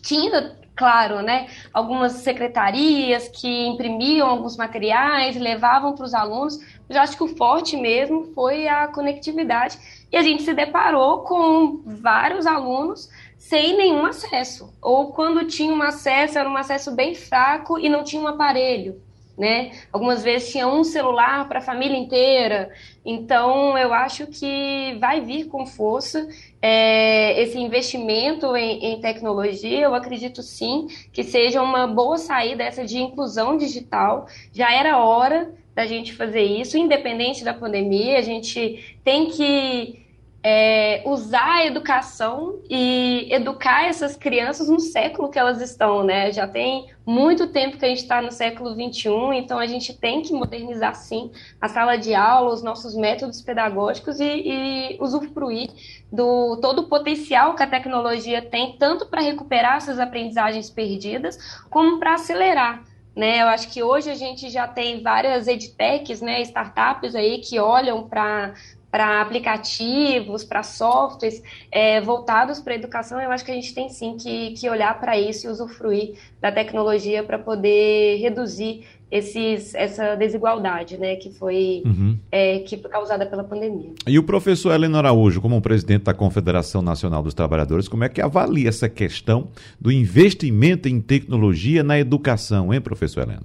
tinha, 0.00 0.56
claro, 0.74 1.22
né, 1.22 1.48
algumas 1.72 2.12
secretarias 2.12 3.28
que 3.28 3.66
imprimiam 3.66 4.28
alguns 4.28 4.56
materiais, 4.56 5.36
levavam 5.36 5.94
para 5.94 6.04
os 6.04 6.14
alunos. 6.14 6.58
Mas 6.92 6.96
eu 6.96 7.02
acho 7.02 7.16
que 7.16 7.24
o 7.24 7.36
forte 7.36 7.74
mesmo 7.74 8.34
foi 8.34 8.68
a 8.68 8.86
conectividade 8.86 9.78
e 10.12 10.16
a 10.16 10.22
gente 10.22 10.42
se 10.42 10.52
deparou 10.52 11.20
com 11.20 11.80
vários 11.86 12.46
alunos 12.46 13.08
sem 13.38 13.74
nenhum 13.78 14.04
acesso, 14.04 14.70
ou 14.80 15.10
quando 15.12 15.46
tinha 15.46 15.72
um 15.72 15.82
acesso 15.82 16.38
era 16.38 16.48
um 16.48 16.56
acesso 16.56 16.94
bem 16.94 17.14
fraco 17.14 17.78
e 17.78 17.88
não 17.88 18.04
tinha 18.04 18.20
um 18.20 18.28
aparelho 18.28 19.00
né? 19.36 19.72
Algumas 19.92 20.22
vezes 20.22 20.52
tinha 20.52 20.68
um 20.68 20.84
celular 20.84 21.48
para 21.48 21.58
a 21.58 21.62
família 21.62 21.96
inteira. 21.96 22.70
Então, 23.04 23.76
eu 23.78 23.92
acho 23.92 24.26
que 24.26 24.96
vai 25.00 25.20
vir 25.20 25.46
com 25.46 25.66
força 25.66 26.28
é, 26.60 27.40
esse 27.40 27.58
investimento 27.58 28.54
em, 28.54 28.92
em, 28.92 29.00
tecnologia. 29.00 29.80
Eu 29.80 29.94
acredito 29.94 30.42
sim 30.42 30.86
que 31.12 31.24
seja 31.24 31.62
uma 31.62 31.86
boa 31.86 32.18
saída 32.18 32.62
essa 32.62 32.84
de 32.84 32.98
inclusão 32.98 33.56
digital. 33.56 34.26
Já 34.52 34.72
era 34.72 34.98
hora 34.98 35.52
da 35.74 35.86
gente 35.86 36.12
fazer 36.12 36.42
isso, 36.42 36.76
independente 36.76 37.44
da 37.44 37.54
pandemia. 37.54 38.18
A 38.18 38.22
gente 38.22 38.96
tem 39.04 39.30
que 39.30 40.02
é, 40.44 41.02
usar 41.06 41.58
a 41.58 41.66
educação 41.66 42.58
e 42.68 43.28
educar 43.30 43.84
essas 43.84 44.16
crianças 44.16 44.68
no 44.68 44.80
século 44.80 45.30
que 45.30 45.38
elas 45.38 45.60
estão, 45.62 46.02
né? 46.02 46.32
Já 46.32 46.48
tem 46.48 46.88
muito 47.06 47.46
tempo 47.48 47.78
que 47.78 47.84
a 47.84 47.88
gente 47.88 48.02
está 48.02 48.20
no 48.20 48.32
século 48.32 48.70
XXI, 48.70 49.08
então 49.34 49.58
a 49.58 49.66
gente 49.66 49.94
tem 49.94 50.20
que 50.20 50.32
modernizar 50.32 50.96
sim 50.96 51.30
a 51.60 51.68
sala 51.68 51.96
de 51.96 52.12
aula, 52.12 52.52
os 52.52 52.62
nossos 52.62 52.96
métodos 52.96 53.40
pedagógicos 53.40 54.18
e, 54.18 54.24
e 54.24 54.98
usufruir 55.00 55.70
do 56.10 56.58
todo 56.60 56.80
o 56.80 56.88
potencial 56.88 57.54
que 57.54 57.62
a 57.62 57.66
tecnologia 57.66 58.42
tem, 58.42 58.76
tanto 58.76 59.06
para 59.06 59.20
recuperar 59.20 59.76
essas 59.76 60.00
aprendizagens 60.00 60.68
perdidas, 60.68 61.62
como 61.70 62.00
para 62.00 62.14
acelerar 62.14 62.82
né? 63.14 63.42
Eu 63.42 63.48
acho 63.48 63.68
que 63.70 63.82
hoje 63.82 64.10
a 64.10 64.14
gente 64.14 64.50
já 64.50 64.66
tem 64.66 65.02
várias 65.02 65.46
edtechs, 65.46 66.20
né, 66.20 66.40
startups 66.42 67.14
aí 67.14 67.38
que 67.38 67.58
olham 67.58 68.08
para 68.08 68.54
para 68.92 69.22
aplicativos, 69.22 70.44
para 70.44 70.62
softwares 70.62 71.42
é, 71.70 71.98
voltados 72.02 72.60
para 72.60 72.74
a 72.74 72.76
educação, 72.76 73.18
eu 73.18 73.30
acho 73.30 73.42
que 73.42 73.50
a 73.50 73.54
gente 73.54 73.72
tem 73.72 73.88
sim 73.88 74.18
que, 74.18 74.50
que 74.52 74.68
olhar 74.68 75.00
para 75.00 75.18
isso 75.18 75.46
e 75.46 75.50
usufruir 75.50 76.18
da 76.38 76.52
tecnologia 76.52 77.24
para 77.24 77.38
poder 77.38 78.18
reduzir 78.18 78.86
esses, 79.12 79.74
essa 79.74 80.14
desigualdade 80.14 80.96
né, 80.96 81.16
que, 81.16 81.30
foi, 81.30 81.82
uhum. 81.84 82.18
é, 82.32 82.60
que 82.60 82.78
foi 82.78 82.90
causada 82.90 83.26
pela 83.26 83.44
pandemia. 83.44 83.90
E 84.06 84.18
o 84.18 84.22
professor 84.22 84.72
Helena 84.72 84.96
Araújo, 84.96 85.38
como 85.42 85.60
presidente 85.60 86.04
da 86.04 86.14
Confederação 86.14 86.80
Nacional 86.80 87.22
dos 87.22 87.34
Trabalhadores, 87.34 87.88
como 87.88 88.04
é 88.04 88.08
que 88.08 88.22
avalia 88.22 88.70
essa 88.70 88.88
questão 88.88 89.50
do 89.78 89.92
investimento 89.92 90.88
em 90.88 90.98
tecnologia 90.98 91.82
na 91.82 91.98
educação, 91.98 92.72
hein, 92.72 92.80
professor 92.80 93.24
Helena? 93.24 93.44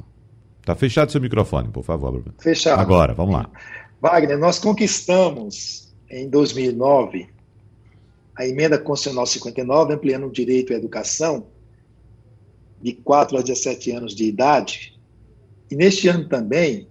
Está 0.62 0.74
fechado 0.74 1.12
seu 1.12 1.20
microfone, 1.20 1.68
por 1.68 1.84
favor. 1.84 2.24
Fechado. 2.40 2.80
Agora, 2.80 3.14
vamos 3.14 3.36
lá. 3.36 3.50
Wagner, 4.02 4.40
nós 4.40 4.60
conquistamos 4.60 5.94
em 6.10 6.30
2009 6.30 7.28
a 8.38 8.48
emenda 8.48 8.78
constitucional 8.78 9.26
59, 9.26 9.96
ampliando 9.96 10.28
o 10.28 10.32
direito 10.32 10.72
à 10.72 10.78
educação 10.78 11.48
de 12.82 12.94
4 12.94 13.40
a 13.40 13.42
17 13.42 13.92
anos 13.92 14.16
de 14.16 14.24
idade. 14.24 14.97
E 15.70 15.76
neste 15.76 16.08
ano 16.08 16.28
também 16.28 16.88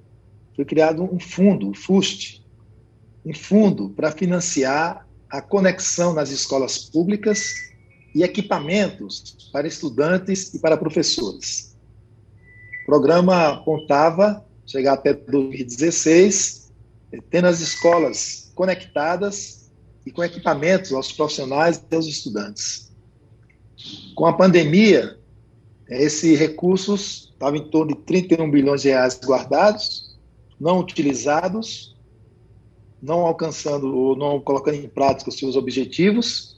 foi 0.55 0.65
criado 0.65 1.03
um 1.03 1.19
fundo, 1.19 1.71
o 1.71 1.75
FUST, 1.75 2.45
um 3.25 3.35
fundo 3.35 3.91
para 3.91 4.13
financiar 4.13 5.07
a 5.29 5.41
conexão 5.41 6.15
nas 6.15 6.31
escolas 6.31 6.79
públicas 6.79 7.55
e 8.15 8.23
equipamentos 8.23 9.51
para 9.53 9.67
estudantes 9.67 10.55
e 10.55 10.59
para 10.59 10.77
professores. 10.77 11.77
O 12.83 12.87
programa 12.87 13.49
apontava 13.49 14.45
chegar 14.65 14.95
até 14.95 15.13
2016 15.13 16.67
tendo 17.31 17.47
as 17.47 17.61
escolas 17.61 18.51
conectadas 18.55 19.71
e 20.05 20.11
com 20.11 20.23
equipamentos 20.23 20.93
aos 20.93 21.13
profissionais 21.13 21.83
e 21.91 21.95
aos 21.95 22.07
estudantes. 22.07 22.93
Com 24.15 24.27
a 24.27 24.33
pandemia, 24.33 25.19
esses 25.89 26.39
recursos 26.39 27.26
estavam 27.37 27.57
em 27.57 27.69
torno 27.69 27.95
de 27.95 28.01
31 28.03 28.51
bilhões 28.51 28.83
de 28.83 28.89
reais 28.89 29.21
guardados, 29.23 30.19
não 30.59 30.81
utilizados, 30.81 31.95
não 33.01 33.27
alcançando 33.27 33.95
ou 33.95 34.17
não 34.17 34.41
colocando 34.41 34.77
em 34.77 34.89
prática 34.89 35.29
os 35.29 35.39
seus 35.39 35.55
objetivos. 35.55 36.57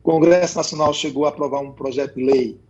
O 0.00 0.02
Congresso 0.02 0.56
Nacional 0.56 0.92
chegou 0.92 1.24
a 1.24 1.28
aprovar 1.28 1.60
um 1.60 1.72
projeto 1.72 2.16
de 2.16 2.24
lei 2.24 2.60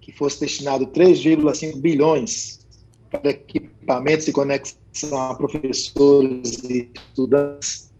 que 0.00 0.12
fosse 0.12 0.40
destinado 0.40 0.86
3,5 0.86 1.80
bilhões 1.80 2.66
para 3.10 3.30
equipamentos 3.30 4.28
e 4.28 4.32
conexão 4.32 5.18
a 5.18 5.34
professores 5.34 6.62
e 6.64 6.90
estudantes. 6.94 7.90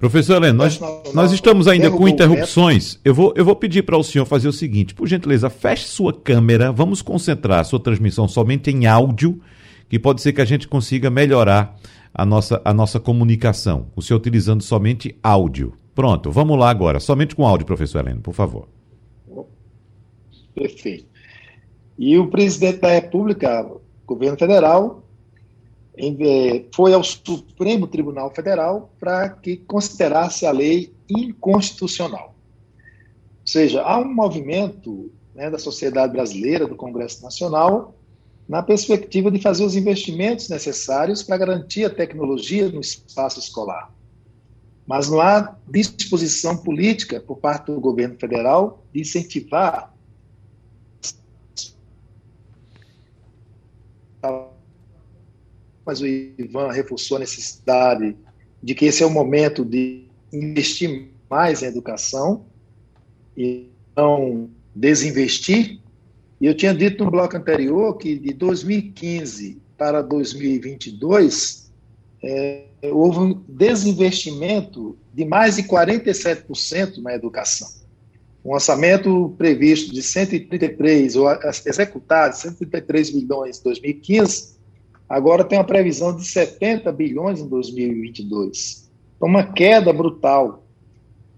Professor 0.00 0.40
nós, 0.54 0.80
nós 1.12 1.30
estamos 1.30 1.68
ainda 1.68 1.90
com 1.90 2.08
interrupções. 2.08 2.98
Eu 3.04 3.14
vou, 3.14 3.34
eu 3.36 3.44
vou 3.44 3.54
pedir 3.54 3.82
para 3.82 3.98
o 3.98 4.02
senhor 4.02 4.24
fazer 4.24 4.48
o 4.48 4.52
seguinte: 4.52 4.94
por 4.94 5.06
gentileza, 5.06 5.50
feche 5.50 5.84
sua 5.84 6.10
câmera, 6.10 6.72
vamos 6.72 7.02
concentrar 7.02 7.60
a 7.60 7.64
sua 7.64 7.78
transmissão 7.78 8.26
somente 8.26 8.70
em 8.70 8.86
áudio, 8.86 9.38
que 9.90 9.98
pode 9.98 10.22
ser 10.22 10.32
que 10.32 10.40
a 10.40 10.44
gente 10.46 10.66
consiga 10.66 11.10
melhorar 11.10 11.76
a 12.14 12.24
nossa, 12.24 12.62
a 12.64 12.72
nossa 12.72 12.98
comunicação. 12.98 13.88
O 13.94 14.00
senhor 14.00 14.18
utilizando 14.18 14.62
somente 14.62 15.14
áudio. 15.22 15.74
Pronto, 15.94 16.32
vamos 16.32 16.58
lá 16.58 16.70
agora, 16.70 16.98
somente 16.98 17.36
com 17.36 17.46
áudio, 17.46 17.66
professor 17.66 17.98
Helena, 17.98 18.22
por 18.22 18.32
favor. 18.32 18.68
Perfeito. 20.54 21.04
E 21.98 22.16
o 22.16 22.28
presidente 22.28 22.78
da 22.78 22.88
República, 22.88 23.70
governo 24.06 24.38
federal 24.38 25.04
foi 26.74 26.92
ao 26.94 27.02
Supremo 27.02 27.86
Tribunal 27.86 28.32
Federal 28.34 28.90
para 28.98 29.28
que 29.28 29.56
considerasse 29.56 30.46
a 30.46 30.52
lei 30.52 30.92
inconstitucional. 31.08 32.34
Ou 33.40 33.46
seja, 33.46 33.82
há 33.82 33.98
um 33.98 34.12
movimento 34.12 35.10
né, 35.34 35.50
da 35.50 35.58
sociedade 35.58 36.12
brasileira, 36.12 36.66
do 36.66 36.76
Congresso 36.76 37.22
Nacional, 37.22 37.94
na 38.48 38.62
perspectiva 38.62 39.30
de 39.30 39.40
fazer 39.40 39.64
os 39.64 39.76
investimentos 39.76 40.48
necessários 40.48 41.22
para 41.22 41.36
garantir 41.36 41.84
a 41.84 41.90
tecnologia 41.90 42.68
no 42.68 42.80
espaço 42.80 43.38
escolar. 43.38 43.94
Mas 44.86 45.08
não 45.08 45.20
há 45.20 45.56
disposição 45.68 46.56
política 46.56 47.20
por 47.20 47.38
parte 47.38 47.66
do 47.66 47.80
governo 47.80 48.18
federal 48.18 48.84
de 48.92 49.02
incentivar 49.02 49.89
mas 55.90 56.00
o 56.00 56.06
Ivan 56.06 56.70
reforçou 56.70 57.16
a 57.16 57.20
necessidade 57.20 58.16
de 58.62 58.76
que 58.76 58.84
esse 58.84 59.02
é 59.02 59.06
o 59.06 59.10
momento 59.10 59.64
de 59.64 60.04
investir 60.32 61.08
mais 61.28 61.64
em 61.64 61.66
educação 61.66 62.46
e 63.36 63.66
não 63.96 64.48
desinvestir. 64.72 65.80
E 66.40 66.46
eu 66.46 66.54
tinha 66.54 66.72
dito 66.72 67.04
no 67.04 67.10
bloco 67.10 67.36
anterior 67.36 67.98
que 67.98 68.16
de 68.16 68.32
2015 68.32 69.60
para 69.76 70.00
2022 70.00 71.72
é, 72.22 72.66
houve 72.84 73.18
um 73.18 73.42
desinvestimento 73.48 74.96
de 75.12 75.24
mais 75.24 75.56
de 75.56 75.64
47% 75.64 76.98
na 76.98 77.14
educação. 77.14 77.68
Um 78.44 78.52
orçamento 78.52 79.34
previsto 79.36 79.92
de 79.92 80.04
133, 80.04 81.16
ou 81.16 81.26
executado, 81.66 82.36
133 82.36 83.10
bilhões 83.10 83.58
em 83.58 83.64
2015, 83.64 84.59
agora 85.10 85.42
tem 85.42 85.58
uma 85.58 85.64
previsão 85.64 86.14
de 86.14 86.24
70 86.24 86.92
bilhões 86.92 87.40
em 87.40 87.48
2022. 87.48 88.88
Então, 89.16 89.28
uma 89.28 89.42
queda 89.42 89.92
brutal. 89.92 90.64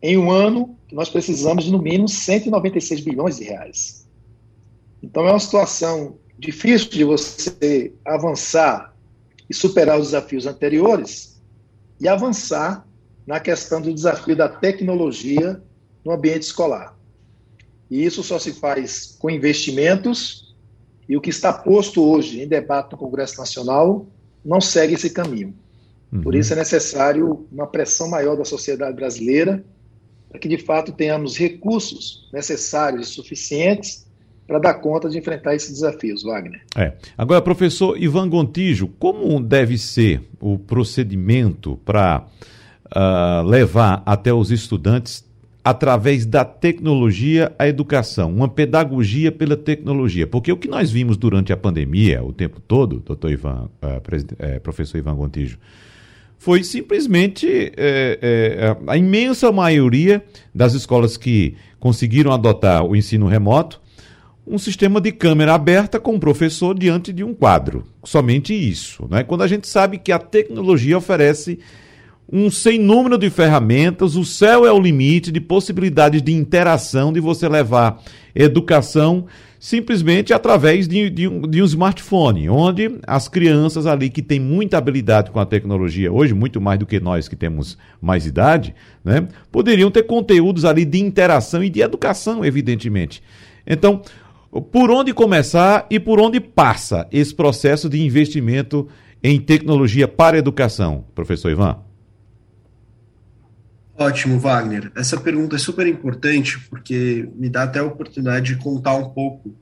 Em 0.02 0.18
um 0.18 0.30
ano, 0.30 0.76
nós 0.92 1.08
precisamos 1.08 1.64
de 1.64 1.72
no 1.72 1.80
mínimo 1.80 2.06
196 2.06 3.00
bilhões 3.00 3.38
de 3.38 3.44
reais. 3.44 4.06
Então, 5.02 5.26
é 5.26 5.30
uma 5.30 5.40
situação 5.40 6.18
difícil 6.38 6.90
de 6.90 7.02
você 7.02 7.94
avançar 8.04 8.94
e 9.48 9.54
superar 9.54 9.98
os 9.98 10.08
desafios 10.08 10.46
anteriores 10.46 11.40
e 11.98 12.06
avançar 12.06 12.86
na 13.26 13.40
questão 13.40 13.80
do 13.80 13.94
desafio 13.94 14.36
da 14.36 14.48
tecnologia 14.48 15.62
no 16.04 16.12
ambiente 16.12 16.42
escolar. 16.42 16.98
E 17.90 18.04
isso 18.04 18.22
só 18.22 18.38
se 18.38 18.52
faz 18.52 19.16
com 19.18 19.30
investimentos, 19.30 20.51
e 21.08 21.16
o 21.16 21.20
que 21.20 21.30
está 21.30 21.52
posto 21.52 22.02
hoje 22.02 22.42
em 22.42 22.48
debate 22.48 22.92
no 22.92 22.98
Congresso 22.98 23.38
Nacional 23.38 24.06
não 24.44 24.60
segue 24.60 24.94
esse 24.94 25.10
caminho. 25.10 25.54
Uhum. 26.12 26.20
Por 26.20 26.34
isso 26.34 26.52
é 26.52 26.56
necessário 26.56 27.46
uma 27.50 27.66
pressão 27.66 28.08
maior 28.08 28.36
da 28.36 28.44
sociedade 28.44 28.94
brasileira 28.94 29.64
para 30.28 30.38
que, 30.38 30.48
de 30.48 30.58
fato, 30.58 30.92
tenhamos 30.92 31.36
recursos 31.36 32.28
necessários 32.32 33.08
e 33.08 33.10
suficientes 33.10 34.06
para 34.46 34.58
dar 34.58 34.74
conta 34.74 35.08
de 35.08 35.18
enfrentar 35.18 35.54
esses 35.54 35.72
desafios, 35.72 36.22
Wagner. 36.22 36.62
É. 36.76 36.94
Agora, 37.16 37.40
professor 37.40 37.96
Ivan 38.00 38.28
Gontijo, 38.28 38.88
como 38.98 39.40
deve 39.42 39.78
ser 39.78 40.22
o 40.40 40.58
procedimento 40.58 41.78
para 41.84 42.26
uh, 42.86 43.46
levar 43.46 44.02
até 44.04 44.32
os 44.32 44.50
estudantes 44.50 45.24
através 45.64 46.26
da 46.26 46.44
tecnologia 46.44 47.52
a 47.58 47.68
educação, 47.68 48.32
uma 48.32 48.48
pedagogia 48.48 49.30
pela 49.30 49.56
tecnologia. 49.56 50.26
Porque 50.26 50.50
o 50.50 50.56
que 50.56 50.68
nós 50.68 50.90
vimos 50.90 51.16
durante 51.16 51.52
a 51.52 51.56
pandemia, 51.56 52.22
o 52.22 52.32
tempo 52.32 52.60
todo, 52.60 53.00
doutor 53.00 53.30
Ivan, 53.30 53.70
uh, 53.82 54.60
professor 54.60 54.98
Ivan 54.98 55.14
Gontijo, 55.14 55.58
foi 56.36 56.64
simplesmente 56.64 57.72
é, 57.76 58.76
a 58.88 58.96
imensa 58.96 59.52
maioria 59.52 60.24
das 60.52 60.74
escolas 60.74 61.16
que 61.16 61.54
conseguiram 61.78 62.32
adotar 62.32 62.84
o 62.84 62.96
ensino 62.96 63.28
remoto, 63.28 63.80
um 64.44 64.58
sistema 64.58 65.00
de 65.00 65.12
câmera 65.12 65.54
aberta 65.54 66.00
com 66.00 66.16
o 66.16 66.18
professor 66.18 66.76
diante 66.76 67.12
de 67.12 67.22
um 67.22 67.32
quadro. 67.32 67.84
Somente 68.02 68.52
isso. 68.52 69.06
Né? 69.08 69.22
Quando 69.22 69.42
a 69.42 69.46
gente 69.46 69.68
sabe 69.68 69.98
que 69.98 70.10
a 70.10 70.18
tecnologia 70.18 70.98
oferece 70.98 71.60
um 72.30 72.50
sem 72.50 72.78
número 72.78 73.18
de 73.18 73.28
ferramentas, 73.30 74.16
o 74.16 74.24
céu 74.24 74.66
é 74.66 74.72
o 74.72 74.80
limite 74.80 75.30
de 75.30 75.40
possibilidades 75.40 76.22
de 76.22 76.32
interação, 76.32 77.12
de 77.12 77.20
você 77.20 77.48
levar 77.48 78.02
educação 78.34 79.26
simplesmente 79.62 80.34
através 80.34 80.88
de, 80.88 81.08
de, 81.08 81.28
um, 81.28 81.42
de 81.42 81.62
um 81.62 81.64
smartphone, 81.64 82.48
onde 82.48 82.98
as 83.06 83.28
crianças 83.28 83.86
ali 83.86 84.10
que 84.10 84.20
têm 84.20 84.40
muita 84.40 84.76
habilidade 84.76 85.30
com 85.30 85.38
a 85.38 85.46
tecnologia, 85.46 86.12
hoje 86.12 86.34
muito 86.34 86.60
mais 86.60 86.80
do 86.80 86.86
que 86.86 86.98
nós 86.98 87.28
que 87.28 87.36
temos 87.36 87.78
mais 88.00 88.26
idade, 88.26 88.74
né, 89.04 89.28
poderiam 89.52 89.88
ter 89.88 90.02
conteúdos 90.02 90.64
ali 90.64 90.84
de 90.84 90.98
interação 90.98 91.62
e 91.62 91.70
de 91.70 91.80
educação, 91.80 92.44
evidentemente. 92.44 93.22
Então, 93.64 94.02
por 94.72 94.90
onde 94.90 95.14
começar 95.14 95.86
e 95.88 96.00
por 96.00 96.18
onde 96.18 96.40
passa 96.40 97.06
esse 97.12 97.32
processo 97.32 97.88
de 97.88 98.02
investimento 98.02 98.88
em 99.22 99.38
tecnologia 99.40 100.08
para 100.08 100.36
a 100.36 100.40
educação, 100.40 101.04
professor 101.14 101.52
Ivan? 101.52 101.91
Ótimo, 104.02 104.36
Wagner. 104.36 104.90
Essa 104.96 105.16
pergunta 105.16 105.54
é 105.54 105.58
super 105.60 105.86
importante 105.86 106.58
porque 106.68 107.28
me 107.36 107.48
dá 107.48 107.62
até 107.62 107.78
a 107.78 107.84
oportunidade 107.84 108.54
de 108.54 108.60
contar 108.60 108.94
um 108.96 109.10
pouco 109.10 109.56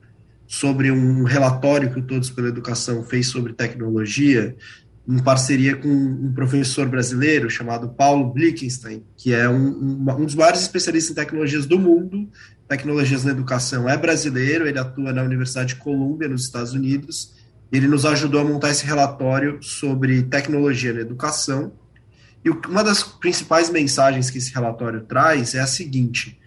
sobre 0.47 0.91
um 0.91 1.23
relatório 1.23 1.93
que 1.93 1.99
o 1.99 2.03
Todos 2.03 2.31
pela 2.31 2.47
Educação 2.47 3.03
fez 3.03 3.27
sobre 3.27 3.53
tecnologia, 3.53 4.55
em 5.07 5.19
parceria 5.19 5.75
com 5.75 5.87
um 5.87 6.33
professor 6.33 6.87
brasileiro 6.89 7.51
chamado 7.51 7.89
Paulo 7.89 8.33
Blickenstein, 8.33 9.03
que 9.15 9.31
é 9.31 9.47
um, 9.47 10.01
um, 10.09 10.25
dos 10.25 10.33
maiores 10.33 10.61
especialistas 10.61 11.11
em 11.11 11.15
tecnologias 11.15 11.67
do 11.67 11.77
mundo, 11.77 12.27
tecnologias 12.67 13.23
na 13.23 13.31
educação. 13.31 13.87
É 13.87 13.95
brasileiro, 13.95 14.67
ele 14.67 14.79
atua 14.79 15.13
na 15.13 15.21
Universidade 15.21 15.75
de 15.75 15.79
Colômbia, 15.79 16.27
nos 16.27 16.45
Estados 16.45 16.73
Unidos. 16.73 17.35
Ele 17.71 17.87
nos 17.87 18.05
ajudou 18.07 18.41
a 18.41 18.43
montar 18.43 18.71
esse 18.71 18.85
relatório 18.85 19.61
sobre 19.61 20.23
tecnologia 20.23 20.93
na 20.93 21.01
educação 21.01 21.73
e 22.43 22.49
uma 22.49 22.83
das 22.83 23.03
principais 23.03 23.69
mensagens 23.69 24.29
que 24.29 24.37
esse 24.37 24.53
relatório 24.53 25.01
traz 25.01 25.53
é 25.53 25.59
a 25.59 25.67
seguinte: 25.67 26.39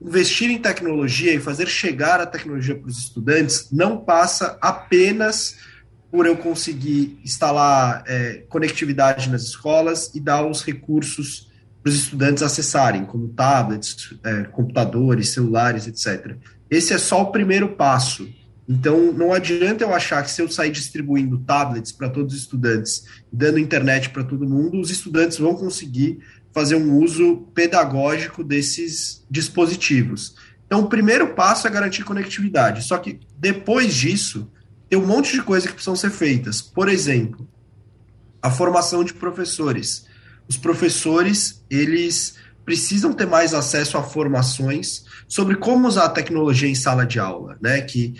investir 0.00 0.50
em 0.50 0.58
tecnologia 0.58 1.34
e 1.34 1.40
fazer 1.40 1.66
chegar 1.66 2.20
a 2.20 2.26
tecnologia 2.26 2.74
para 2.74 2.88
os 2.88 2.98
estudantes 2.98 3.68
não 3.70 3.98
passa 3.98 4.58
apenas 4.60 5.56
por 6.10 6.24
eu 6.24 6.36
conseguir 6.36 7.20
instalar 7.24 8.02
é, 8.06 8.44
conectividade 8.48 9.28
nas 9.28 9.42
escolas 9.42 10.14
e 10.14 10.20
dar 10.20 10.46
os 10.46 10.62
recursos 10.62 11.50
para 11.82 11.90
os 11.90 11.96
estudantes 11.96 12.42
acessarem, 12.42 13.04
como 13.04 13.28
tablets, 13.28 14.14
é, 14.24 14.44
computadores, 14.44 15.30
celulares, 15.30 15.86
etc. 15.86 16.36
Esse 16.70 16.94
é 16.94 16.98
só 16.98 17.22
o 17.22 17.30
primeiro 17.30 17.68
passo. 17.76 18.28
Então, 18.68 19.12
não 19.12 19.32
adianta 19.32 19.84
eu 19.84 19.94
achar 19.94 20.22
que 20.24 20.30
se 20.30 20.42
eu 20.42 20.48
sair 20.48 20.70
distribuindo 20.70 21.38
tablets 21.38 21.92
para 21.92 22.10
todos 22.10 22.34
os 22.34 22.40
estudantes, 22.40 23.04
dando 23.32 23.58
internet 23.58 24.10
para 24.10 24.24
todo 24.24 24.48
mundo, 24.48 24.80
os 24.80 24.90
estudantes 24.90 25.38
vão 25.38 25.54
conseguir 25.54 26.18
fazer 26.52 26.74
um 26.74 26.98
uso 26.98 27.48
pedagógico 27.54 28.42
desses 28.42 29.24
dispositivos. 29.30 30.34
Então, 30.66 30.80
o 30.80 30.88
primeiro 30.88 31.34
passo 31.34 31.66
é 31.68 31.70
garantir 31.70 32.02
conectividade. 32.02 32.82
Só 32.82 32.98
que 32.98 33.20
depois 33.38 33.94
disso, 33.94 34.50
tem 34.88 34.98
um 34.98 35.06
monte 35.06 35.32
de 35.32 35.42
coisas 35.42 35.68
que 35.68 35.74
precisam 35.74 35.94
ser 35.94 36.10
feitas. 36.10 36.60
Por 36.60 36.88
exemplo, 36.88 37.48
a 38.42 38.50
formação 38.50 39.04
de 39.04 39.14
professores. 39.14 40.06
Os 40.48 40.56
professores, 40.56 41.64
eles 41.70 42.34
precisam 42.64 43.12
ter 43.12 43.26
mais 43.26 43.54
acesso 43.54 43.96
a 43.96 44.02
formações 44.02 45.04
sobre 45.28 45.56
como 45.56 45.86
usar 45.86 46.06
a 46.06 46.10
tecnologia 46.10 46.68
em 46.68 46.74
sala 46.74 47.06
de 47.06 47.20
aula, 47.20 47.56
né? 47.60 47.80
Que 47.80 48.14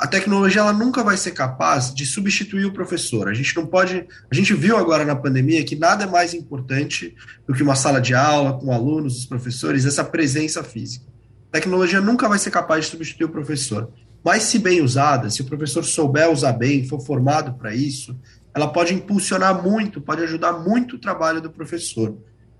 a 0.00 0.06
tecnologia 0.06 0.62
ela 0.62 0.72
nunca 0.72 1.04
vai 1.04 1.18
ser 1.18 1.32
capaz 1.32 1.92
de 1.92 2.06
substituir 2.06 2.64
o 2.64 2.72
professor. 2.72 3.28
A 3.28 3.34
gente 3.34 3.54
não 3.54 3.66
pode. 3.66 4.06
A 4.30 4.34
gente 4.34 4.54
viu 4.54 4.76
agora 4.78 5.04
na 5.04 5.14
pandemia 5.14 5.64
que 5.64 5.76
nada 5.76 6.04
é 6.04 6.06
mais 6.06 6.32
importante 6.32 7.14
do 7.46 7.52
que 7.52 7.62
uma 7.62 7.74
sala 7.74 8.00
de 8.00 8.14
aula 8.14 8.58
com 8.58 8.72
alunos, 8.72 9.18
os 9.18 9.26
professores, 9.26 9.84
essa 9.84 10.02
presença 10.02 10.64
física. 10.64 11.04
A 11.50 11.52
tecnologia 11.52 12.00
nunca 12.00 12.26
vai 12.26 12.38
ser 12.38 12.50
capaz 12.50 12.86
de 12.86 12.90
substituir 12.90 13.26
o 13.26 13.28
professor. 13.28 13.90
Mas, 14.24 14.44
se 14.44 14.58
bem 14.58 14.80
usada, 14.80 15.28
se 15.28 15.42
o 15.42 15.44
professor 15.44 15.84
souber 15.84 16.30
usar 16.30 16.52
bem, 16.52 16.86
for 16.86 17.00
formado 17.00 17.52
para 17.54 17.74
isso, 17.74 18.16
ela 18.54 18.68
pode 18.68 18.94
impulsionar 18.94 19.62
muito, 19.62 20.00
pode 20.00 20.22
ajudar 20.22 20.52
muito 20.52 20.96
o 20.96 20.98
trabalho 20.98 21.40
do 21.40 21.50
professor. 21.50 22.16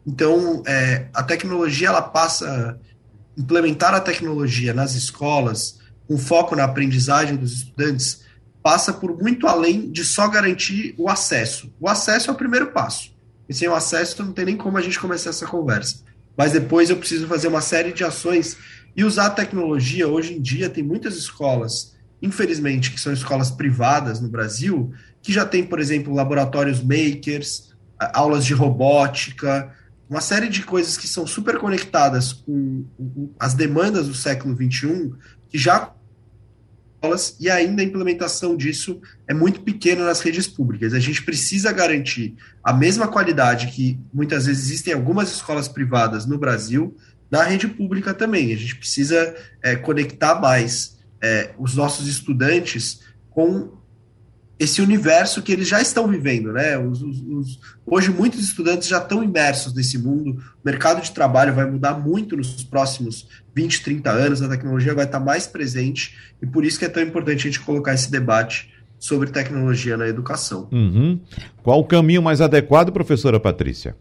Então, 0.07 0.62
é, 0.66 1.07
a 1.14 1.23
tecnologia, 1.23 1.88
ela 1.88 2.03
passa. 2.03 2.79
Implementar 3.35 3.95
a 3.95 4.01
tecnologia 4.01 4.75
nas 4.75 4.95
escolas 4.95 5.81
com 6.12 6.18
foco 6.18 6.55
na 6.55 6.64
aprendizagem 6.64 7.37
dos 7.37 7.53
estudantes, 7.55 8.20
passa 8.62 8.92
por 8.92 9.16
muito 9.16 9.46
além 9.46 9.90
de 9.90 10.05
só 10.05 10.29
garantir 10.29 10.94
o 10.98 11.09
acesso. 11.09 11.72
O 11.81 11.88
acesso 11.88 12.29
é 12.29 12.33
o 12.35 12.37
primeiro 12.37 12.66
passo. 12.66 13.14
E 13.48 13.55
sem 13.55 13.66
o 13.66 13.75
acesso 13.75 14.22
não 14.22 14.33
tem 14.33 14.44
nem 14.44 14.57
como 14.57 14.77
a 14.77 14.83
gente 14.83 15.01
começar 15.01 15.31
essa 15.31 15.46
conversa. 15.46 16.03
Mas 16.37 16.53
depois 16.53 16.90
eu 16.90 16.98
preciso 16.98 17.27
fazer 17.27 17.48
uma 17.48 17.62
série 17.62 17.92
de 17.92 18.05
ações 18.05 18.59
e 18.94 19.05
usar 19.05 19.27
a 19.27 19.31
tecnologia. 19.31 20.07
Hoje 20.07 20.35
em 20.35 20.40
dia 20.40 20.68
tem 20.68 20.85
muitas 20.85 21.16
escolas, 21.16 21.94
infelizmente, 22.20 22.90
que 22.90 23.01
são 23.01 23.12
escolas 23.12 23.51
privadas 23.51 24.20
no 24.20 24.29
Brasil, 24.29 24.92
que 25.22 25.33
já 25.33 25.46
tem, 25.46 25.64
por 25.64 25.81
exemplo, 25.81 26.14
laboratórios 26.14 26.83
makers, 26.83 27.72
aulas 28.12 28.44
de 28.44 28.53
robótica, 28.53 29.72
uma 30.11 30.20
série 30.20 30.51
de 30.51 30.62
coisas 30.62 30.98
que 30.98 31.09
são 31.09 31.27
super 31.27 31.59
conectadas 31.59 32.35
com 32.35 32.85
as 33.40 33.55
demandas 33.55 34.09
do 34.09 34.14
século 34.14 34.55
XXI, 34.55 35.11
que 35.48 35.59
já 35.59 35.92
e 37.41 37.51
ainda 37.51 37.83
a 37.83 37.85
implementação 37.85 38.57
disso 38.57 39.01
é 39.27 39.35
muito 39.35 39.61
pequena 39.62 40.05
nas 40.05 40.21
redes 40.21 40.47
públicas. 40.47 40.95
A 40.95 41.01
gente 41.01 41.23
precisa 41.25 41.73
garantir 41.73 42.37
a 42.62 42.73
mesma 42.73 43.09
qualidade 43.09 43.67
que 43.69 43.99
muitas 44.15 44.47
vezes 44.47 44.67
existem 44.67 44.95
algumas 44.95 45.33
escolas 45.33 45.67
privadas 45.67 46.27
no 46.27 46.38
Brasil, 46.38 46.97
na 47.31 47.43
rede 47.43 47.67
pública 47.67 48.15
também. 48.15 48.53
A 48.53 48.57
gente 48.57 48.77
precisa 48.77 49.35
é, 49.62 49.75
conectar 49.75 50.41
mais 50.41 50.99
é, 51.21 51.51
os 51.59 51.75
nossos 51.75 52.07
estudantes 52.07 53.01
com 53.31 53.82
esse 54.62 54.81
universo 54.81 55.42
que 55.42 55.51
eles 55.51 55.66
já 55.66 55.81
estão 55.81 56.07
vivendo, 56.07 56.53
né? 56.53 56.79
Os, 56.79 57.03
os, 57.03 57.20
os, 57.20 57.61
hoje 57.85 58.11
muitos 58.11 58.38
estudantes 58.38 58.87
já 58.87 58.98
estão 58.98 59.22
imersos 59.22 59.75
nesse 59.75 59.98
mundo. 59.98 60.31
O 60.31 60.64
mercado 60.64 61.03
de 61.03 61.11
trabalho 61.11 61.53
vai 61.53 61.68
mudar 61.68 61.94
muito 61.98 62.37
nos 62.37 62.62
próximos 62.62 63.29
20, 63.53 63.83
30 63.83 64.11
anos. 64.11 64.40
A 64.40 64.48
tecnologia 64.48 64.94
vai 64.94 65.05
estar 65.05 65.18
mais 65.18 65.48
presente 65.48 66.16
e 66.40 66.46
por 66.46 66.64
isso 66.64 66.79
que 66.79 66.85
é 66.85 66.88
tão 66.88 67.03
importante 67.03 67.40
a 67.40 67.51
gente 67.51 67.61
colocar 67.61 67.92
esse 67.92 68.09
debate 68.09 68.72
sobre 69.01 69.31
tecnologia 69.31 69.96
na 69.96 70.07
educação. 70.07 70.68
Uhum. 70.70 71.18
Qual 71.61 71.81
o 71.81 71.85
caminho 71.85 72.22
mais 72.22 72.40
adequado, 72.40 72.92
professora 72.92 73.40
Patrícia? 73.40 73.96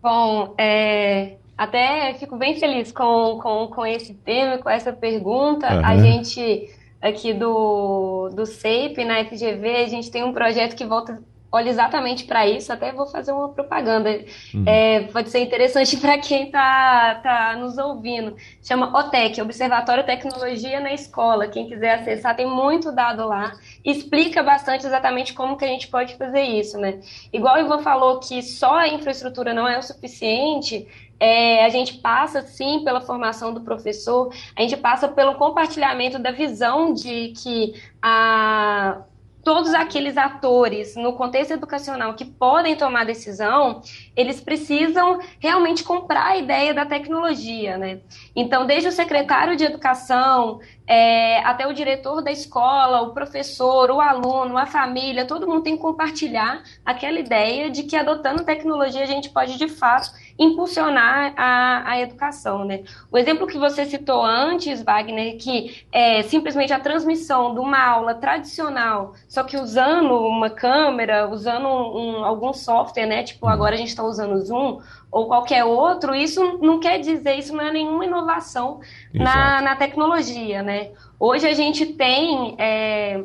Bom, 0.00 0.54
é, 0.56 1.34
até 1.58 2.14
fico 2.14 2.36
bem 2.36 2.60
feliz 2.60 2.92
com, 2.92 3.40
com, 3.42 3.66
com 3.74 3.84
esse 3.84 4.14
tema, 4.14 4.58
com 4.58 4.70
essa 4.70 4.92
pergunta. 4.92 5.66
Uhum. 5.66 5.84
A 5.84 5.96
gente 5.96 6.70
aqui 7.00 7.32
do, 7.32 8.28
do 8.30 8.46
SEIP, 8.46 9.04
na 9.04 9.24
FGV, 9.24 9.76
a 9.76 9.88
gente 9.88 10.10
tem 10.10 10.24
um 10.24 10.32
projeto 10.32 10.76
que 10.76 10.84
volta 10.84 11.22
olha 11.56 11.68
exatamente 11.68 12.24
para 12.24 12.46
isso, 12.46 12.72
até 12.72 12.92
vou 12.92 13.06
fazer 13.06 13.32
uma 13.32 13.48
propaganda. 13.48 14.10
Uhum. 14.54 14.64
É, 14.66 15.00
pode 15.12 15.30
ser 15.30 15.40
interessante 15.40 15.96
para 15.98 16.18
quem 16.18 16.44
está 16.44 17.16
tá 17.16 17.56
nos 17.56 17.78
ouvindo. 17.78 18.36
Chama 18.62 18.96
OTEC, 18.98 19.40
Observatório 19.40 20.04
Tecnologia 20.04 20.80
na 20.80 20.92
Escola. 20.92 21.48
Quem 21.48 21.66
quiser 21.68 22.00
acessar, 22.00 22.36
tem 22.36 22.46
muito 22.46 22.92
dado 22.92 23.26
lá. 23.26 23.52
Explica 23.84 24.42
bastante 24.42 24.86
exatamente 24.86 25.32
como 25.32 25.56
que 25.56 25.64
a 25.64 25.68
gente 25.68 25.88
pode 25.88 26.14
fazer 26.16 26.42
isso, 26.42 26.78
né? 26.78 27.00
Igual 27.32 27.56
o 27.56 27.58
Ivan 27.58 27.78
falou 27.80 28.20
que 28.20 28.42
só 28.42 28.76
a 28.76 28.88
infraestrutura 28.88 29.52
não 29.52 29.66
é 29.66 29.78
o 29.78 29.82
suficiente, 29.82 30.86
é, 31.18 31.64
a 31.64 31.68
gente 31.70 31.94
passa, 31.94 32.42
sim, 32.42 32.84
pela 32.84 33.00
formação 33.00 33.52
do 33.52 33.62
professor, 33.62 34.32
a 34.54 34.62
gente 34.62 34.76
passa 34.76 35.08
pelo 35.08 35.34
compartilhamento 35.36 36.18
da 36.18 36.30
visão 36.30 36.92
de 36.92 37.28
que 37.28 37.74
a 38.02 39.02
todos 39.46 39.72
aqueles 39.74 40.16
atores 40.16 40.96
no 40.96 41.12
contexto 41.12 41.52
educacional 41.52 42.14
que 42.14 42.24
podem 42.24 42.74
tomar 42.74 43.06
decisão, 43.06 43.80
eles 44.16 44.40
precisam 44.40 45.20
realmente 45.38 45.84
comprar 45.84 46.26
a 46.26 46.36
ideia 46.36 46.72
da 46.72 46.86
tecnologia, 46.86 47.76
né? 47.76 48.00
Então, 48.34 48.66
desde 48.66 48.88
o 48.88 48.92
secretário 48.92 49.56
de 49.56 49.64
educação 49.64 50.58
é, 50.86 51.40
até 51.40 51.66
o 51.66 51.72
diretor 51.72 52.22
da 52.22 52.30
escola, 52.30 53.02
o 53.02 53.12
professor, 53.12 53.90
o 53.90 54.00
aluno, 54.00 54.56
a 54.56 54.66
família, 54.66 55.26
todo 55.26 55.46
mundo 55.46 55.62
tem 55.62 55.76
que 55.76 55.82
compartilhar 55.82 56.62
aquela 56.84 57.18
ideia 57.18 57.68
de 57.70 57.82
que 57.82 57.96
adotando 57.96 58.44
tecnologia 58.44 59.02
a 59.02 59.06
gente 59.06 59.28
pode 59.30 59.58
de 59.58 59.68
fato 59.68 60.10
impulsionar 60.38 61.32
a, 61.36 61.90
a 61.90 62.00
educação, 62.00 62.64
né? 62.64 62.84
O 63.10 63.18
exemplo 63.18 63.46
que 63.46 63.58
você 63.58 63.84
citou 63.84 64.24
antes, 64.24 64.82
Wagner, 64.82 65.36
que 65.38 65.84
é 65.90 66.22
simplesmente 66.22 66.72
a 66.72 66.78
transmissão 66.78 67.54
de 67.54 67.60
uma 67.60 67.82
aula 67.82 68.14
tradicional, 68.14 69.14
só 69.28 69.42
que 69.42 69.56
usando 69.56 70.14
uma 70.14 70.50
câmera, 70.50 71.28
usando 71.28 71.66
um, 71.66 72.20
um, 72.20 72.24
algum 72.24 72.52
software, 72.52 73.06
né? 73.06 73.22
Tipo, 73.22 73.46
agora 73.48 73.74
a 73.74 73.78
gente 73.78 73.88
está 73.88 74.05
usando 74.08 74.34
o 74.34 74.44
Zoom 74.44 74.80
ou 75.10 75.26
qualquer 75.26 75.64
outro, 75.64 76.14
isso 76.14 76.58
não 76.60 76.80
quer 76.80 76.98
dizer, 76.98 77.36
isso 77.38 77.54
não 77.54 77.64
é 77.64 77.72
nenhuma 77.72 78.04
inovação 78.04 78.80
na, 79.12 79.60
na 79.62 79.76
tecnologia, 79.76 80.62
né? 80.62 80.90
Hoje 81.18 81.46
a 81.46 81.54
gente 81.54 81.86
tem 81.86 82.54
é, 82.58 83.24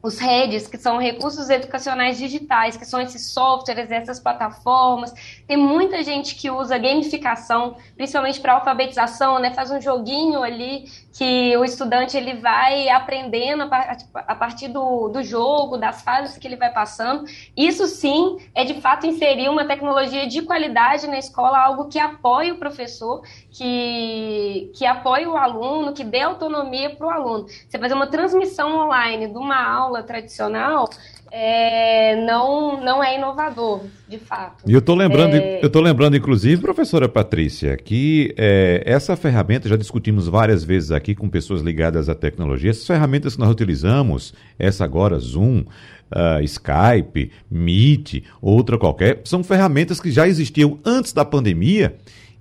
os 0.00 0.18
redes, 0.18 0.68
que 0.68 0.78
são 0.78 0.98
recursos 0.98 1.50
educacionais 1.50 2.18
digitais, 2.18 2.76
que 2.76 2.84
são 2.84 3.00
esses 3.00 3.30
softwares, 3.32 3.90
essas 3.90 4.20
plataformas. 4.20 5.12
Tem 5.46 5.56
muita 5.56 6.02
gente 6.02 6.36
que 6.36 6.50
usa 6.50 6.78
gamificação, 6.78 7.76
principalmente 7.96 8.40
para 8.40 8.54
alfabetização, 8.54 9.38
né? 9.40 9.52
Faz 9.52 9.70
um 9.70 9.80
joguinho 9.80 10.42
ali 10.42 10.84
que 11.12 11.56
o 11.56 11.64
estudante 11.64 12.16
ele 12.16 12.34
vai 12.34 12.88
aprendendo 12.88 13.68
a 14.14 14.34
partir 14.36 14.68
do, 14.68 15.08
do 15.08 15.20
jogo, 15.20 15.76
das 15.76 16.00
fases 16.02 16.38
que 16.38 16.46
ele 16.46 16.54
vai 16.54 16.72
passando. 16.72 17.24
Isso 17.56 17.88
sim 17.88 18.38
é 18.54 18.64
de 18.64 18.80
fato 18.80 19.04
inserir 19.04 19.48
uma 19.48 19.64
tecnologia 19.64 20.28
de 20.28 20.42
qualidade 20.42 21.08
na 21.08 21.18
escola, 21.18 21.58
algo 21.58 21.88
que 21.88 21.98
apoie 21.98 22.52
o 22.52 22.58
professor, 22.58 23.22
que, 23.50 24.70
que 24.76 24.86
apoie 24.86 25.26
o 25.26 25.36
aluno, 25.36 25.92
que 25.92 26.04
dê 26.04 26.20
autonomia 26.20 26.94
para 26.94 27.06
o 27.08 27.10
aluno. 27.10 27.46
Você 27.68 27.78
fazer 27.78 27.94
uma 27.94 28.06
transmissão 28.06 28.78
online 28.78 29.26
de 29.26 29.36
uma 29.36 29.60
aula 29.60 29.87
tradicional 30.02 30.88
é, 31.30 32.16
não, 32.24 32.82
não 32.82 33.04
é 33.04 33.16
inovador, 33.16 33.82
de 34.08 34.18
fato. 34.18 34.64
E 34.66 34.72
eu 34.72 34.78
estou 34.78 34.94
lembrando, 34.94 35.34
é... 35.34 35.60
eu 35.62 35.70
tô 35.70 35.80
lembrando, 35.80 36.16
inclusive, 36.16 36.60
professora 36.60 37.08
Patrícia, 37.08 37.76
que 37.76 38.34
é, 38.36 38.82
essa 38.86 39.16
ferramenta, 39.16 39.68
já 39.68 39.76
discutimos 39.76 40.26
várias 40.26 40.64
vezes 40.64 40.90
aqui 40.90 41.14
com 41.14 41.28
pessoas 41.28 41.60
ligadas 41.60 42.08
à 42.08 42.14
tecnologia, 42.14 42.70
essas 42.70 42.86
ferramentas 42.86 43.34
que 43.34 43.40
nós 43.40 43.50
utilizamos, 43.50 44.34
essa 44.58 44.84
agora, 44.84 45.18
Zoom, 45.18 45.64
uh, 46.10 46.42
Skype, 46.42 47.30
Meet, 47.50 48.24
outra 48.40 48.78
qualquer, 48.78 49.20
são 49.24 49.44
ferramentas 49.44 50.00
que 50.00 50.10
já 50.10 50.26
existiam 50.26 50.78
antes 50.84 51.12
da 51.12 51.24
pandemia 51.24 51.96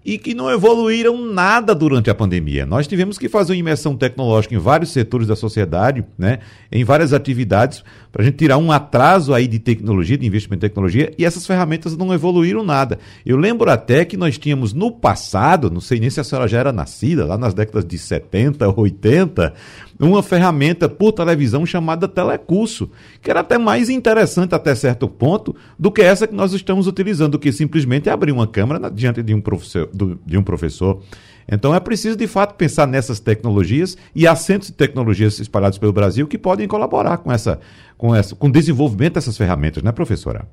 e 0.07 0.17
que 0.17 0.33
não 0.33 0.49
evoluíram 0.49 1.21
nada 1.21 1.75
durante 1.75 2.09
a 2.09 2.15
pandemia. 2.15 2.65
Nós 2.65 2.87
tivemos 2.87 3.17
que 3.17 3.27
fazer 3.27 3.51
uma 3.51 3.59
imersão 3.59 3.93
tecnológica 3.93 4.55
em 4.55 4.57
vários 4.57 4.91
setores 4.91 5.27
da 5.27 5.35
sociedade, 5.35 6.01
né, 6.17 6.39
em 6.71 6.85
várias 6.85 7.11
atividades, 7.11 7.83
para 8.17 8.23
a 8.23 8.25
gente 8.25 8.37
tirar 8.37 8.57
um 8.57 8.71
atraso 8.71 9.31
aí 9.31 9.47
de 9.47 9.59
tecnologia, 9.59 10.17
de 10.17 10.25
investimento 10.25 10.65
em 10.65 10.69
tecnologia, 10.69 11.13
e 11.19 11.23
essas 11.23 11.45
ferramentas 11.45 11.95
não 11.95 12.11
evoluíram 12.11 12.63
nada. 12.63 12.97
Eu 13.23 13.37
lembro 13.37 13.69
até 13.69 14.03
que 14.05 14.17
nós 14.17 14.39
tínhamos 14.39 14.73
no 14.73 14.91
passado, 14.91 15.69
não 15.69 15.79
sei 15.79 15.99
nem 15.99 16.09
se 16.09 16.19
a 16.19 16.23
senhora 16.23 16.47
já 16.47 16.57
era 16.57 16.73
nascida, 16.73 17.27
lá 17.27 17.37
nas 17.37 17.53
décadas 17.53 17.85
de 17.85 17.95
70, 17.95 18.73
80, 18.75 19.53
uma 19.99 20.23
ferramenta 20.23 20.89
por 20.89 21.11
televisão 21.11 21.63
chamada 21.63 22.07
telecurso, 22.07 22.89
que 23.21 23.29
era 23.29 23.41
até 23.41 23.59
mais 23.59 23.87
interessante 23.87 24.55
até 24.55 24.73
certo 24.73 25.07
ponto 25.07 25.55
do 25.77 25.91
que 25.91 26.01
essa 26.01 26.25
que 26.25 26.33
nós 26.33 26.53
estamos 26.53 26.87
utilizando, 26.87 27.37
que 27.37 27.51
simplesmente 27.51 28.09
é 28.09 28.11
abrir 28.11 28.31
uma 28.31 28.47
câmera 28.47 28.89
diante 28.89 29.21
de 29.21 29.31
um 29.31 29.41
professor, 29.41 29.91
de 30.25 30.35
um 30.35 30.41
professor. 30.41 31.03
Então 31.49 31.73
é 31.73 31.79
preciso 31.79 32.17
de 32.17 32.27
fato 32.27 32.55
pensar 32.55 32.85
nessas 32.85 33.19
tecnologias 33.19 33.97
e 34.13 34.27
há 34.27 34.35
centros 34.35 34.69
de 34.69 34.75
tecnologias 34.75 35.39
espalhados 35.39 35.77
pelo 35.77 35.93
Brasil 35.93 36.27
que 36.27 36.37
podem 36.37 36.67
colaborar 36.67 37.17
com 37.19 37.31
essa, 37.31 37.59
com 37.97 38.13
essa, 38.13 38.35
com 38.35 38.47
o 38.47 38.51
desenvolvimento 38.51 39.13
dessas 39.13 39.37
ferramentas, 39.37 39.81
né, 39.81 39.91
professora? 39.91 40.47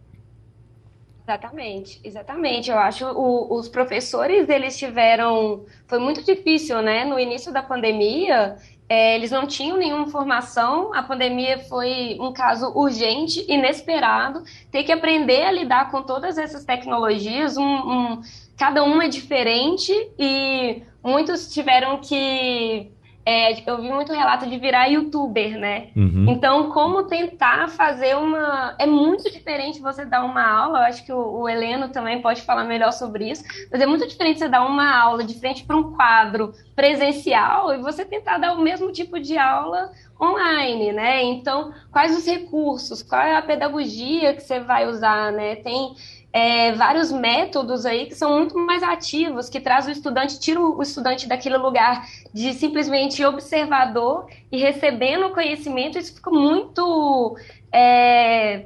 Exatamente, 1.27 2.01
exatamente. 2.05 2.71
Eu 2.71 2.79
acho 2.79 3.07
o, 3.07 3.57
os 3.59 3.67
professores 3.67 4.47
eles 4.49 4.77
tiveram, 4.77 5.65
foi 5.87 5.99
muito 5.99 6.23
difícil, 6.23 6.83
né? 6.83 7.07
No 7.07 7.19
início 7.19 7.51
da 7.51 7.63
pandemia, 7.63 8.57
é, 8.87 9.15
eles 9.17 9.31
não 9.31 9.47
tinham 9.47 9.79
nenhuma 9.79 10.07
formação, 10.09 10.93
a 10.93 11.03
pandemia 11.03 11.59
foi 11.61 12.19
um 12.21 12.31
caso 12.31 12.71
urgente, 12.75 13.43
inesperado, 13.51 14.43
ter 14.71 14.85
que 14.85 14.93
aprender 14.93 15.45
a 15.45 15.51
lidar 15.51 15.91
com 15.91 16.03
todas 16.03 16.37
essas 16.37 16.63
tecnologias, 16.63 17.57
um, 17.57 17.63
um, 17.65 18.21
cada 18.57 18.83
uma 18.85 19.05
é 19.05 19.09
diferente 19.09 19.93
e 20.19 20.83
muitos 21.03 21.53
tiveram 21.53 21.99
que 21.99 22.93
é, 23.27 23.69
eu 23.69 23.81
vi 23.81 23.91
muito 23.91 24.13
relato 24.13 24.47
de 24.47 24.59
virar 24.59 24.87
youtuber, 24.87 25.59
né? 25.59 25.89
Uhum. 25.97 26.27
Então, 26.29 26.71
como 26.71 27.05
tentar 27.05 27.71
fazer 27.71 28.15
uma. 28.17 28.75
É 28.79 28.85
muito 28.85 29.31
diferente 29.31 29.81
você 29.81 30.05
dar 30.05 30.25
uma 30.25 30.47
aula, 30.47 30.81
eu 30.81 30.85
acho 30.85 31.07
que 31.07 31.13
o, 31.13 31.41
o 31.41 31.49
Heleno 31.49 31.89
também 31.89 32.21
pode 32.21 32.43
falar 32.43 32.65
melhor 32.65 32.93
sobre 32.93 33.31
isso, 33.31 33.43
mas 33.73 33.81
é 33.81 33.87
muito 33.87 34.07
diferente 34.07 34.41
você 34.41 34.49
dar 34.49 34.67
uma 34.67 34.95
aula 34.95 35.25
de 35.25 35.39
frente 35.41 35.65
para 35.65 35.77
um 35.77 35.95
quadro 35.95 36.53
presencial 36.77 37.73
e 37.73 37.79
você 37.79 38.05
tentar 38.05 38.37
dar 38.37 38.53
o 38.53 38.61
mesmo 38.61 38.93
tipo 38.93 39.19
de 39.19 39.39
aula 39.39 39.91
online, 40.21 40.93
né? 40.93 41.23
Então, 41.23 41.73
quais 41.91 42.15
os 42.17 42.27
recursos, 42.27 43.03
qual 43.03 43.23
é 43.23 43.37
a 43.37 43.43
pedagogia 43.43 44.35
que 44.35 44.43
você 44.43 44.61
vai 44.61 44.87
usar, 44.87 45.33
né? 45.33 45.57
Tem 45.57 45.95
é, 46.35 46.73
vários 46.73 47.13
métodos 47.13 47.87
aí 47.87 48.07
que 48.07 48.15
são 48.17 48.39
muito 48.39 48.59
mais 48.59 48.83
ativos, 48.83 49.49
que 49.49 49.61
traz 49.61 49.87
o 49.87 49.91
estudante, 49.93 50.41
tira 50.41 50.61
o 50.61 50.83
estudante 50.83 51.29
daquele 51.29 51.57
lugar 51.57 52.09
de 52.33 52.53
simplesmente 52.55 53.25
observador 53.25 54.27
e 54.51 54.59
recebendo 54.59 55.31
conhecimento, 55.31 55.97
isso 55.97 56.17
fica 56.17 56.33
muito. 56.33 57.37
É, 57.73 58.65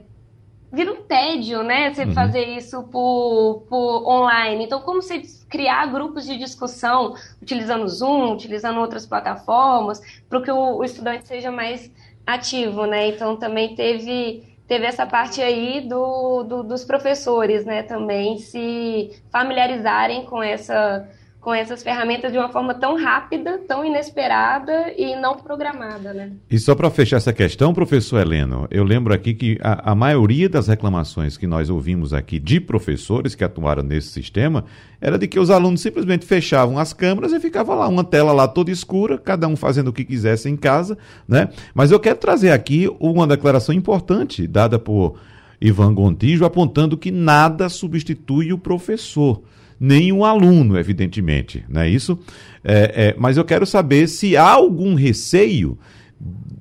vira 0.73 0.93
um 0.93 1.03
tédio, 1.03 1.63
né? 1.63 1.93
Você 1.93 2.05
uhum. 2.05 2.15
fazer 2.15 2.45
isso 2.57 2.85
por, 2.85 3.67
por 3.69 4.09
online. 4.09 4.65
Então, 4.65 4.81
como 4.81 5.03
você 5.03 5.21
criar 5.51 5.93
grupos 5.93 6.25
de 6.25 6.39
discussão 6.39 7.15
utilizando 7.43 7.87
Zoom, 7.87 8.33
utilizando 8.33 8.81
outras 8.81 9.05
plataformas, 9.05 10.01
para 10.27 10.41
que 10.41 10.51
o, 10.51 10.77
o 10.79 10.85
estudante 10.85 11.29
seja 11.29 11.53
mais 11.53 11.91
ativo, 12.27 12.87
né? 12.87 13.09
Então, 13.09 13.37
também 13.37 13.75
teve 13.75 14.57
teve 14.69 14.85
essa 14.87 15.07
parte 15.07 15.41
aí 15.41 15.81
do, 15.81 16.45
do, 16.45 16.63
dos 16.63 16.85
professores, 16.85 17.65
né, 17.65 17.83
também 17.83 18.39
se 18.39 19.11
familiarizarem 19.33 20.27
com 20.27 20.43
essa 20.43 21.09
com 21.40 21.55
essas 21.55 21.83
ferramentas 21.83 22.33
de 22.33 22.38
uma 22.38 22.48
forma 22.48 22.74
tão 22.74 22.96
rápida, 22.96 23.59
tão 23.66 23.85
inesperada 23.85 24.92
e 24.96 25.14
não 25.16 25.37
programada, 25.37 26.12
né? 26.12 26.33
E 26.51 26.59
só 26.59 26.74
para 26.74 26.90
fechar 26.90 27.16
essa 27.16 27.33
questão, 27.33 27.72
professor 27.72 28.20
Heleno, 28.20 28.66
eu 28.70 28.83
lembro 28.83 29.14
aqui 29.14 29.33
que 29.35 29.59
a, 29.62 29.92
a, 29.92 29.94
maioria 29.94 30.48
das 30.48 30.66
reclamações 30.66 31.37
que 31.37 31.46
nós 31.46 31.70
ouvimos 31.70 32.12
aqui 32.12 32.40
de 32.40 32.61
professores 32.61 33.37
que 33.37 33.44
atuaram 33.44 33.85
nesse 33.85 34.09
sistema 34.09 34.64
era 35.01 35.16
de 35.16 35.29
que 35.29 35.38
os 35.38 35.48
alunos 35.48 35.81
simplesmente 35.81 36.27
fechavam 36.27 36.77
as 36.77 36.92
câmeras 36.92 37.33
e 37.33 37.38
ficava 37.38 37.74
lá 37.74 37.87
uma 37.87 38.03
tela 38.03 38.33
lá 38.33 38.48
toda 38.48 38.72
escura, 38.72 39.16
cada 39.16 39.46
um 39.46 39.55
fazendo 39.55 39.88
o 39.88 39.92
que 39.92 40.05
quisesse 40.05 40.48
em 40.48 40.57
casa, 40.57 40.98
né? 41.27 41.51
Mas 41.72 41.92
eu 41.92 42.01
quero 42.01 42.18
trazer 42.18 42.51
aqui 42.51 42.90
uma 42.98 43.27
declaração 43.29 43.74
importante 43.74 44.44
dada 44.46 44.77
por 44.77 45.20
Ivan 45.61 45.94
Gontijo 45.94 46.44
apontando 46.44 46.98
que 46.98 47.12
nada 47.12 47.68
substitui 47.68 48.53
o 48.53 48.59
professor 48.59 49.40
nem 49.79 50.12
o 50.12 50.25
aluno, 50.25 50.79
evidentemente, 50.79 51.64
não 51.69 51.83
é 51.83 51.88
isso? 51.88 52.19
É, 52.64 53.09
é, 53.09 53.14
mas 53.19 53.37
eu 53.37 53.45
quero 53.45 53.64
saber 53.64 54.09
se 54.09 54.37
há 54.37 54.49
algum 54.49 54.95
receio 54.95 55.79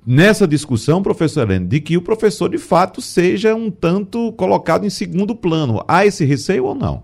nessa 0.05 0.47
discussão, 0.47 1.03
professor 1.03 1.49
Helene, 1.49 1.67
de 1.67 1.81
que 1.81 1.97
o 1.97 2.01
professor 2.01 2.49
de 2.49 2.57
fato 2.57 3.01
seja 3.01 3.55
um 3.55 3.69
tanto 3.69 4.31
colocado 4.33 4.85
em 4.85 4.89
segundo 4.89 5.35
plano. 5.35 5.83
Há 5.87 6.05
esse 6.05 6.23
receio 6.23 6.65
ou 6.65 6.75
não? 6.75 7.03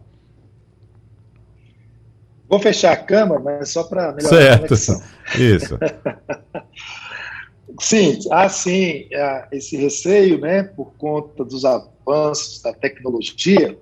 Vou 2.48 2.60
fechar 2.60 2.94
a 2.94 2.98
câmera, 2.98 3.40
mas 3.40 3.70
só 3.70 3.84
para 3.84 4.14
melhorar 4.14 4.38
certo. 4.38 4.64
a 4.64 4.68
conexão. 4.68 5.04
Isso. 5.36 5.80
sim, 7.82 8.20
há 8.32 8.48
sim 8.48 9.10
esse 9.52 9.76
receio, 9.76 10.40
né, 10.40 10.64
por 10.64 10.94
conta 10.94 11.44
dos 11.44 11.66
avanços 11.66 12.62
da 12.62 12.72
tecnologia, 12.72 13.78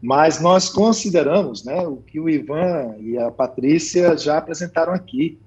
mas 0.00 0.40
nós 0.40 0.68
consideramos 0.68 1.64
né, 1.64 1.86
o 1.86 1.96
que 1.96 2.20
o 2.20 2.28
Ivan 2.28 2.96
e 3.00 3.18
a 3.18 3.30
Patrícia 3.30 4.16
já 4.16 4.38
apresentaram 4.38 4.92
aqui. 4.92 5.38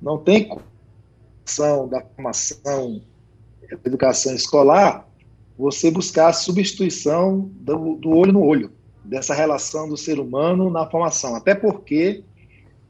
Não 0.00 0.18
tem 0.18 0.48
condição 0.48 1.88
da 1.88 2.00
formação 2.00 3.02
da 3.60 3.78
educação 3.84 4.34
escolar 4.34 5.08
você 5.58 5.90
buscar 5.90 6.28
a 6.28 6.32
substituição 6.32 7.50
do, 7.54 7.96
do 7.96 8.10
olho 8.10 8.32
no 8.32 8.42
olho, 8.42 8.72
dessa 9.04 9.34
relação 9.34 9.88
do 9.88 9.96
ser 9.96 10.18
humano 10.18 10.70
na 10.70 10.88
formação. 10.88 11.34
Até 11.34 11.54
porque 11.54 12.24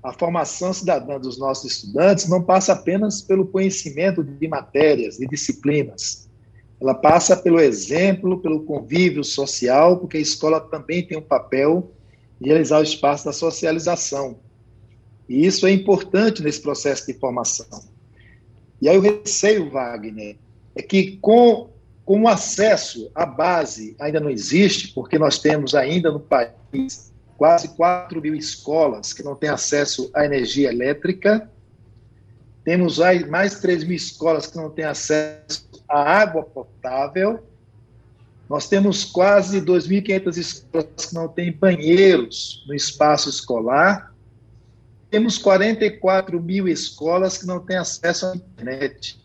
a 0.03 0.12
formação 0.12 0.72
cidadã 0.72 1.18
dos 1.18 1.38
nossos 1.38 1.72
estudantes 1.72 2.28
não 2.28 2.43
passa 2.43 2.72
apenas 2.72 3.22
pelo 3.22 3.47
conhecimento 3.47 4.22
de 4.22 4.49
matérias, 4.49 5.16
de 5.16 5.26
disciplinas, 5.26 6.28
ela 6.83 6.95
passa 6.95 7.37
pelo 7.37 7.61
exemplo, 7.61 8.41
pelo 8.41 8.64
convívio 8.64 9.22
social, 9.22 9.99
porque 9.99 10.16
a 10.16 10.20
escola 10.20 10.61
também 10.61 11.07
tem 11.07 11.16
um 11.16 11.22
papel 11.22 11.93
de 12.41 12.49
realizar 12.49 12.80
o 12.80 12.83
espaço 12.83 13.24
da 13.24 13.33
socialização. 13.33 14.41
E 15.28 15.47
isso 15.47 15.64
é 15.64 15.70
importante 15.70 16.43
nesse 16.43 16.61
processo 16.61 17.07
de 17.07 17.14
formação. 17.14 17.85
E 18.80 18.89
aí 18.89 18.99
o 18.99 19.01
receio, 19.01 19.70
Wagner, 19.70 20.37
é 20.74 20.83
que 20.83 21.18
com, 21.18 21.70
com 22.05 22.22
o 22.22 22.28
acesso 22.28 23.09
à 23.14 23.24
base 23.24 23.95
ainda 24.01 24.18
não 24.18 24.28
existe, 24.28 24.93
porque 24.93 25.20
nós 25.20 25.39
temos 25.39 25.76
ainda 25.76 26.11
no 26.11 26.18
país 26.18 27.12
quase 27.39 27.68
4 27.76 28.20
mil 28.20 28.35
escolas 28.35 29.12
que 29.12 29.22
não 29.22 29.37
têm 29.37 29.51
acesso 29.51 30.11
à 30.12 30.24
energia 30.24 30.68
elétrica, 30.68 31.49
temos 32.64 32.99
mais 33.28 33.61
3 33.61 33.85
mil 33.85 33.97
escolas 33.97 34.49
que 34.49 34.57
não 34.57 34.68
têm 34.68 34.85
acesso 34.85 35.71
à 35.93 36.01
água 36.01 36.43
potável, 36.43 37.45
nós 38.49 38.66
temos 38.66 39.05
quase 39.05 39.61
2.500 39.61 40.36
escolas 40.38 41.07
que 41.07 41.14
não 41.14 41.28
têm 41.28 41.53
banheiros 41.53 42.64
no 42.66 42.74
espaço 42.74 43.28
escolar, 43.28 44.12
temos 45.11 45.36
44 45.36 46.40
mil 46.40 46.66
escolas 46.66 47.36
que 47.36 47.47
não 47.47 47.61
têm 47.61 47.76
acesso 47.76 48.26
à 48.26 48.34
internet. 48.34 49.20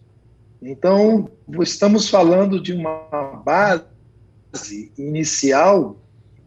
Então, 0.62 1.30
estamos 1.62 2.10
falando 2.10 2.62
de 2.62 2.74
uma 2.74 3.42
base 3.46 4.92
inicial 4.98 5.98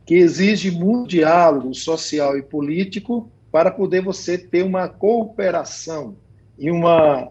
que 0.04 0.16
exige 0.16 0.70
muito 0.70 1.08
diálogo 1.08 1.72
social 1.72 2.36
e 2.36 2.42
político 2.42 3.30
para 3.50 3.70
poder 3.70 4.02
você 4.02 4.36
ter 4.36 4.64
uma 4.64 4.86
cooperação 4.86 6.16
e 6.58 6.70
uma 6.70 7.30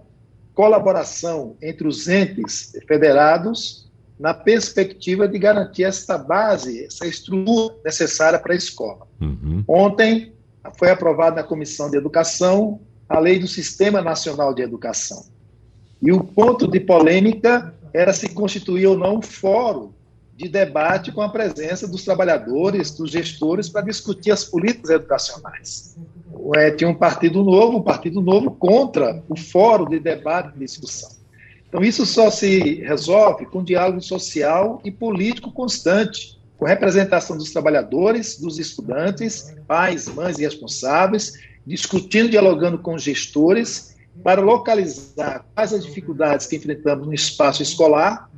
colaboração 0.60 1.56
entre 1.62 1.88
os 1.88 2.10
entes 2.10 2.74
federados 2.86 3.90
na 4.20 4.34
perspectiva 4.34 5.26
de 5.26 5.40
garantir 5.40 5.86
esta 5.86 6.18
base, 6.18 6.84
essa 6.84 7.08
estrutura 7.08 7.76
necessária 7.86 8.38
para 8.38 8.52
a 8.52 8.58
escola. 8.58 9.08
Uhum. 9.22 9.64
Ontem, 9.66 10.34
foi 10.78 10.92
aprovada 10.92 11.38
na 11.38 11.44
Comissão 11.44 11.90
de 11.90 11.96
Educação 11.96 12.82
a 13.08 13.18
Lei 13.20 13.40
do 13.40 13.48
Sistema 13.48 14.02
Nacional 14.02 14.54
de 14.54 14.62
Educação. 14.62 15.28
E 16.02 16.12
o 16.12 16.26
ponto 16.26 16.68
de 16.68 16.82
polêmica 16.82 17.74
era 17.94 18.12
se 18.12 18.28
constituir 18.28 18.88
ou 18.88 18.98
não 18.98 19.20
um 19.20 19.22
fórum 19.22 19.94
de 20.40 20.48
debate 20.48 21.12
com 21.12 21.22
a 21.22 21.28
presença 21.28 21.86
dos 21.86 22.06
trabalhadores, 22.06 22.92
dos 22.92 23.12
gestores, 23.12 23.68
para 23.68 23.82
discutir 23.82 24.32
as 24.32 24.46
políticas 24.46 24.90
educacionais. 24.90 25.98
É, 26.56 26.72
tinha 26.72 26.90
um 26.90 26.96
partido 26.96 27.44
novo, 27.44 27.80
um 27.80 27.82
partido 27.82 28.22
novo 28.22 28.52
contra 28.52 29.22
o 29.28 29.38
fórum 29.38 29.90
de 29.90 30.00
debate 30.00 30.54
e 30.56 30.60
discussão. 30.60 31.10
Então, 31.68 31.84
isso 31.84 32.06
só 32.06 32.32
se 32.32 32.76
resolve 32.76 33.48
com 33.48 33.62
diálogo 33.62 34.02
social 34.02 34.80
e 34.86 34.90
político 34.90 35.52
constante 35.52 36.40
com 36.58 36.66
representação 36.66 37.38
dos 37.38 37.52
trabalhadores, 37.52 38.40
dos 38.40 38.60
estudantes, 38.60 39.54
pais, 39.68 40.08
mães 40.08 40.40
e 40.40 40.44
responsáveis, 40.44 41.34
discutindo, 41.68 42.30
dialogando 42.30 42.80
com 42.80 42.96
os 42.96 43.04
gestores, 43.04 43.94
para 44.24 44.40
localizar 44.40 45.46
quais 45.54 45.74
as 45.74 45.84
dificuldades 45.84 46.48
que 46.48 46.56
enfrentamos 46.56 47.06
no 47.06 47.14
espaço 47.14 47.62
escolar 47.62 48.30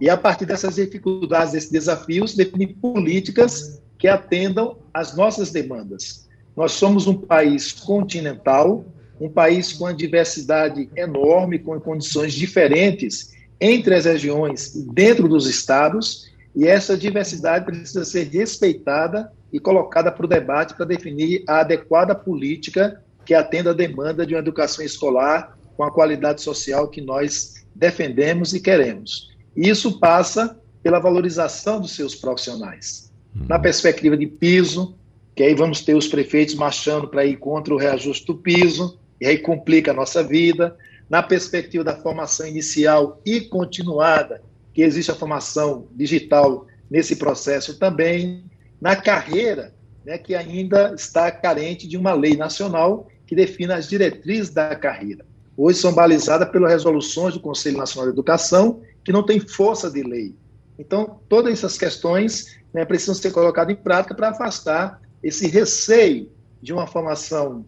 e, 0.00 0.08
a 0.08 0.16
partir 0.16 0.46
dessas 0.46 0.76
dificuldades, 0.76 1.52
desses 1.52 1.70
desafios, 1.70 2.34
definir 2.34 2.74
políticas 2.80 3.80
que 3.98 4.08
atendam 4.08 4.78
às 4.94 5.14
nossas 5.14 5.50
demandas. 5.50 6.28
Nós 6.56 6.72
somos 6.72 7.06
um 7.06 7.14
país 7.14 7.72
continental, 7.72 8.84
um 9.20 9.28
país 9.28 9.72
com 9.72 9.84
uma 9.84 9.94
diversidade 9.94 10.88
enorme, 10.96 11.58
com 11.58 11.78
condições 11.78 12.32
diferentes 12.32 13.32
entre 13.60 13.94
as 13.94 14.06
regiões 14.06 14.74
e 14.74 14.82
dentro 14.90 15.28
dos 15.28 15.46
estados, 15.46 16.30
e 16.56 16.66
essa 16.66 16.96
diversidade 16.96 17.66
precisa 17.66 18.04
ser 18.04 18.24
respeitada 18.28 19.30
e 19.52 19.60
colocada 19.60 20.10
para 20.10 20.24
o 20.24 20.28
debate 20.28 20.74
para 20.74 20.86
definir 20.86 21.44
a 21.46 21.60
adequada 21.60 22.14
política 22.14 23.02
que 23.24 23.34
atenda 23.34 23.70
à 23.70 23.74
demanda 23.74 24.26
de 24.26 24.34
uma 24.34 24.40
educação 24.40 24.84
escolar 24.84 25.56
com 25.76 25.84
a 25.84 25.92
qualidade 25.92 26.40
social 26.42 26.88
que 26.88 27.00
nós 27.00 27.54
defendemos 27.74 28.54
e 28.54 28.60
queremos. 28.60 29.29
Isso 29.56 29.98
passa 29.98 30.58
pela 30.82 30.98
valorização 30.98 31.80
dos 31.80 31.94
seus 31.94 32.14
profissionais. 32.14 33.12
Uhum. 33.34 33.46
Na 33.48 33.58
perspectiva 33.58 34.16
de 34.16 34.26
piso, 34.26 34.96
que 35.34 35.42
aí 35.42 35.54
vamos 35.54 35.82
ter 35.82 35.94
os 35.94 36.08
prefeitos 36.08 36.54
marchando 36.54 37.08
para 37.08 37.24
ir 37.24 37.36
contra 37.36 37.74
o 37.74 37.78
reajuste 37.78 38.26
do 38.26 38.34
piso, 38.34 38.98
e 39.20 39.26
aí 39.26 39.38
complica 39.38 39.90
a 39.90 39.94
nossa 39.94 40.22
vida. 40.22 40.76
Na 41.08 41.22
perspectiva 41.22 41.82
da 41.82 41.96
formação 41.96 42.46
inicial 42.46 43.20
e 43.24 43.40
continuada, 43.40 44.42
que 44.72 44.82
existe 44.82 45.10
a 45.10 45.14
formação 45.14 45.88
digital 45.92 46.66
nesse 46.88 47.16
processo 47.16 47.78
também, 47.78 48.44
na 48.80 48.96
carreira, 48.96 49.74
né, 50.04 50.16
que 50.16 50.34
ainda 50.34 50.94
está 50.94 51.30
carente 51.30 51.86
de 51.86 51.96
uma 51.96 52.12
lei 52.12 52.36
nacional 52.36 53.08
que 53.26 53.34
defina 53.34 53.76
as 53.76 53.88
diretrizes 53.88 54.50
da 54.50 54.74
carreira. 54.74 55.24
Hoje 55.56 55.78
são 55.78 55.92
balizadas 55.92 56.48
pelas 56.48 56.70
resoluções 56.70 57.34
do 57.34 57.40
Conselho 57.40 57.76
Nacional 57.76 58.06
de 58.06 58.14
Educação, 58.14 58.80
que 59.04 59.12
não 59.12 59.22
tem 59.22 59.40
força 59.40 59.90
de 59.90 60.02
lei. 60.02 60.34
Então, 60.78 61.20
todas 61.28 61.52
essas 61.52 61.76
questões 61.76 62.58
né, 62.72 62.84
precisam 62.84 63.14
ser 63.14 63.30
colocadas 63.30 63.72
em 63.72 63.76
prática 63.76 64.14
para 64.14 64.30
afastar 64.30 65.00
esse 65.22 65.46
receio 65.46 66.30
de 66.62 66.72
uma 66.72 66.86
formação 66.86 67.64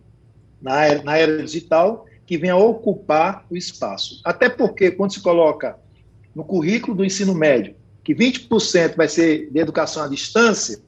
na 0.61 0.85
era, 0.87 1.03
na 1.03 1.18
era 1.18 1.43
digital 1.43 2.07
que 2.26 2.39
venha 2.39 2.57
ocupar 2.57 3.45
o 3.51 3.57
espaço. 3.57 4.20
Até 4.24 4.49
porque, 4.49 4.91
quando 4.91 5.12
se 5.12 5.20
coloca 5.20 5.76
no 6.35 6.45
currículo 6.45 6.97
do 6.97 7.05
ensino 7.05 7.35
médio, 7.35 7.74
que 8.03 8.14
20% 8.14 8.97
vai 8.97 9.09
ser 9.09 9.51
de 9.51 9.61
educação 9.61 10.05
à 10.05 10.09
distância, 10.09 10.80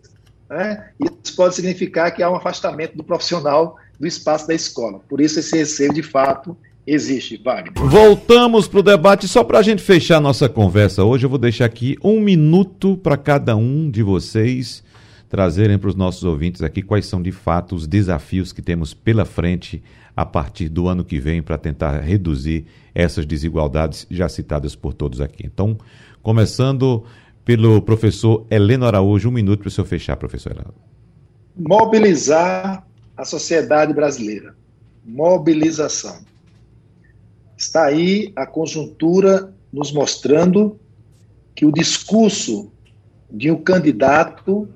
né, 0.49 0.91
isso 0.99 1.37
pode 1.37 1.55
significar 1.55 2.13
que 2.15 2.23
há 2.23 2.31
um 2.31 2.37
afastamento 2.37 2.97
do 2.97 3.05
profissional 3.05 3.77
do 3.99 4.07
espaço 4.07 4.47
da 4.47 4.55
escola. 4.55 5.01
Por 5.09 5.21
isso, 5.21 5.39
esse 5.39 5.57
receio, 5.57 5.93
de 5.93 6.03
fato, 6.03 6.57
existe, 6.87 7.41
Wagner. 7.43 7.73
Voltamos 7.75 8.69
para 8.69 8.81
o 8.81 8.83
debate. 8.83 9.29
Só 9.29 9.43
para 9.45 9.59
a 9.59 9.63
gente 9.63 9.83
fechar 9.83 10.21
nossa 10.21 10.49
conversa 10.49 11.05
hoje, 11.05 11.27
eu 11.27 11.31
vou 11.31 11.39
deixar 11.39 11.65
aqui 11.65 11.97
um 12.03 12.21
minuto 12.21 12.97
para 12.97 13.17
cada 13.17 13.57
um 13.57 13.91
de 13.91 14.03
vocês 14.03 14.83
trazerem 15.29 15.79
para 15.79 15.89
os 15.89 15.97
nossos 15.97 16.23
ouvintes 16.23 16.63
aqui 16.63 16.81
quais 16.81 17.07
são 17.07 17.21
de 17.21 17.33
fato 17.33 17.75
os 17.75 17.89
desafios 17.89 18.53
que 18.53 18.63
temos 18.63 18.95
pela 18.95 19.25
frente 19.25 19.83
a 20.17 20.25
partir 20.25 20.69
do 20.69 20.87
ano 20.87 21.05
que 21.05 21.19
vem 21.19 21.43
para 21.43 21.59
tentar 21.59 21.99
reduzir 22.01 22.67
essas 22.95 23.27
desigualdades 23.27 24.07
já 24.09 24.29
citadas 24.29 24.77
por 24.77 24.95
todos 24.95 25.21
aqui. 25.21 25.45
Então, 25.45 25.77
começando 26.23 27.05
pelo 27.45 27.83
professor 27.83 28.47
Heleno 28.49 28.87
Araújo, 28.87 29.29
um 29.29 29.33
minuto 29.33 29.61
para 29.61 29.69
o 29.69 29.71
senhor 29.71 29.87
fechar, 29.87 30.17
professor 30.17 30.53
Heleno. 30.53 30.75
Mobilizar 31.57 32.87
a 33.17 33.25
sociedade 33.25 33.93
brasileira. 33.93 34.55
Mobilização. 35.05 36.25
Está 37.57 37.87
aí 37.87 38.33
a 38.35 38.47
conjuntura 38.47 39.55
nos 39.73 39.93
mostrando 39.93 40.79
que 41.55 41.65
o 41.65 41.73
discurso 41.73 42.73
de 43.31 43.51
um 43.51 43.63
candidato 43.63 44.69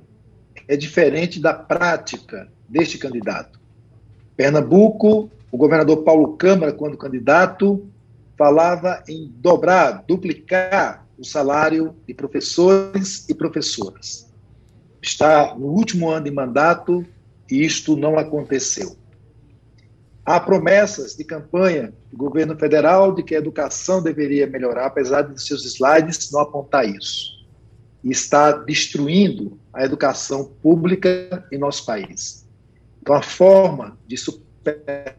é 0.66 0.76
diferente 0.76 1.40
da 1.40 1.54
prática 1.54 2.50
deste 2.68 2.98
candidato. 2.98 3.58
Pernambuco, 4.36 5.30
o 5.50 5.56
governador 5.56 6.04
Paulo 6.04 6.36
Câmara, 6.36 6.72
quando 6.72 6.96
candidato, 6.96 7.88
falava 8.36 9.02
em 9.08 9.32
dobrar, 9.38 10.04
duplicar 10.06 11.06
o 11.18 11.24
salário 11.24 11.96
de 12.06 12.14
professores 12.14 13.28
e 13.28 13.34
professoras. 13.34 14.32
Está 15.02 15.54
no 15.56 15.66
último 15.66 16.08
ano 16.10 16.24
de 16.24 16.30
mandato 16.30 17.04
e 17.50 17.64
isto 17.64 17.96
não 17.96 18.18
aconteceu. 18.18 18.96
Há 20.28 20.38
promessas 20.38 21.16
de 21.16 21.24
campanha 21.24 21.90
do 22.12 22.18
governo 22.18 22.54
federal 22.54 23.14
de 23.14 23.22
que 23.22 23.34
a 23.34 23.38
educação 23.38 24.02
deveria 24.02 24.46
melhorar, 24.46 24.84
apesar 24.84 25.22
de 25.22 25.42
seus 25.42 25.64
slides 25.64 26.30
não 26.30 26.40
apontar 26.40 26.86
isso 26.86 27.46
e 28.04 28.10
está 28.10 28.52
destruindo 28.52 29.58
a 29.72 29.86
educação 29.86 30.44
pública 30.60 31.46
em 31.50 31.56
nosso 31.56 31.86
país. 31.86 32.46
Então, 33.00 33.14
a 33.14 33.22
forma 33.22 33.96
de 34.06 34.18
superar 34.18 35.16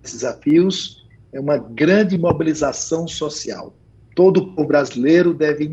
esses 0.00 0.20
desafios 0.20 1.04
é 1.32 1.40
uma 1.40 1.58
grande 1.58 2.16
mobilização 2.16 3.08
social. 3.08 3.74
Todo 4.14 4.54
o 4.56 4.64
brasileiro 4.64 5.34
deve 5.34 5.64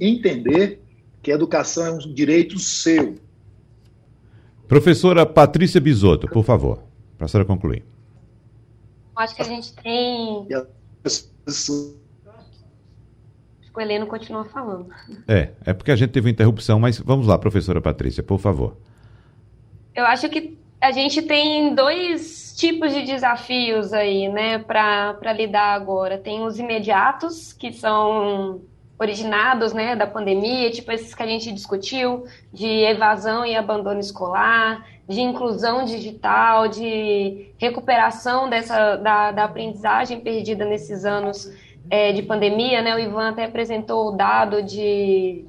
entender 0.00 0.80
que 1.22 1.30
a 1.30 1.34
educação 1.34 1.84
é 1.84 1.90
um 1.90 1.98
direito 1.98 2.58
seu. 2.58 3.16
Professora 4.66 5.26
Patrícia 5.26 5.78
Bisotto, 5.78 6.26
por 6.26 6.42
favor, 6.42 6.88
para 7.20 7.26
a 7.26 7.28
senhora 7.28 7.46
concluir. 7.46 7.84
Acho 9.14 9.36
que 9.36 9.42
a 9.42 9.44
gente 9.44 9.74
tem 9.74 10.46
o 13.76 13.80
Heleno 13.80 14.06
continua 14.06 14.46
falando. 14.46 14.88
É, 15.28 15.50
é 15.66 15.74
porque 15.74 15.92
a 15.92 15.96
gente 15.96 16.10
teve 16.10 16.26
uma 16.26 16.32
interrupção, 16.32 16.80
mas 16.80 16.98
vamos 16.98 17.26
lá, 17.26 17.38
professora 17.38 17.78
Patrícia, 17.78 18.22
por 18.22 18.38
favor. 18.38 18.78
Eu 19.94 20.06
acho 20.06 20.30
que 20.30 20.58
a 20.80 20.90
gente 20.92 21.20
tem 21.20 21.74
dois 21.74 22.54
tipos 22.56 22.94
de 22.94 23.02
desafios 23.02 23.92
aí, 23.92 24.26
né, 24.28 24.58
para 24.58 25.32
lidar 25.34 25.74
agora. 25.74 26.16
Tem 26.16 26.42
os 26.42 26.58
imediatos, 26.58 27.52
que 27.52 27.70
são 27.70 28.62
originados, 28.98 29.74
né, 29.74 29.94
da 29.94 30.06
pandemia, 30.06 30.70
tipo 30.70 30.90
esses 30.90 31.14
que 31.14 31.22
a 31.22 31.26
gente 31.26 31.52
discutiu, 31.52 32.24
de 32.52 32.66
evasão 32.66 33.44
e 33.44 33.54
abandono 33.54 34.00
escolar, 34.00 34.86
de 35.10 35.20
inclusão 35.20 35.84
digital, 35.84 36.68
de 36.68 37.52
recuperação 37.58 38.48
dessa 38.48 38.94
da, 38.94 39.32
da 39.32 39.44
aprendizagem 39.44 40.20
perdida 40.20 40.64
nesses 40.64 41.04
anos 41.04 41.52
é, 41.90 42.12
de 42.12 42.22
pandemia, 42.22 42.80
né? 42.80 42.94
O 42.94 42.98
Ivan 43.00 43.30
até 43.30 43.44
apresentou 43.44 44.06
o 44.06 44.12
dado 44.12 44.62
de 44.62 45.44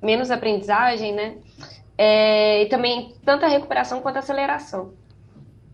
menos 0.00 0.30
aprendizagem, 0.30 1.12
né? 1.12 1.36
É, 1.98 2.62
e 2.62 2.66
também 2.70 3.14
tanto 3.26 3.44
a 3.44 3.48
recuperação 3.48 4.00
quanto 4.00 4.16
a 4.16 4.20
aceleração. 4.20 4.94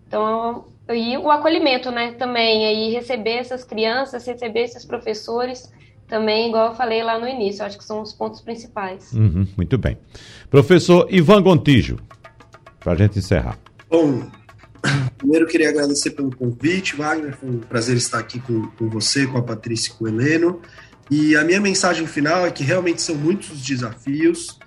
Então, 0.09 0.65
e 0.89 1.17
o 1.17 1.31
acolhimento, 1.31 1.93
né? 1.93 2.15
Também 2.15 2.67
aí 2.67 2.93
receber 2.93 3.37
essas 3.37 3.63
crianças, 3.63 4.27
receber 4.27 4.63
esses 4.63 4.85
professores, 4.85 5.73
também, 6.07 6.49
igual 6.49 6.71
eu 6.71 6.75
falei 6.75 7.03
lá 7.03 7.19
no 7.19 7.27
início, 7.27 7.65
acho 7.65 7.79
que 7.79 7.85
são 7.85 8.03
os 8.03 8.13
pontos 8.13 8.41
principais. 8.41 9.13
Uhum, 9.13 9.47
muito 9.57 9.79
bem. 9.79 9.99
Professor 10.51 11.07
Ivan 11.11 11.43
Gontijo, 11.43 11.97
para 12.81 12.93
a 12.93 12.97
gente 12.97 13.19
encerrar. 13.19 13.59
Bom, 13.91 14.23
primeiro 15.17 15.47
queria 15.47 15.71
agradecer 15.71 16.11
pelo 16.11 16.35
convite, 16.35 16.97
Wagner, 16.97 17.37
foi 17.37 17.51
um 17.51 17.59
prazer 17.59 17.97
estar 17.97 18.19
aqui 18.19 18.39
com, 18.41 18.67
com 18.69 18.89
você, 18.89 19.27
com 19.27 19.39
a 19.39 19.43
Patrícia 19.43 19.93
e 19.93 19.95
com 19.95 20.05
o 20.05 20.09
Heleno. 20.09 20.61
E 21.11 21.37
a 21.37 21.45
minha 21.45 21.61
mensagem 21.61 22.07
final 22.07 22.47
é 22.47 22.51
que 22.51 22.65
realmente 22.65 23.03
são 23.03 23.15
muitos 23.15 23.61
desafios 23.61 24.59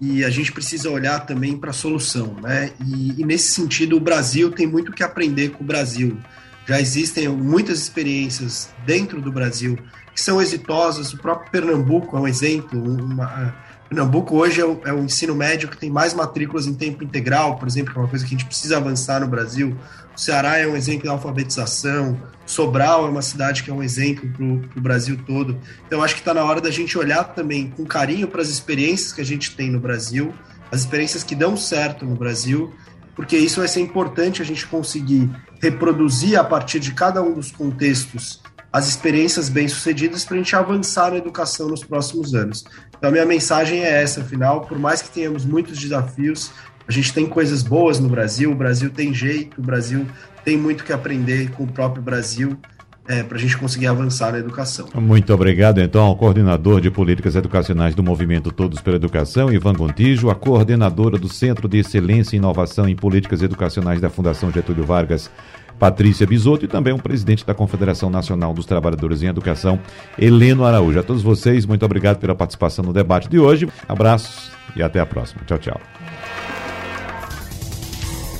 e 0.00 0.24
a 0.24 0.30
gente 0.30 0.52
precisa 0.52 0.90
olhar 0.90 1.20
também 1.20 1.56
para 1.56 1.70
a 1.70 1.72
solução, 1.72 2.36
né? 2.42 2.72
E, 2.84 3.20
e, 3.20 3.24
nesse 3.24 3.52
sentido, 3.52 3.96
o 3.96 4.00
Brasil 4.00 4.50
tem 4.50 4.66
muito 4.66 4.92
que 4.92 5.02
aprender 5.02 5.50
com 5.50 5.62
o 5.62 5.66
Brasil. 5.66 6.18
Já 6.66 6.80
existem 6.80 7.28
muitas 7.28 7.78
experiências 7.78 8.70
dentro 8.86 9.20
do 9.20 9.30
Brasil 9.30 9.78
que 10.14 10.20
são 10.20 10.40
exitosas. 10.40 11.12
O 11.12 11.18
próprio 11.18 11.50
Pernambuco 11.50 12.16
é 12.16 12.20
um 12.20 12.28
exemplo. 12.28 12.82
Uma, 12.82 13.54
Pernambuco 13.88 14.36
hoje 14.36 14.60
é 14.60 14.64
o, 14.64 14.80
é 14.84 14.94
ensino 14.94 15.34
médio 15.34 15.68
que 15.68 15.76
tem 15.76 15.90
mais 15.90 16.14
matrículas 16.14 16.66
em 16.66 16.74
tempo 16.74 17.04
integral, 17.04 17.56
por 17.56 17.68
exemplo, 17.68 17.92
que 17.92 17.98
é 17.98 18.02
uma 18.02 18.08
coisa 18.08 18.24
que 18.24 18.34
a 18.34 18.38
gente 18.38 18.46
precisa 18.46 18.78
avançar 18.78 19.20
no 19.20 19.28
Brasil. 19.28 19.76
O 20.16 20.20
Ceará 20.20 20.58
é 20.58 20.66
um 20.66 20.76
exemplo 20.76 21.02
de 21.02 21.08
alfabetização. 21.08 22.20
Sobral 22.46 23.06
é 23.06 23.10
uma 23.10 23.22
cidade 23.22 23.62
que 23.62 23.70
é 23.70 23.74
um 23.74 23.82
exemplo 23.82 24.28
para 24.68 24.78
o 24.78 24.82
Brasil 24.82 25.18
todo. 25.26 25.58
Então, 25.86 26.02
acho 26.02 26.14
que 26.14 26.20
está 26.20 26.32
na 26.32 26.44
hora 26.44 26.60
da 26.60 26.70
gente 26.70 26.96
olhar 26.96 27.24
também 27.24 27.70
com 27.70 27.84
carinho 27.84 28.28
para 28.28 28.40
as 28.40 28.48
experiências 28.48 29.12
que 29.12 29.20
a 29.20 29.24
gente 29.24 29.54
tem 29.54 29.70
no 29.70 29.80
Brasil, 29.80 30.32
as 30.70 30.80
experiências 30.80 31.22
que 31.22 31.34
dão 31.34 31.56
certo 31.56 32.04
no 32.04 32.14
Brasil, 32.14 32.72
porque 33.14 33.36
isso 33.36 33.60
vai 33.60 33.68
ser 33.68 33.80
importante 33.80 34.42
a 34.42 34.44
gente 34.44 34.66
conseguir 34.66 35.30
reproduzir 35.60 36.38
a 36.38 36.44
partir 36.44 36.80
de 36.80 36.92
cada 36.92 37.22
um 37.22 37.34
dos 37.34 37.50
contextos 37.50 38.42
as 38.72 38.88
experiências 38.88 39.48
bem-sucedidas 39.48 40.24
para 40.24 40.34
a 40.34 40.38
gente 40.38 40.56
avançar 40.56 41.12
na 41.12 41.18
educação 41.18 41.68
nos 41.68 41.84
próximos 41.84 42.34
anos. 42.34 42.64
Então, 42.98 43.08
a 43.08 43.12
minha 43.12 43.24
mensagem 43.24 43.84
é 43.84 44.02
essa, 44.02 44.22
afinal, 44.22 44.62
por 44.62 44.76
mais 44.80 45.00
que 45.00 45.10
tenhamos 45.10 45.44
muitos 45.44 45.78
desafios, 45.78 46.50
a 46.88 46.90
gente 46.90 47.14
tem 47.14 47.24
coisas 47.24 47.62
boas 47.62 48.00
no 48.00 48.08
Brasil, 48.08 48.50
o 48.50 48.54
Brasil 48.54 48.90
tem 48.90 49.14
jeito, 49.14 49.60
o 49.60 49.62
Brasil 49.62 50.04
tem 50.44 50.56
muito 50.56 50.82
que 50.82 50.92
aprender 50.92 51.52
com 51.52 51.62
o 51.62 51.72
próprio 51.72 52.02
Brasil 52.02 52.58
é, 53.06 53.22
para 53.22 53.36
a 53.36 53.40
gente 53.40 53.56
conseguir 53.56 53.86
avançar 53.86 54.32
na 54.32 54.38
educação. 54.38 54.88
Muito 54.94 55.32
obrigado, 55.32 55.80
então, 55.80 56.04
ao 56.04 56.16
coordenador 56.16 56.80
de 56.80 56.90
políticas 56.90 57.36
educacionais 57.36 57.94
do 57.94 58.02
Movimento 58.02 58.50
Todos 58.50 58.80
pela 58.80 58.96
Educação, 58.96 59.52
Ivan 59.52 59.74
Gontijo, 59.74 60.30
a 60.30 60.34
coordenadora 60.34 61.18
do 61.18 61.28
Centro 61.28 61.68
de 61.68 61.78
Excelência 61.78 62.36
e 62.36 62.38
Inovação 62.38 62.88
em 62.88 62.96
Políticas 62.96 63.42
Educacionais 63.42 64.00
da 64.00 64.08
Fundação 64.08 64.50
Getúlio 64.50 64.84
Vargas, 64.84 65.30
Patrícia 65.78 66.26
Bisotto, 66.26 66.64
e 66.64 66.68
também 66.68 66.94
o 66.94 66.98
presidente 66.98 67.44
da 67.44 67.52
Confederação 67.52 68.08
Nacional 68.08 68.54
dos 68.54 68.64
Trabalhadores 68.64 69.22
em 69.22 69.26
Educação, 69.26 69.78
Heleno 70.18 70.64
Araújo. 70.64 70.98
A 70.98 71.02
todos 71.02 71.22
vocês, 71.22 71.66
muito 71.66 71.84
obrigado 71.84 72.18
pela 72.18 72.34
participação 72.34 72.84
no 72.84 72.92
debate 72.92 73.28
de 73.28 73.38
hoje. 73.38 73.68
Abraços 73.88 74.50
e 74.76 74.82
até 74.82 75.00
a 75.00 75.06
próxima. 75.06 75.42
Tchau, 75.46 75.58
tchau. 75.58 76.03